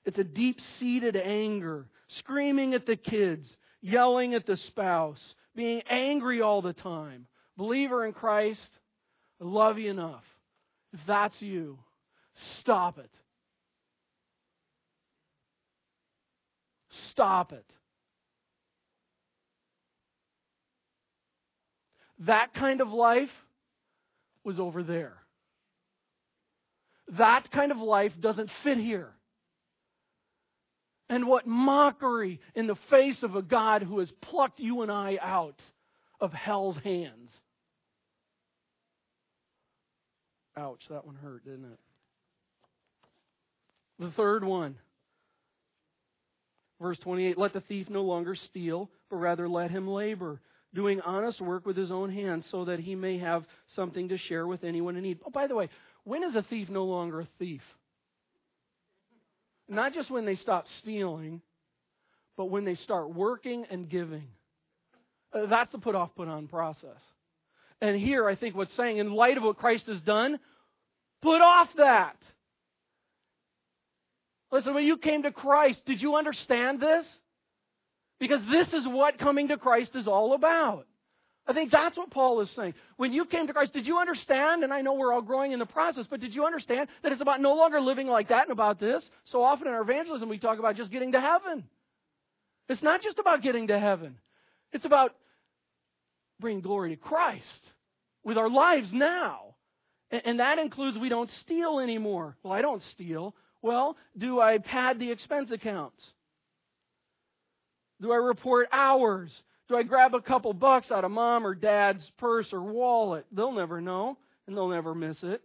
It's 0.05 0.19
a 0.19 0.25
deep 0.25 0.59
seated 0.79 1.17
anger, 1.17 1.87
screaming 2.19 2.75
at 2.75 2.87
the 2.87 2.97
kids, 2.97 3.49
yelling 3.81 4.35
at 4.35 4.47
the 4.47 4.57
spouse, 4.69 5.21
being 5.57 5.83
angry 5.91 6.43
all 6.43 6.63
the 6.63 6.75
time. 6.75 7.27
Believer 7.57 8.05
in 8.07 8.13
Christ, 8.13 8.69
I 9.41 9.45
love 9.45 9.79
you 9.79 9.91
enough. 9.91 10.23
If 10.93 11.01
that's 11.07 11.41
you, 11.41 11.79
stop 12.61 12.99
it. 12.99 13.11
Stop 17.11 17.53
it. 17.53 17.65
That 22.21 22.55
kind 22.55 22.81
of 22.81 22.89
life 22.89 23.29
was 24.45 24.59
over 24.59 24.83
there. 24.83 25.15
That 27.19 27.51
kind 27.53 27.71
of 27.71 27.79
life 27.79 28.13
doesn't 28.21 28.51
fit 28.65 28.79
here. 28.79 29.11
And 31.09 31.27
what 31.27 31.47
mockery 31.47 32.41
in 32.55 32.67
the 32.67 32.77
face 32.91 33.23
of 33.23 33.37
a 33.37 33.43
God 33.43 33.83
who 33.83 34.01
has 34.01 34.11
plucked 34.23 34.59
you 34.59 34.83
and 34.83 34.91
I 34.91 35.19
out 35.23 35.61
of 36.21 36.33
hell's 36.33 36.77
hands. 36.83 37.31
Ouch, 40.57 40.81
that 40.91 41.07
one 41.07 41.17
hurt, 41.17 41.45
didn't 41.45 41.67
it? 41.67 41.79
The 43.99 44.11
third 44.13 44.43
one. 44.43 44.77
Verse 46.81 46.99
28 47.01 47.39
Let 47.39 47.53
the 47.53 47.61
thief 47.63 47.89
no 47.89 48.03
longer 48.03 48.37
steal, 48.51 48.91
but 49.11 49.17
rather 49.17 49.49
let 49.49 49.71
him 49.71 49.89
labor, 49.89 50.41
doing 50.75 51.01
honest 51.01 51.41
work 51.41 51.67
with 51.67 51.77
his 51.77 51.91
own 51.91 52.13
hands, 52.13 52.45
so 52.51 52.67
that 52.67 52.81
he 52.81 52.95
may 52.95 53.19
have 53.19 53.45
something 53.75 54.09
to 54.09 54.19
share 54.19 54.47
with 54.47 54.65
anyone 54.65 54.97
in 54.97 55.03
need. 55.03 55.19
Oh, 55.25 55.31
by 55.31 55.47
the 55.47 55.55
way, 55.55 55.69
when 56.05 56.23
is 56.23 56.35
a 56.35 56.43
thief 56.43 56.69
no 56.69 56.85
longer 56.85 57.21
a 57.21 57.29
thief? 57.39 57.63
Not 59.69 59.93
just 59.93 60.11
when 60.11 60.27
they 60.27 60.37
stop 60.37 60.67
stealing, 60.81 61.41
but 62.37 62.47
when 62.47 62.65
they 62.65 62.77
start 62.77 63.13
working 63.15 63.65
and 63.71 63.89
giving. 63.89 64.29
Uh, 65.33 65.47
that's 65.47 65.73
the 65.73 65.79
put 65.79 65.95
off, 65.95 66.11
put 66.17 66.29
on 66.29 66.47
process. 66.47 67.01
And 67.81 67.97
here, 68.01 68.29
I 68.29 68.37
think 68.37 68.55
what's 68.55 68.75
saying, 68.77 68.99
in 68.99 69.13
light 69.13 69.37
of 69.37 69.43
what 69.43 69.57
Christ 69.57 69.85
has 69.87 70.01
done, 70.03 70.39
put 71.23 71.41
off 71.41 71.69
that. 71.77 72.17
Listen, 74.53 74.75
when 74.75 74.85
you 74.85 74.97
came 74.97 75.25
to 75.25 75.33
Christ, 75.33 75.81
did 75.87 76.01
you 76.01 76.17
understand 76.17 76.81
this? 76.81 77.05
Because 78.19 78.41
this 78.51 78.69
is 78.73 78.87
what 78.87 79.19
coming 79.19 79.49
to 79.49 79.57
Christ 79.57 79.91
is 79.95 80.07
all 80.07 80.35
about. 80.35 80.87
I 81.49 81.53
think 81.53 81.71
that's 81.71 81.97
what 81.97 82.11
Paul 82.11 82.41
is 82.41 82.51
saying. 82.57 82.75
When 82.97 83.13
you 83.13 83.25
came 83.25 83.47
to 83.47 83.53
Christ, 83.53 83.73
did 83.73 83.87
you 83.87 83.99
understand? 83.99 84.65
And 84.65 84.73
I 84.73 84.81
know 84.81 84.95
we're 84.95 85.13
all 85.13 85.23
growing 85.23 85.53
in 85.53 85.59
the 85.59 85.67
process, 85.67 86.07
but 86.09 86.21
did 86.21 86.35
you 86.35 86.45
understand 86.45 86.89
that 87.03 87.13
it's 87.13 87.23
about 87.23 87.41
no 87.41 87.55
longer 87.55 87.81
living 87.81 88.09
like 88.09 88.31
that 88.31 88.43
and 88.43 88.53
about 88.53 88.81
this? 88.81 89.03
So 89.27 89.43
often 89.43 89.69
in 89.69 89.75
our 89.75 89.83
evangelism, 89.83 90.29
we 90.29 90.39
talk 90.39 90.59
about 90.59 90.77
just 90.77 90.91
getting 90.91 91.13
to 91.13 91.21
heaven. 91.21 91.65
It's 92.69 92.83
not 92.83 93.01
just 93.01 93.19
about 93.19 93.43
getting 93.43 93.69
to 93.69 93.79
heaven, 93.79 94.17
it's 94.73 94.85
about 94.85 95.15
bringing 96.41 96.63
glory 96.63 96.91
to 96.91 96.97
Christ 96.97 97.45
with 98.25 98.39
our 98.39 98.51
lives 98.51 98.89
now. 98.93 99.55
And 100.11 100.41
that 100.41 100.59
includes 100.59 100.99
we 100.99 101.09
don't 101.09 101.31
steal 101.43 101.81
anymore. 101.81 102.37
Well, 102.43 102.53
I 102.53 102.63
don't 102.63 102.83
steal. 102.93 103.35
Well, 103.67 103.97
do 104.17 104.41
I 104.41 104.59
pad 104.59 105.01
the 105.01 105.11
expense 105.11 105.51
accounts? 105.51 106.01
Do 108.01 108.13
I 108.13 108.17
report 108.17 108.69
hours? 108.71 109.33
Do 109.69 109.77
I 109.77 109.83
grab 109.83 110.15
a 110.15 110.21
couple 110.21 110.53
bucks 110.53 110.93
out 110.93 111.05
of 111.05 111.11
mom 111.11 111.45
or 111.45 111.53
dad's 111.53 112.09
purse 112.19 112.47
or 112.53 112.63
wallet? 112.63 113.27
They'll 113.33 113.51
never 113.51 113.81
know, 113.81 114.19
and 114.47 114.57
they'll 114.57 114.69
never 114.69 114.95
miss 114.95 115.17
it. 115.25 115.43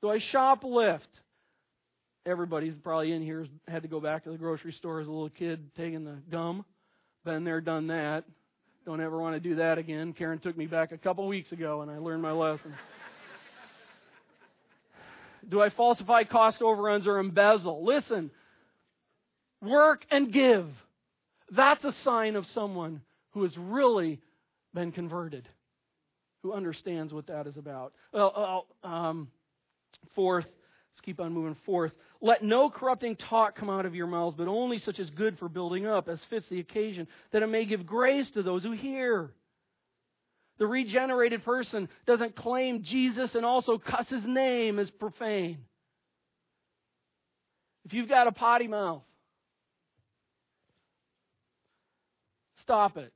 Do 0.00 0.08
I 0.08 0.20
shoplift? 0.32 1.00
Everybody's 2.24 2.72
probably 2.82 3.12
in 3.12 3.20
here 3.20 3.46
had 3.68 3.82
to 3.82 3.88
go 3.88 4.00
back 4.00 4.24
to 4.24 4.30
the 4.30 4.38
grocery 4.38 4.72
store 4.72 5.00
as 5.02 5.06
a 5.06 5.10
little 5.10 5.28
kid 5.28 5.70
taking 5.76 6.04
the 6.04 6.16
gum. 6.30 6.64
Been 7.26 7.44
there, 7.44 7.60
done 7.60 7.88
that. 7.88 8.24
Don't 8.86 9.02
ever 9.02 9.18
want 9.18 9.34
to 9.34 9.40
do 9.40 9.56
that 9.56 9.76
again. 9.76 10.14
Karen 10.14 10.38
took 10.38 10.56
me 10.56 10.64
back 10.64 10.92
a 10.92 10.98
couple 10.98 11.28
weeks 11.28 11.52
ago 11.52 11.82
and 11.82 11.90
I 11.90 11.98
learned 11.98 12.22
my 12.22 12.32
lesson. 12.32 12.74
Do 15.48 15.60
I 15.60 15.70
falsify 15.70 16.24
cost 16.24 16.62
overruns 16.62 17.06
or 17.06 17.18
embezzle? 17.18 17.84
Listen, 17.84 18.30
work 19.60 20.04
and 20.10 20.32
give. 20.32 20.66
That's 21.50 21.84
a 21.84 21.92
sign 22.04 22.36
of 22.36 22.46
someone 22.54 23.02
who 23.30 23.42
has 23.42 23.52
really 23.56 24.20
been 24.74 24.92
converted, 24.92 25.48
who 26.42 26.52
understands 26.52 27.12
what 27.12 27.26
that 27.26 27.46
is 27.46 27.56
about. 27.56 27.92
Well, 28.12 28.64
uh, 28.84 28.86
um, 28.86 29.28
fourth, 30.14 30.44
let's 30.44 31.00
keep 31.02 31.20
on 31.20 31.32
moving. 31.32 31.56
Fourth, 31.66 31.92
let 32.20 32.42
no 32.42 32.70
corrupting 32.70 33.16
talk 33.16 33.56
come 33.56 33.68
out 33.68 33.84
of 33.84 33.94
your 33.94 34.06
mouths, 34.06 34.36
but 34.38 34.48
only 34.48 34.78
such 34.78 34.98
as 34.98 35.10
good 35.10 35.38
for 35.38 35.48
building 35.48 35.86
up, 35.86 36.08
as 36.08 36.18
fits 36.30 36.46
the 36.48 36.60
occasion, 36.60 37.06
that 37.32 37.42
it 37.42 37.48
may 37.48 37.64
give 37.64 37.86
grace 37.86 38.30
to 38.32 38.42
those 38.42 38.62
who 38.62 38.72
hear. 38.72 39.30
The 40.62 40.68
regenerated 40.68 41.44
person 41.44 41.88
doesn't 42.06 42.36
claim 42.36 42.84
Jesus 42.84 43.34
and 43.34 43.44
also 43.44 43.78
cuss 43.78 44.06
his 44.08 44.22
name 44.24 44.78
as 44.78 44.88
profane. 44.90 45.58
If 47.84 47.92
you've 47.92 48.08
got 48.08 48.28
a 48.28 48.32
potty 48.32 48.68
mouth, 48.68 49.02
Stop 52.62 52.96
it. 52.96 53.12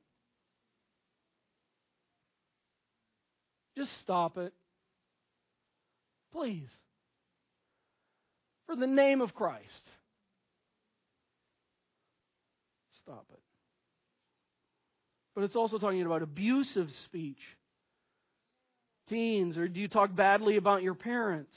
Just 3.77 3.91
stop 4.03 4.39
it. 4.39 4.53
Please. 6.33 6.67
For 8.67 8.75
the 8.75 8.89
name 8.89 9.21
of 9.21 9.33
Christ. 9.37 9.63
Stop 13.05 13.27
it. 13.33 13.46
But 15.37 15.45
it's 15.45 15.55
also 15.55 15.79
talking 15.79 16.03
about 16.03 16.23
abusive 16.23 16.91
speech. 17.05 17.39
Teens, 19.11 19.57
or 19.57 19.69
do 19.69 19.79
you 19.79 19.87
talk 19.87 20.17
badly 20.17 20.57
about 20.57 20.83
your 20.83 20.95
parents? 20.95 21.55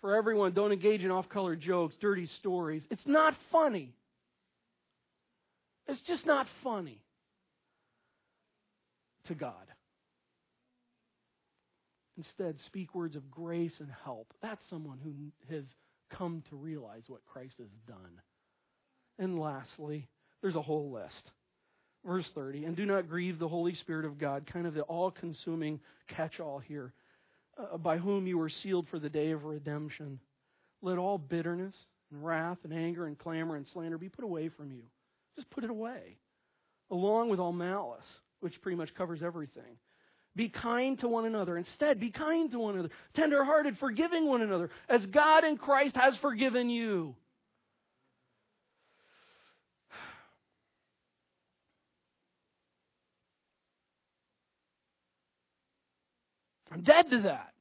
For 0.00 0.16
everyone, 0.16 0.52
don't 0.52 0.72
engage 0.72 1.02
in 1.02 1.10
off 1.10 1.28
color 1.28 1.56
jokes, 1.56 1.96
dirty 2.00 2.26
stories. 2.38 2.82
It's 2.90 3.06
not 3.06 3.34
funny. 3.50 3.94
It's 5.88 6.00
just 6.02 6.24
not 6.24 6.46
funny 6.62 7.00
to 9.26 9.34
God. 9.34 9.54
Instead, 12.16 12.56
speak 12.66 12.94
words 12.94 13.16
of 13.16 13.30
grace 13.30 13.74
and 13.80 13.88
help. 14.04 14.32
That's 14.40 14.62
someone 14.70 14.98
who 15.02 15.12
has 15.54 15.64
come 16.10 16.44
to 16.50 16.56
realize 16.56 17.02
what 17.08 17.26
Christ 17.26 17.54
has 17.58 17.70
done. 17.88 18.20
And 19.18 19.38
lastly, 19.38 20.08
there's 20.42 20.56
a 20.56 20.62
whole 20.62 20.90
list. 20.90 21.30
Verse 22.04 22.26
30, 22.34 22.64
and 22.64 22.76
do 22.76 22.84
not 22.84 23.08
grieve 23.08 23.38
the 23.38 23.48
Holy 23.48 23.76
Spirit 23.76 24.04
of 24.04 24.18
God, 24.18 24.50
kind 24.52 24.66
of 24.66 24.74
the 24.74 24.82
all 24.82 25.12
consuming 25.12 25.78
catch 26.08 26.40
all 26.40 26.58
here, 26.58 26.92
uh, 27.56 27.76
by 27.78 27.96
whom 27.96 28.26
you 28.26 28.36
were 28.36 28.50
sealed 28.50 28.88
for 28.90 28.98
the 28.98 29.08
day 29.08 29.30
of 29.30 29.44
redemption. 29.44 30.18
Let 30.82 30.98
all 30.98 31.16
bitterness 31.16 31.74
and 32.10 32.24
wrath 32.24 32.58
and 32.64 32.72
anger 32.72 33.06
and 33.06 33.16
clamor 33.16 33.54
and 33.54 33.66
slander 33.72 33.98
be 33.98 34.08
put 34.08 34.24
away 34.24 34.48
from 34.48 34.72
you. 34.72 34.82
Just 35.36 35.48
put 35.50 35.62
it 35.62 35.70
away, 35.70 36.18
along 36.90 37.28
with 37.28 37.38
all 37.38 37.52
malice, 37.52 38.00
which 38.40 38.60
pretty 38.62 38.76
much 38.76 38.92
covers 38.96 39.22
everything. 39.22 39.78
Be 40.34 40.48
kind 40.48 40.98
to 41.00 41.08
one 41.08 41.26
another. 41.26 41.56
Instead, 41.56 42.00
be 42.00 42.10
kind 42.10 42.50
to 42.50 42.58
one 42.58 42.74
another, 42.74 42.90
tenderhearted, 43.14 43.78
forgiving 43.78 44.26
one 44.26 44.42
another, 44.42 44.70
as 44.88 45.04
God 45.06 45.44
in 45.44 45.56
Christ 45.56 45.94
has 45.94 46.14
forgiven 46.20 46.68
you. 46.68 47.14
I'm 56.72 56.82
dead 56.82 57.10
to 57.10 57.22
that. 57.22 57.52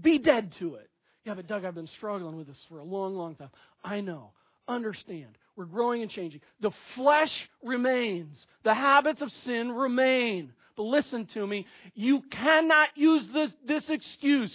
Be 0.00 0.18
dead 0.18 0.52
to 0.60 0.76
it. 0.76 0.88
Yeah, 1.24 1.34
but 1.34 1.46
Doug, 1.46 1.64
I've 1.64 1.74
been 1.74 1.90
struggling 1.98 2.36
with 2.36 2.46
this 2.46 2.58
for 2.68 2.78
a 2.78 2.84
long, 2.84 3.14
long 3.14 3.34
time. 3.34 3.50
I 3.84 4.00
know. 4.00 4.32
Understand. 4.68 5.36
We're 5.56 5.64
growing 5.64 6.02
and 6.02 6.10
changing. 6.10 6.40
The 6.60 6.70
flesh 6.94 7.32
remains. 7.62 8.38
The 8.62 8.74
habits 8.74 9.20
of 9.20 9.30
sin 9.44 9.72
remain. 9.72 10.52
But 10.76 10.84
listen 10.84 11.26
to 11.34 11.46
me. 11.46 11.66
You 11.94 12.22
cannot 12.30 12.88
use 12.94 13.24
this, 13.34 13.50
this 13.66 13.84
excuse. 13.90 14.54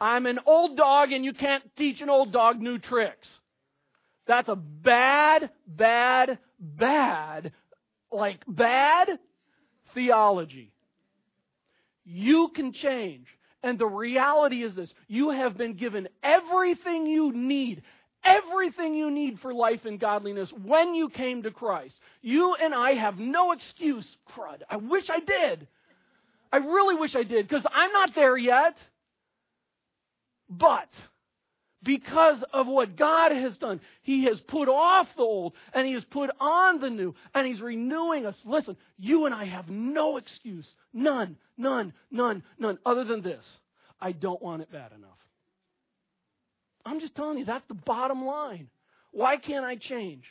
I'm 0.00 0.26
an 0.26 0.38
old 0.46 0.76
dog 0.76 1.12
and 1.12 1.24
you 1.24 1.34
can't 1.34 1.64
teach 1.76 2.00
an 2.00 2.08
old 2.08 2.32
dog 2.32 2.60
new 2.60 2.78
tricks. 2.78 3.28
That's 4.26 4.48
a 4.48 4.56
bad, 4.56 5.50
bad, 5.66 6.38
bad, 6.58 7.52
like 8.10 8.42
bad 8.46 9.18
theology. 9.94 10.72
You 12.06 12.50
can 12.54 12.72
change. 12.72 13.26
And 13.62 13.78
the 13.78 13.86
reality 13.86 14.62
is 14.62 14.74
this 14.76 14.90
you 15.08 15.30
have 15.30 15.58
been 15.58 15.74
given 15.74 16.08
everything 16.22 17.06
you 17.06 17.32
need, 17.32 17.82
everything 18.24 18.94
you 18.94 19.10
need 19.10 19.40
for 19.40 19.52
life 19.52 19.80
and 19.84 19.98
godliness 19.98 20.48
when 20.64 20.94
you 20.94 21.08
came 21.08 21.42
to 21.42 21.50
Christ. 21.50 21.94
You 22.22 22.54
and 22.62 22.72
I 22.72 22.94
have 22.94 23.18
no 23.18 23.50
excuse. 23.52 24.06
Crud. 24.30 24.62
I 24.70 24.76
wish 24.76 25.04
I 25.10 25.18
did. 25.18 25.66
I 26.52 26.58
really 26.58 26.94
wish 26.94 27.16
I 27.16 27.24
did 27.24 27.48
because 27.48 27.66
I'm 27.74 27.92
not 27.92 28.10
there 28.14 28.36
yet. 28.36 28.76
But 30.48 30.88
because 31.82 32.42
of 32.52 32.66
what 32.66 32.96
God 32.96 33.32
has 33.32 33.56
done. 33.58 33.80
He 34.02 34.24
has 34.24 34.40
put 34.48 34.68
off 34.68 35.06
the 35.16 35.22
old 35.22 35.54
and 35.72 35.86
He 35.86 35.92
has 35.94 36.04
put 36.04 36.30
on 36.40 36.80
the 36.80 36.90
new 36.90 37.14
and 37.34 37.46
He's 37.46 37.60
renewing 37.60 38.26
us. 38.26 38.36
Listen, 38.44 38.76
you 38.98 39.26
and 39.26 39.34
I 39.34 39.44
have 39.46 39.68
no 39.68 40.16
excuse. 40.16 40.66
None, 40.92 41.36
none, 41.56 41.92
none, 42.10 42.42
none, 42.58 42.78
other 42.84 43.04
than 43.04 43.22
this. 43.22 43.44
I 44.00 44.12
don't 44.12 44.42
want 44.42 44.62
it 44.62 44.72
bad 44.72 44.92
enough. 44.92 45.10
I'm 46.84 47.00
just 47.00 47.14
telling 47.14 47.38
you, 47.38 47.44
that's 47.44 47.66
the 47.68 47.74
bottom 47.74 48.24
line. 48.24 48.68
Why 49.12 49.36
can't 49.38 49.64
I 49.64 49.76
change? 49.76 50.24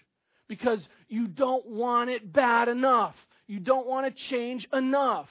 Because 0.48 0.80
you 1.10 1.28
don't 1.28 1.66
want 1.66 2.10
it 2.10 2.32
bad 2.32 2.68
enough. 2.70 3.16
You 3.48 3.60
don't 3.60 3.88
want 3.88 4.08
to 4.08 4.24
change 4.30 4.68
enough. 4.72 5.28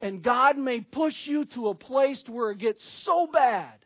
And 0.00 0.22
God 0.22 0.58
may 0.58 0.80
push 0.80 1.14
you 1.24 1.44
to 1.54 1.68
a 1.68 1.74
place 1.74 2.22
where 2.28 2.50
it 2.50 2.58
gets 2.58 2.80
so 3.04 3.28
bad 3.32 3.83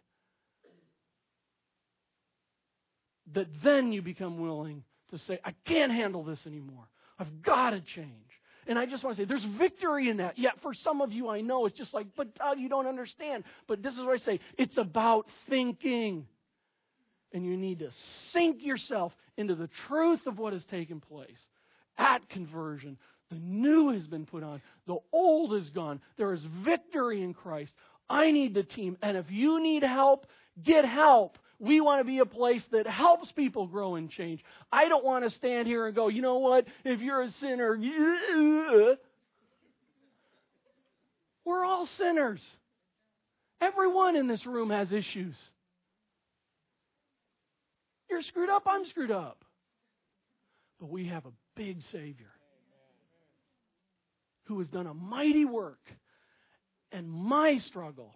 that 3.35 3.47
then 3.63 3.93
you 3.93 4.03
become 4.03 4.39
willing 4.39 4.83
to 5.11 5.19
say, 5.19 5.39
I 5.45 5.55
can't 5.67 5.93
handle 5.93 6.25
this 6.25 6.39
anymore. 6.47 6.85
I've 7.19 7.43
got 7.43 7.71
to 7.71 7.81
change. 7.81 8.13
And 8.67 8.79
I 8.79 8.85
just 8.85 9.03
want 9.03 9.17
to 9.17 9.23
say, 9.23 9.27
there's 9.27 9.47
victory 9.59 10.11
in 10.11 10.19
that. 10.19 10.39
Yet 10.39 10.53
for 10.63 10.75
some 10.75 11.01
of 11.01 11.11
you, 11.11 11.29
I 11.29 11.41
know 11.41 11.65
it's 11.65 11.77
just 11.77 11.95
like, 11.95 12.07
but 12.17 12.35
Doug, 12.35 12.59
you 12.59 12.69
don't 12.69 12.87
understand. 12.87 13.45
But 13.67 13.83
this 13.83 13.95
is 13.95 14.01
what 14.01 14.21
I 14.21 14.25
say 14.25 14.41
it's 14.59 14.77
about 14.77 15.27
thinking. 15.49 16.27
And 17.33 17.45
you 17.45 17.57
need 17.57 17.79
to 17.81 17.91
sink 18.33 18.59
yourself 18.63 19.13
into 19.37 19.55
the 19.55 19.69
truth 19.87 20.21
of 20.27 20.39
what 20.39 20.53
has 20.53 20.65
taken 20.71 21.01
place 21.01 21.39
at 21.97 22.29
conversion. 22.29 22.99
The 23.31 23.37
new 23.37 23.91
has 23.91 24.07
been 24.07 24.27
put 24.27 24.43
on, 24.43 24.63
the 24.87 24.99
old 25.13 25.55
is 25.55 25.69
gone. 25.71 26.01
There 26.17 26.33
is 26.33 26.41
victory 26.65 27.23
in 27.23 27.35
Christ. 27.35 27.73
I 28.09 28.31
need 28.31 28.55
the 28.55 28.63
team. 28.63 28.97
And 29.03 29.17
if 29.17 29.27
you 29.31 29.63
need 29.63 29.83
help, 29.83 30.27
get 30.63 30.85
help. 30.85 31.39
We 31.61 31.81
want 31.81 32.01
to 32.01 32.05
be 32.05 32.21
a 32.21 32.27
place 32.27 32.63
that 32.71 32.87
helps 32.87 33.33
people 33.33 33.67
grow 33.67 33.97
and 33.97 34.11
change. 34.11 34.41
I 34.71 34.89
don't 34.89 35.05
want 35.05 35.25
to 35.25 35.31
stand 35.31 35.67
here 35.67 35.87
and 35.87 35.95
go, 35.95 36.09
you 36.09 36.23
know 36.23 36.39
what? 36.39 36.67
If 36.85 37.01
you're 37.01 37.23
a 37.23 37.31
sinner, 37.41 37.77
we're 41.45 41.65
all 41.65 41.89
sinners. 41.99 42.41
Everyone 43.61 44.15
in 44.15 44.29
this 44.29 44.47
room 44.47 44.71
has 44.71 44.93
issues. 44.93 45.35
You're 48.09 48.23
screwed 48.23 48.51
up, 48.51 48.63
I'm 48.67 48.85
screwed 48.87 49.11
up. 49.11 49.45
But 50.79 50.91
we 50.91 51.09
have 51.09 51.27
a 51.27 51.33
big 51.57 51.79
Savior 51.91 52.31
who 54.45 54.59
has 54.61 54.69
done 54.69 54.87
a 54.87 54.95
mighty 54.95 55.45
work. 55.45 55.81
And 56.93 57.11
my 57.11 57.59
struggle 57.67 58.15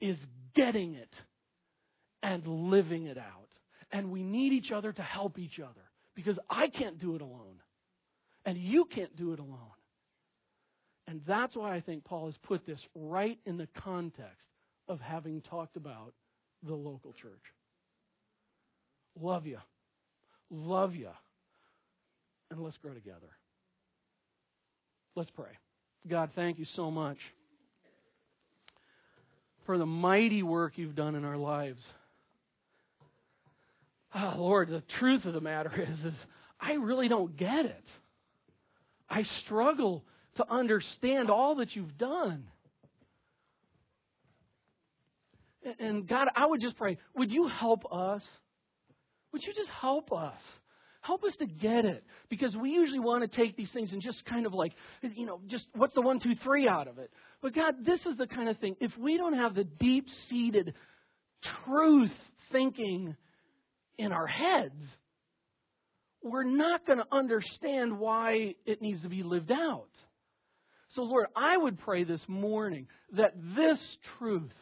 is 0.00 0.16
getting 0.54 0.94
it 0.94 1.12
and 2.24 2.44
living 2.46 3.06
it 3.06 3.18
out. 3.18 3.48
And 3.92 4.10
we 4.10 4.24
need 4.24 4.52
each 4.52 4.72
other 4.72 4.92
to 4.92 5.02
help 5.02 5.38
each 5.38 5.60
other 5.60 5.82
because 6.16 6.38
I 6.50 6.68
can't 6.68 6.98
do 6.98 7.14
it 7.14 7.20
alone. 7.20 7.60
And 8.46 8.58
you 8.58 8.86
can't 8.86 9.14
do 9.14 9.32
it 9.34 9.38
alone. 9.38 9.58
And 11.06 11.20
that's 11.28 11.54
why 11.54 11.76
I 11.76 11.80
think 11.82 12.04
Paul 12.04 12.26
has 12.26 12.34
put 12.42 12.66
this 12.66 12.80
right 12.94 13.38
in 13.44 13.58
the 13.58 13.68
context 13.82 14.48
of 14.88 15.00
having 15.00 15.42
talked 15.42 15.76
about 15.76 16.14
the 16.66 16.74
local 16.74 17.12
church. 17.12 17.32
Love 19.20 19.46
you. 19.46 19.58
Love 20.50 20.94
you. 20.94 21.10
And 22.50 22.60
let's 22.60 22.78
grow 22.78 22.94
together. 22.94 23.20
Let's 25.14 25.30
pray. 25.30 25.52
God, 26.08 26.30
thank 26.34 26.58
you 26.58 26.66
so 26.74 26.90
much 26.90 27.18
for 29.66 29.76
the 29.76 29.86
mighty 29.86 30.42
work 30.42 30.72
you've 30.76 30.96
done 30.96 31.14
in 31.14 31.24
our 31.24 31.36
lives 31.36 31.80
oh, 34.14 34.34
Lord, 34.36 34.68
the 34.68 34.82
truth 34.98 35.24
of 35.24 35.34
the 35.34 35.40
matter 35.40 35.72
is, 35.90 36.04
is 36.04 36.18
I 36.60 36.74
really 36.74 37.08
don't 37.08 37.36
get 37.36 37.66
it. 37.66 37.84
I 39.08 39.24
struggle 39.44 40.04
to 40.36 40.50
understand 40.50 41.30
all 41.30 41.56
that 41.56 41.74
you've 41.76 41.96
done. 41.98 42.44
And 45.78 46.06
God, 46.06 46.28
I 46.34 46.46
would 46.46 46.60
just 46.60 46.76
pray, 46.76 46.98
would 47.14 47.30
you 47.30 47.48
help 47.48 47.84
us? 47.90 48.22
Would 49.32 49.42
you 49.42 49.54
just 49.54 49.70
help 49.80 50.12
us? 50.12 50.38
Help 51.00 51.24
us 51.24 51.34
to 51.38 51.46
get 51.46 51.84
it. 51.84 52.04
Because 52.28 52.56
we 52.56 52.70
usually 52.70 52.98
want 52.98 53.30
to 53.30 53.36
take 53.36 53.56
these 53.56 53.70
things 53.72 53.92
and 53.92 54.02
just 54.02 54.24
kind 54.24 54.46
of 54.46 54.54
like, 54.54 54.72
you 55.02 55.26
know, 55.26 55.40
just 55.46 55.66
what's 55.74 55.94
the 55.94 56.00
one, 56.00 56.20
two, 56.20 56.34
three 56.42 56.68
out 56.68 56.88
of 56.88 56.98
it? 56.98 57.10
But 57.42 57.54
God, 57.54 57.74
this 57.84 58.00
is 58.06 58.16
the 58.16 58.26
kind 58.26 58.48
of 58.48 58.58
thing, 58.58 58.76
if 58.80 58.90
we 58.98 59.16
don't 59.16 59.34
have 59.34 59.54
the 59.54 59.64
deep 59.64 60.06
seated 60.28 60.74
truth 61.66 62.12
thinking 62.52 63.16
in 63.98 64.12
our 64.12 64.26
heads, 64.26 64.74
we're 66.22 66.44
not 66.44 66.86
going 66.86 66.98
to 66.98 67.06
understand 67.12 67.98
why 67.98 68.54
it 68.64 68.80
needs 68.80 69.02
to 69.02 69.08
be 69.08 69.22
lived 69.22 69.52
out. 69.52 69.90
So, 70.90 71.02
Lord, 71.02 71.26
I 71.36 71.56
would 71.56 71.78
pray 71.80 72.04
this 72.04 72.22
morning 72.28 72.86
that 73.12 73.34
this 73.56 73.78
truth 74.18 74.52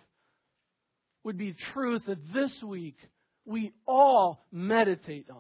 would 1.25 1.39
be 1.39 1.55
truth 1.73 2.03
that 2.07 2.19
this 2.35 2.53
week 2.65 2.97
we 3.45 3.73
all 3.87 4.45
meditate 4.51 5.29
on 5.31 5.37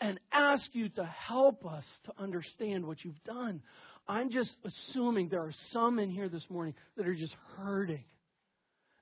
and 0.00 0.20
ask 0.32 0.64
you 0.72 0.88
to 0.90 1.04
help 1.04 1.64
us 1.64 1.84
to 2.04 2.12
understand 2.22 2.86
what 2.86 2.98
you've 3.04 3.22
done. 3.24 3.62
I'm 4.08 4.30
just 4.30 4.54
assuming 4.64 5.28
there 5.28 5.42
are 5.42 5.54
some 5.72 5.98
in 5.98 6.10
here 6.10 6.28
this 6.28 6.44
morning 6.50 6.74
that 6.96 7.06
are 7.06 7.14
just 7.14 7.34
hurting 7.56 8.04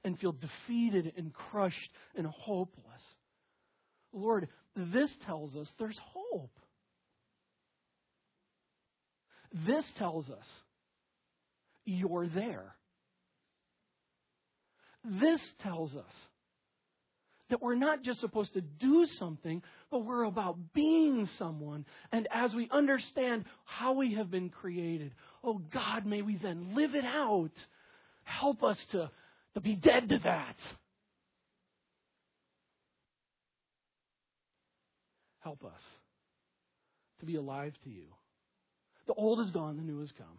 and 0.04 0.18
feel 0.18 0.32
defeated 0.32 1.12
and 1.16 1.32
crushed 1.32 1.90
and 2.14 2.26
hopeless. 2.26 2.84
Lord, 4.12 4.48
this 4.76 5.10
tells 5.26 5.54
us 5.56 5.66
there's 5.78 5.98
hope. 6.12 6.56
This 9.66 9.84
tells 9.98 10.28
us 10.28 10.46
you're 11.84 12.28
there. 12.28 12.74
This 15.04 15.40
tells 15.62 15.94
us 15.94 16.12
that 17.50 17.60
we're 17.60 17.74
not 17.74 18.02
just 18.02 18.20
supposed 18.20 18.54
to 18.54 18.62
do 18.62 19.06
something, 19.18 19.62
but 19.90 20.04
we're 20.04 20.24
about 20.24 20.56
being 20.72 21.28
someone. 21.38 21.84
And 22.10 22.26
as 22.32 22.54
we 22.54 22.68
understand 22.72 23.44
how 23.64 23.92
we 23.92 24.14
have 24.14 24.30
been 24.30 24.48
created, 24.48 25.12
oh 25.42 25.60
God, 25.72 26.06
may 26.06 26.22
we 26.22 26.36
then 26.42 26.74
live 26.74 26.94
it 26.94 27.04
out. 27.04 27.52
Help 28.24 28.64
us 28.64 28.78
to 28.92 29.10
to 29.54 29.60
be 29.60 29.74
dead 29.74 30.08
to 30.08 30.18
that. 30.24 30.56
Help 35.40 35.64
us 35.64 35.80
to 37.20 37.26
be 37.26 37.36
alive 37.36 37.74
to 37.84 37.90
you. 37.90 38.06
The 39.06 39.14
old 39.14 39.40
is 39.40 39.50
gone, 39.50 39.76
the 39.76 39.82
new 39.82 40.00
has 40.00 40.10
come. 40.16 40.38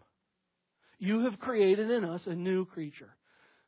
You 0.97 1.25
have 1.25 1.39
created 1.39 1.91
in 1.91 2.03
us 2.03 2.21
a 2.25 2.33
new 2.33 2.65
creature. 2.65 3.15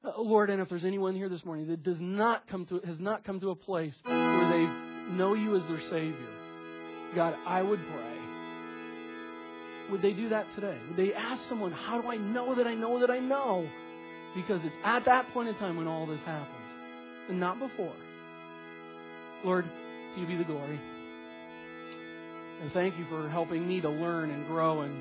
Uh, 0.03 0.11
Lord, 0.17 0.49
and 0.49 0.61
if 0.61 0.69
there's 0.69 0.85
anyone 0.85 1.15
here 1.15 1.29
this 1.29 1.43
morning 1.45 1.67
that 1.67 1.83
does 1.83 1.99
not 1.99 2.47
come 2.47 2.65
to 2.67 2.79
has 2.85 2.99
not 2.99 3.23
come 3.23 3.39
to 3.41 3.49
a 3.51 3.55
place 3.55 3.93
where 4.03 4.49
they 4.49 5.13
know 5.13 5.33
you 5.33 5.55
as 5.55 5.63
their 5.67 5.81
Savior, 5.89 6.29
God, 7.15 7.35
I 7.45 7.61
would 7.61 7.79
pray. 7.79 8.17
Would 9.91 10.01
they 10.01 10.13
do 10.13 10.29
that 10.29 10.45
today? 10.55 10.77
Would 10.87 10.97
they 10.97 11.13
ask 11.13 11.41
someone, 11.49 11.71
How 11.71 12.01
do 12.01 12.07
I 12.09 12.17
know 12.17 12.55
that 12.55 12.67
I 12.67 12.73
know 12.73 12.99
that 12.99 13.09
I 13.09 13.19
know? 13.19 13.67
Because 14.37 14.61
it's 14.63 14.75
at 14.85 15.03
that 15.05 15.33
point 15.33 15.49
in 15.49 15.55
time 15.55 15.77
when 15.77 15.87
all 15.87 16.05
this 16.05 16.19
happens, 16.23 16.53
and 17.27 17.39
not 17.39 17.57
before. 17.57 17.95
Lord, 19.43 19.65
to 19.65 20.21
you 20.21 20.27
be 20.27 20.37
the 20.37 20.43
glory. 20.43 20.79
And 22.61 22.71
thank 22.71 22.97
you 22.99 23.05
for 23.09 23.29
helping 23.29 23.67
me 23.67 23.81
to 23.81 23.89
learn 23.89 24.29
and 24.29 24.47
grow 24.47 24.81
and, 24.81 24.95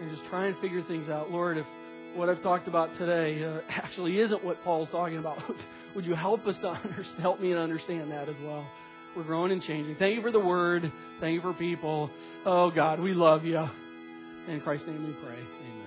and 0.00 0.10
just 0.10 0.28
try 0.30 0.46
and 0.46 0.56
figure 0.60 0.82
things 0.88 1.10
out. 1.10 1.30
Lord, 1.30 1.58
if 1.58 1.66
what 2.14 2.30
I've 2.30 2.42
talked 2.42 2.66
about 2.66 2.90
today 2.98 3.44
uh, 3.44 3.60
actually 3.68 4.18
isn't 4.20 4.42
what 4.42 4.62
Paul's 4.64 4.88
talking 4.90 5.18
about, 5.18 5.38
would 5.94 6.06
you 6.06 6.14
help 6.14 6.46
us 6.46 6.56
to 6.62 6.68
understand, 6.84 7.20
help 7.20 7.40
me 7.40 7.50
to 7.50 7.58
understand 7.58 8.10
that 8.10 8.28
as 8.28 8.36
well? 8.42 8.66
We're 9.14 9.24
growing 9.24 9.52
and 9.52 9.62
changing. 9.62 9.96
Thank 9.98 10.16
you 10.16 10.22
for 10.22 10.32
the 10.32 10.40
word. 10.40 10.90
Thank 11.20 11.34
you 11.34 11.42
for 11.42 11.52
people. 11.52 12.10
Oh 12.46 12.70
God, 12.70 13.00
we 13.00 13.12
love 13.12 13.44
you. 13.44 13.62
In 14.48 14.60
Christ's 14.62 14.86
name 14.86 15.06
we 15.06 15.12
pray. 15.12 15.36
Amen. 15.36 15.81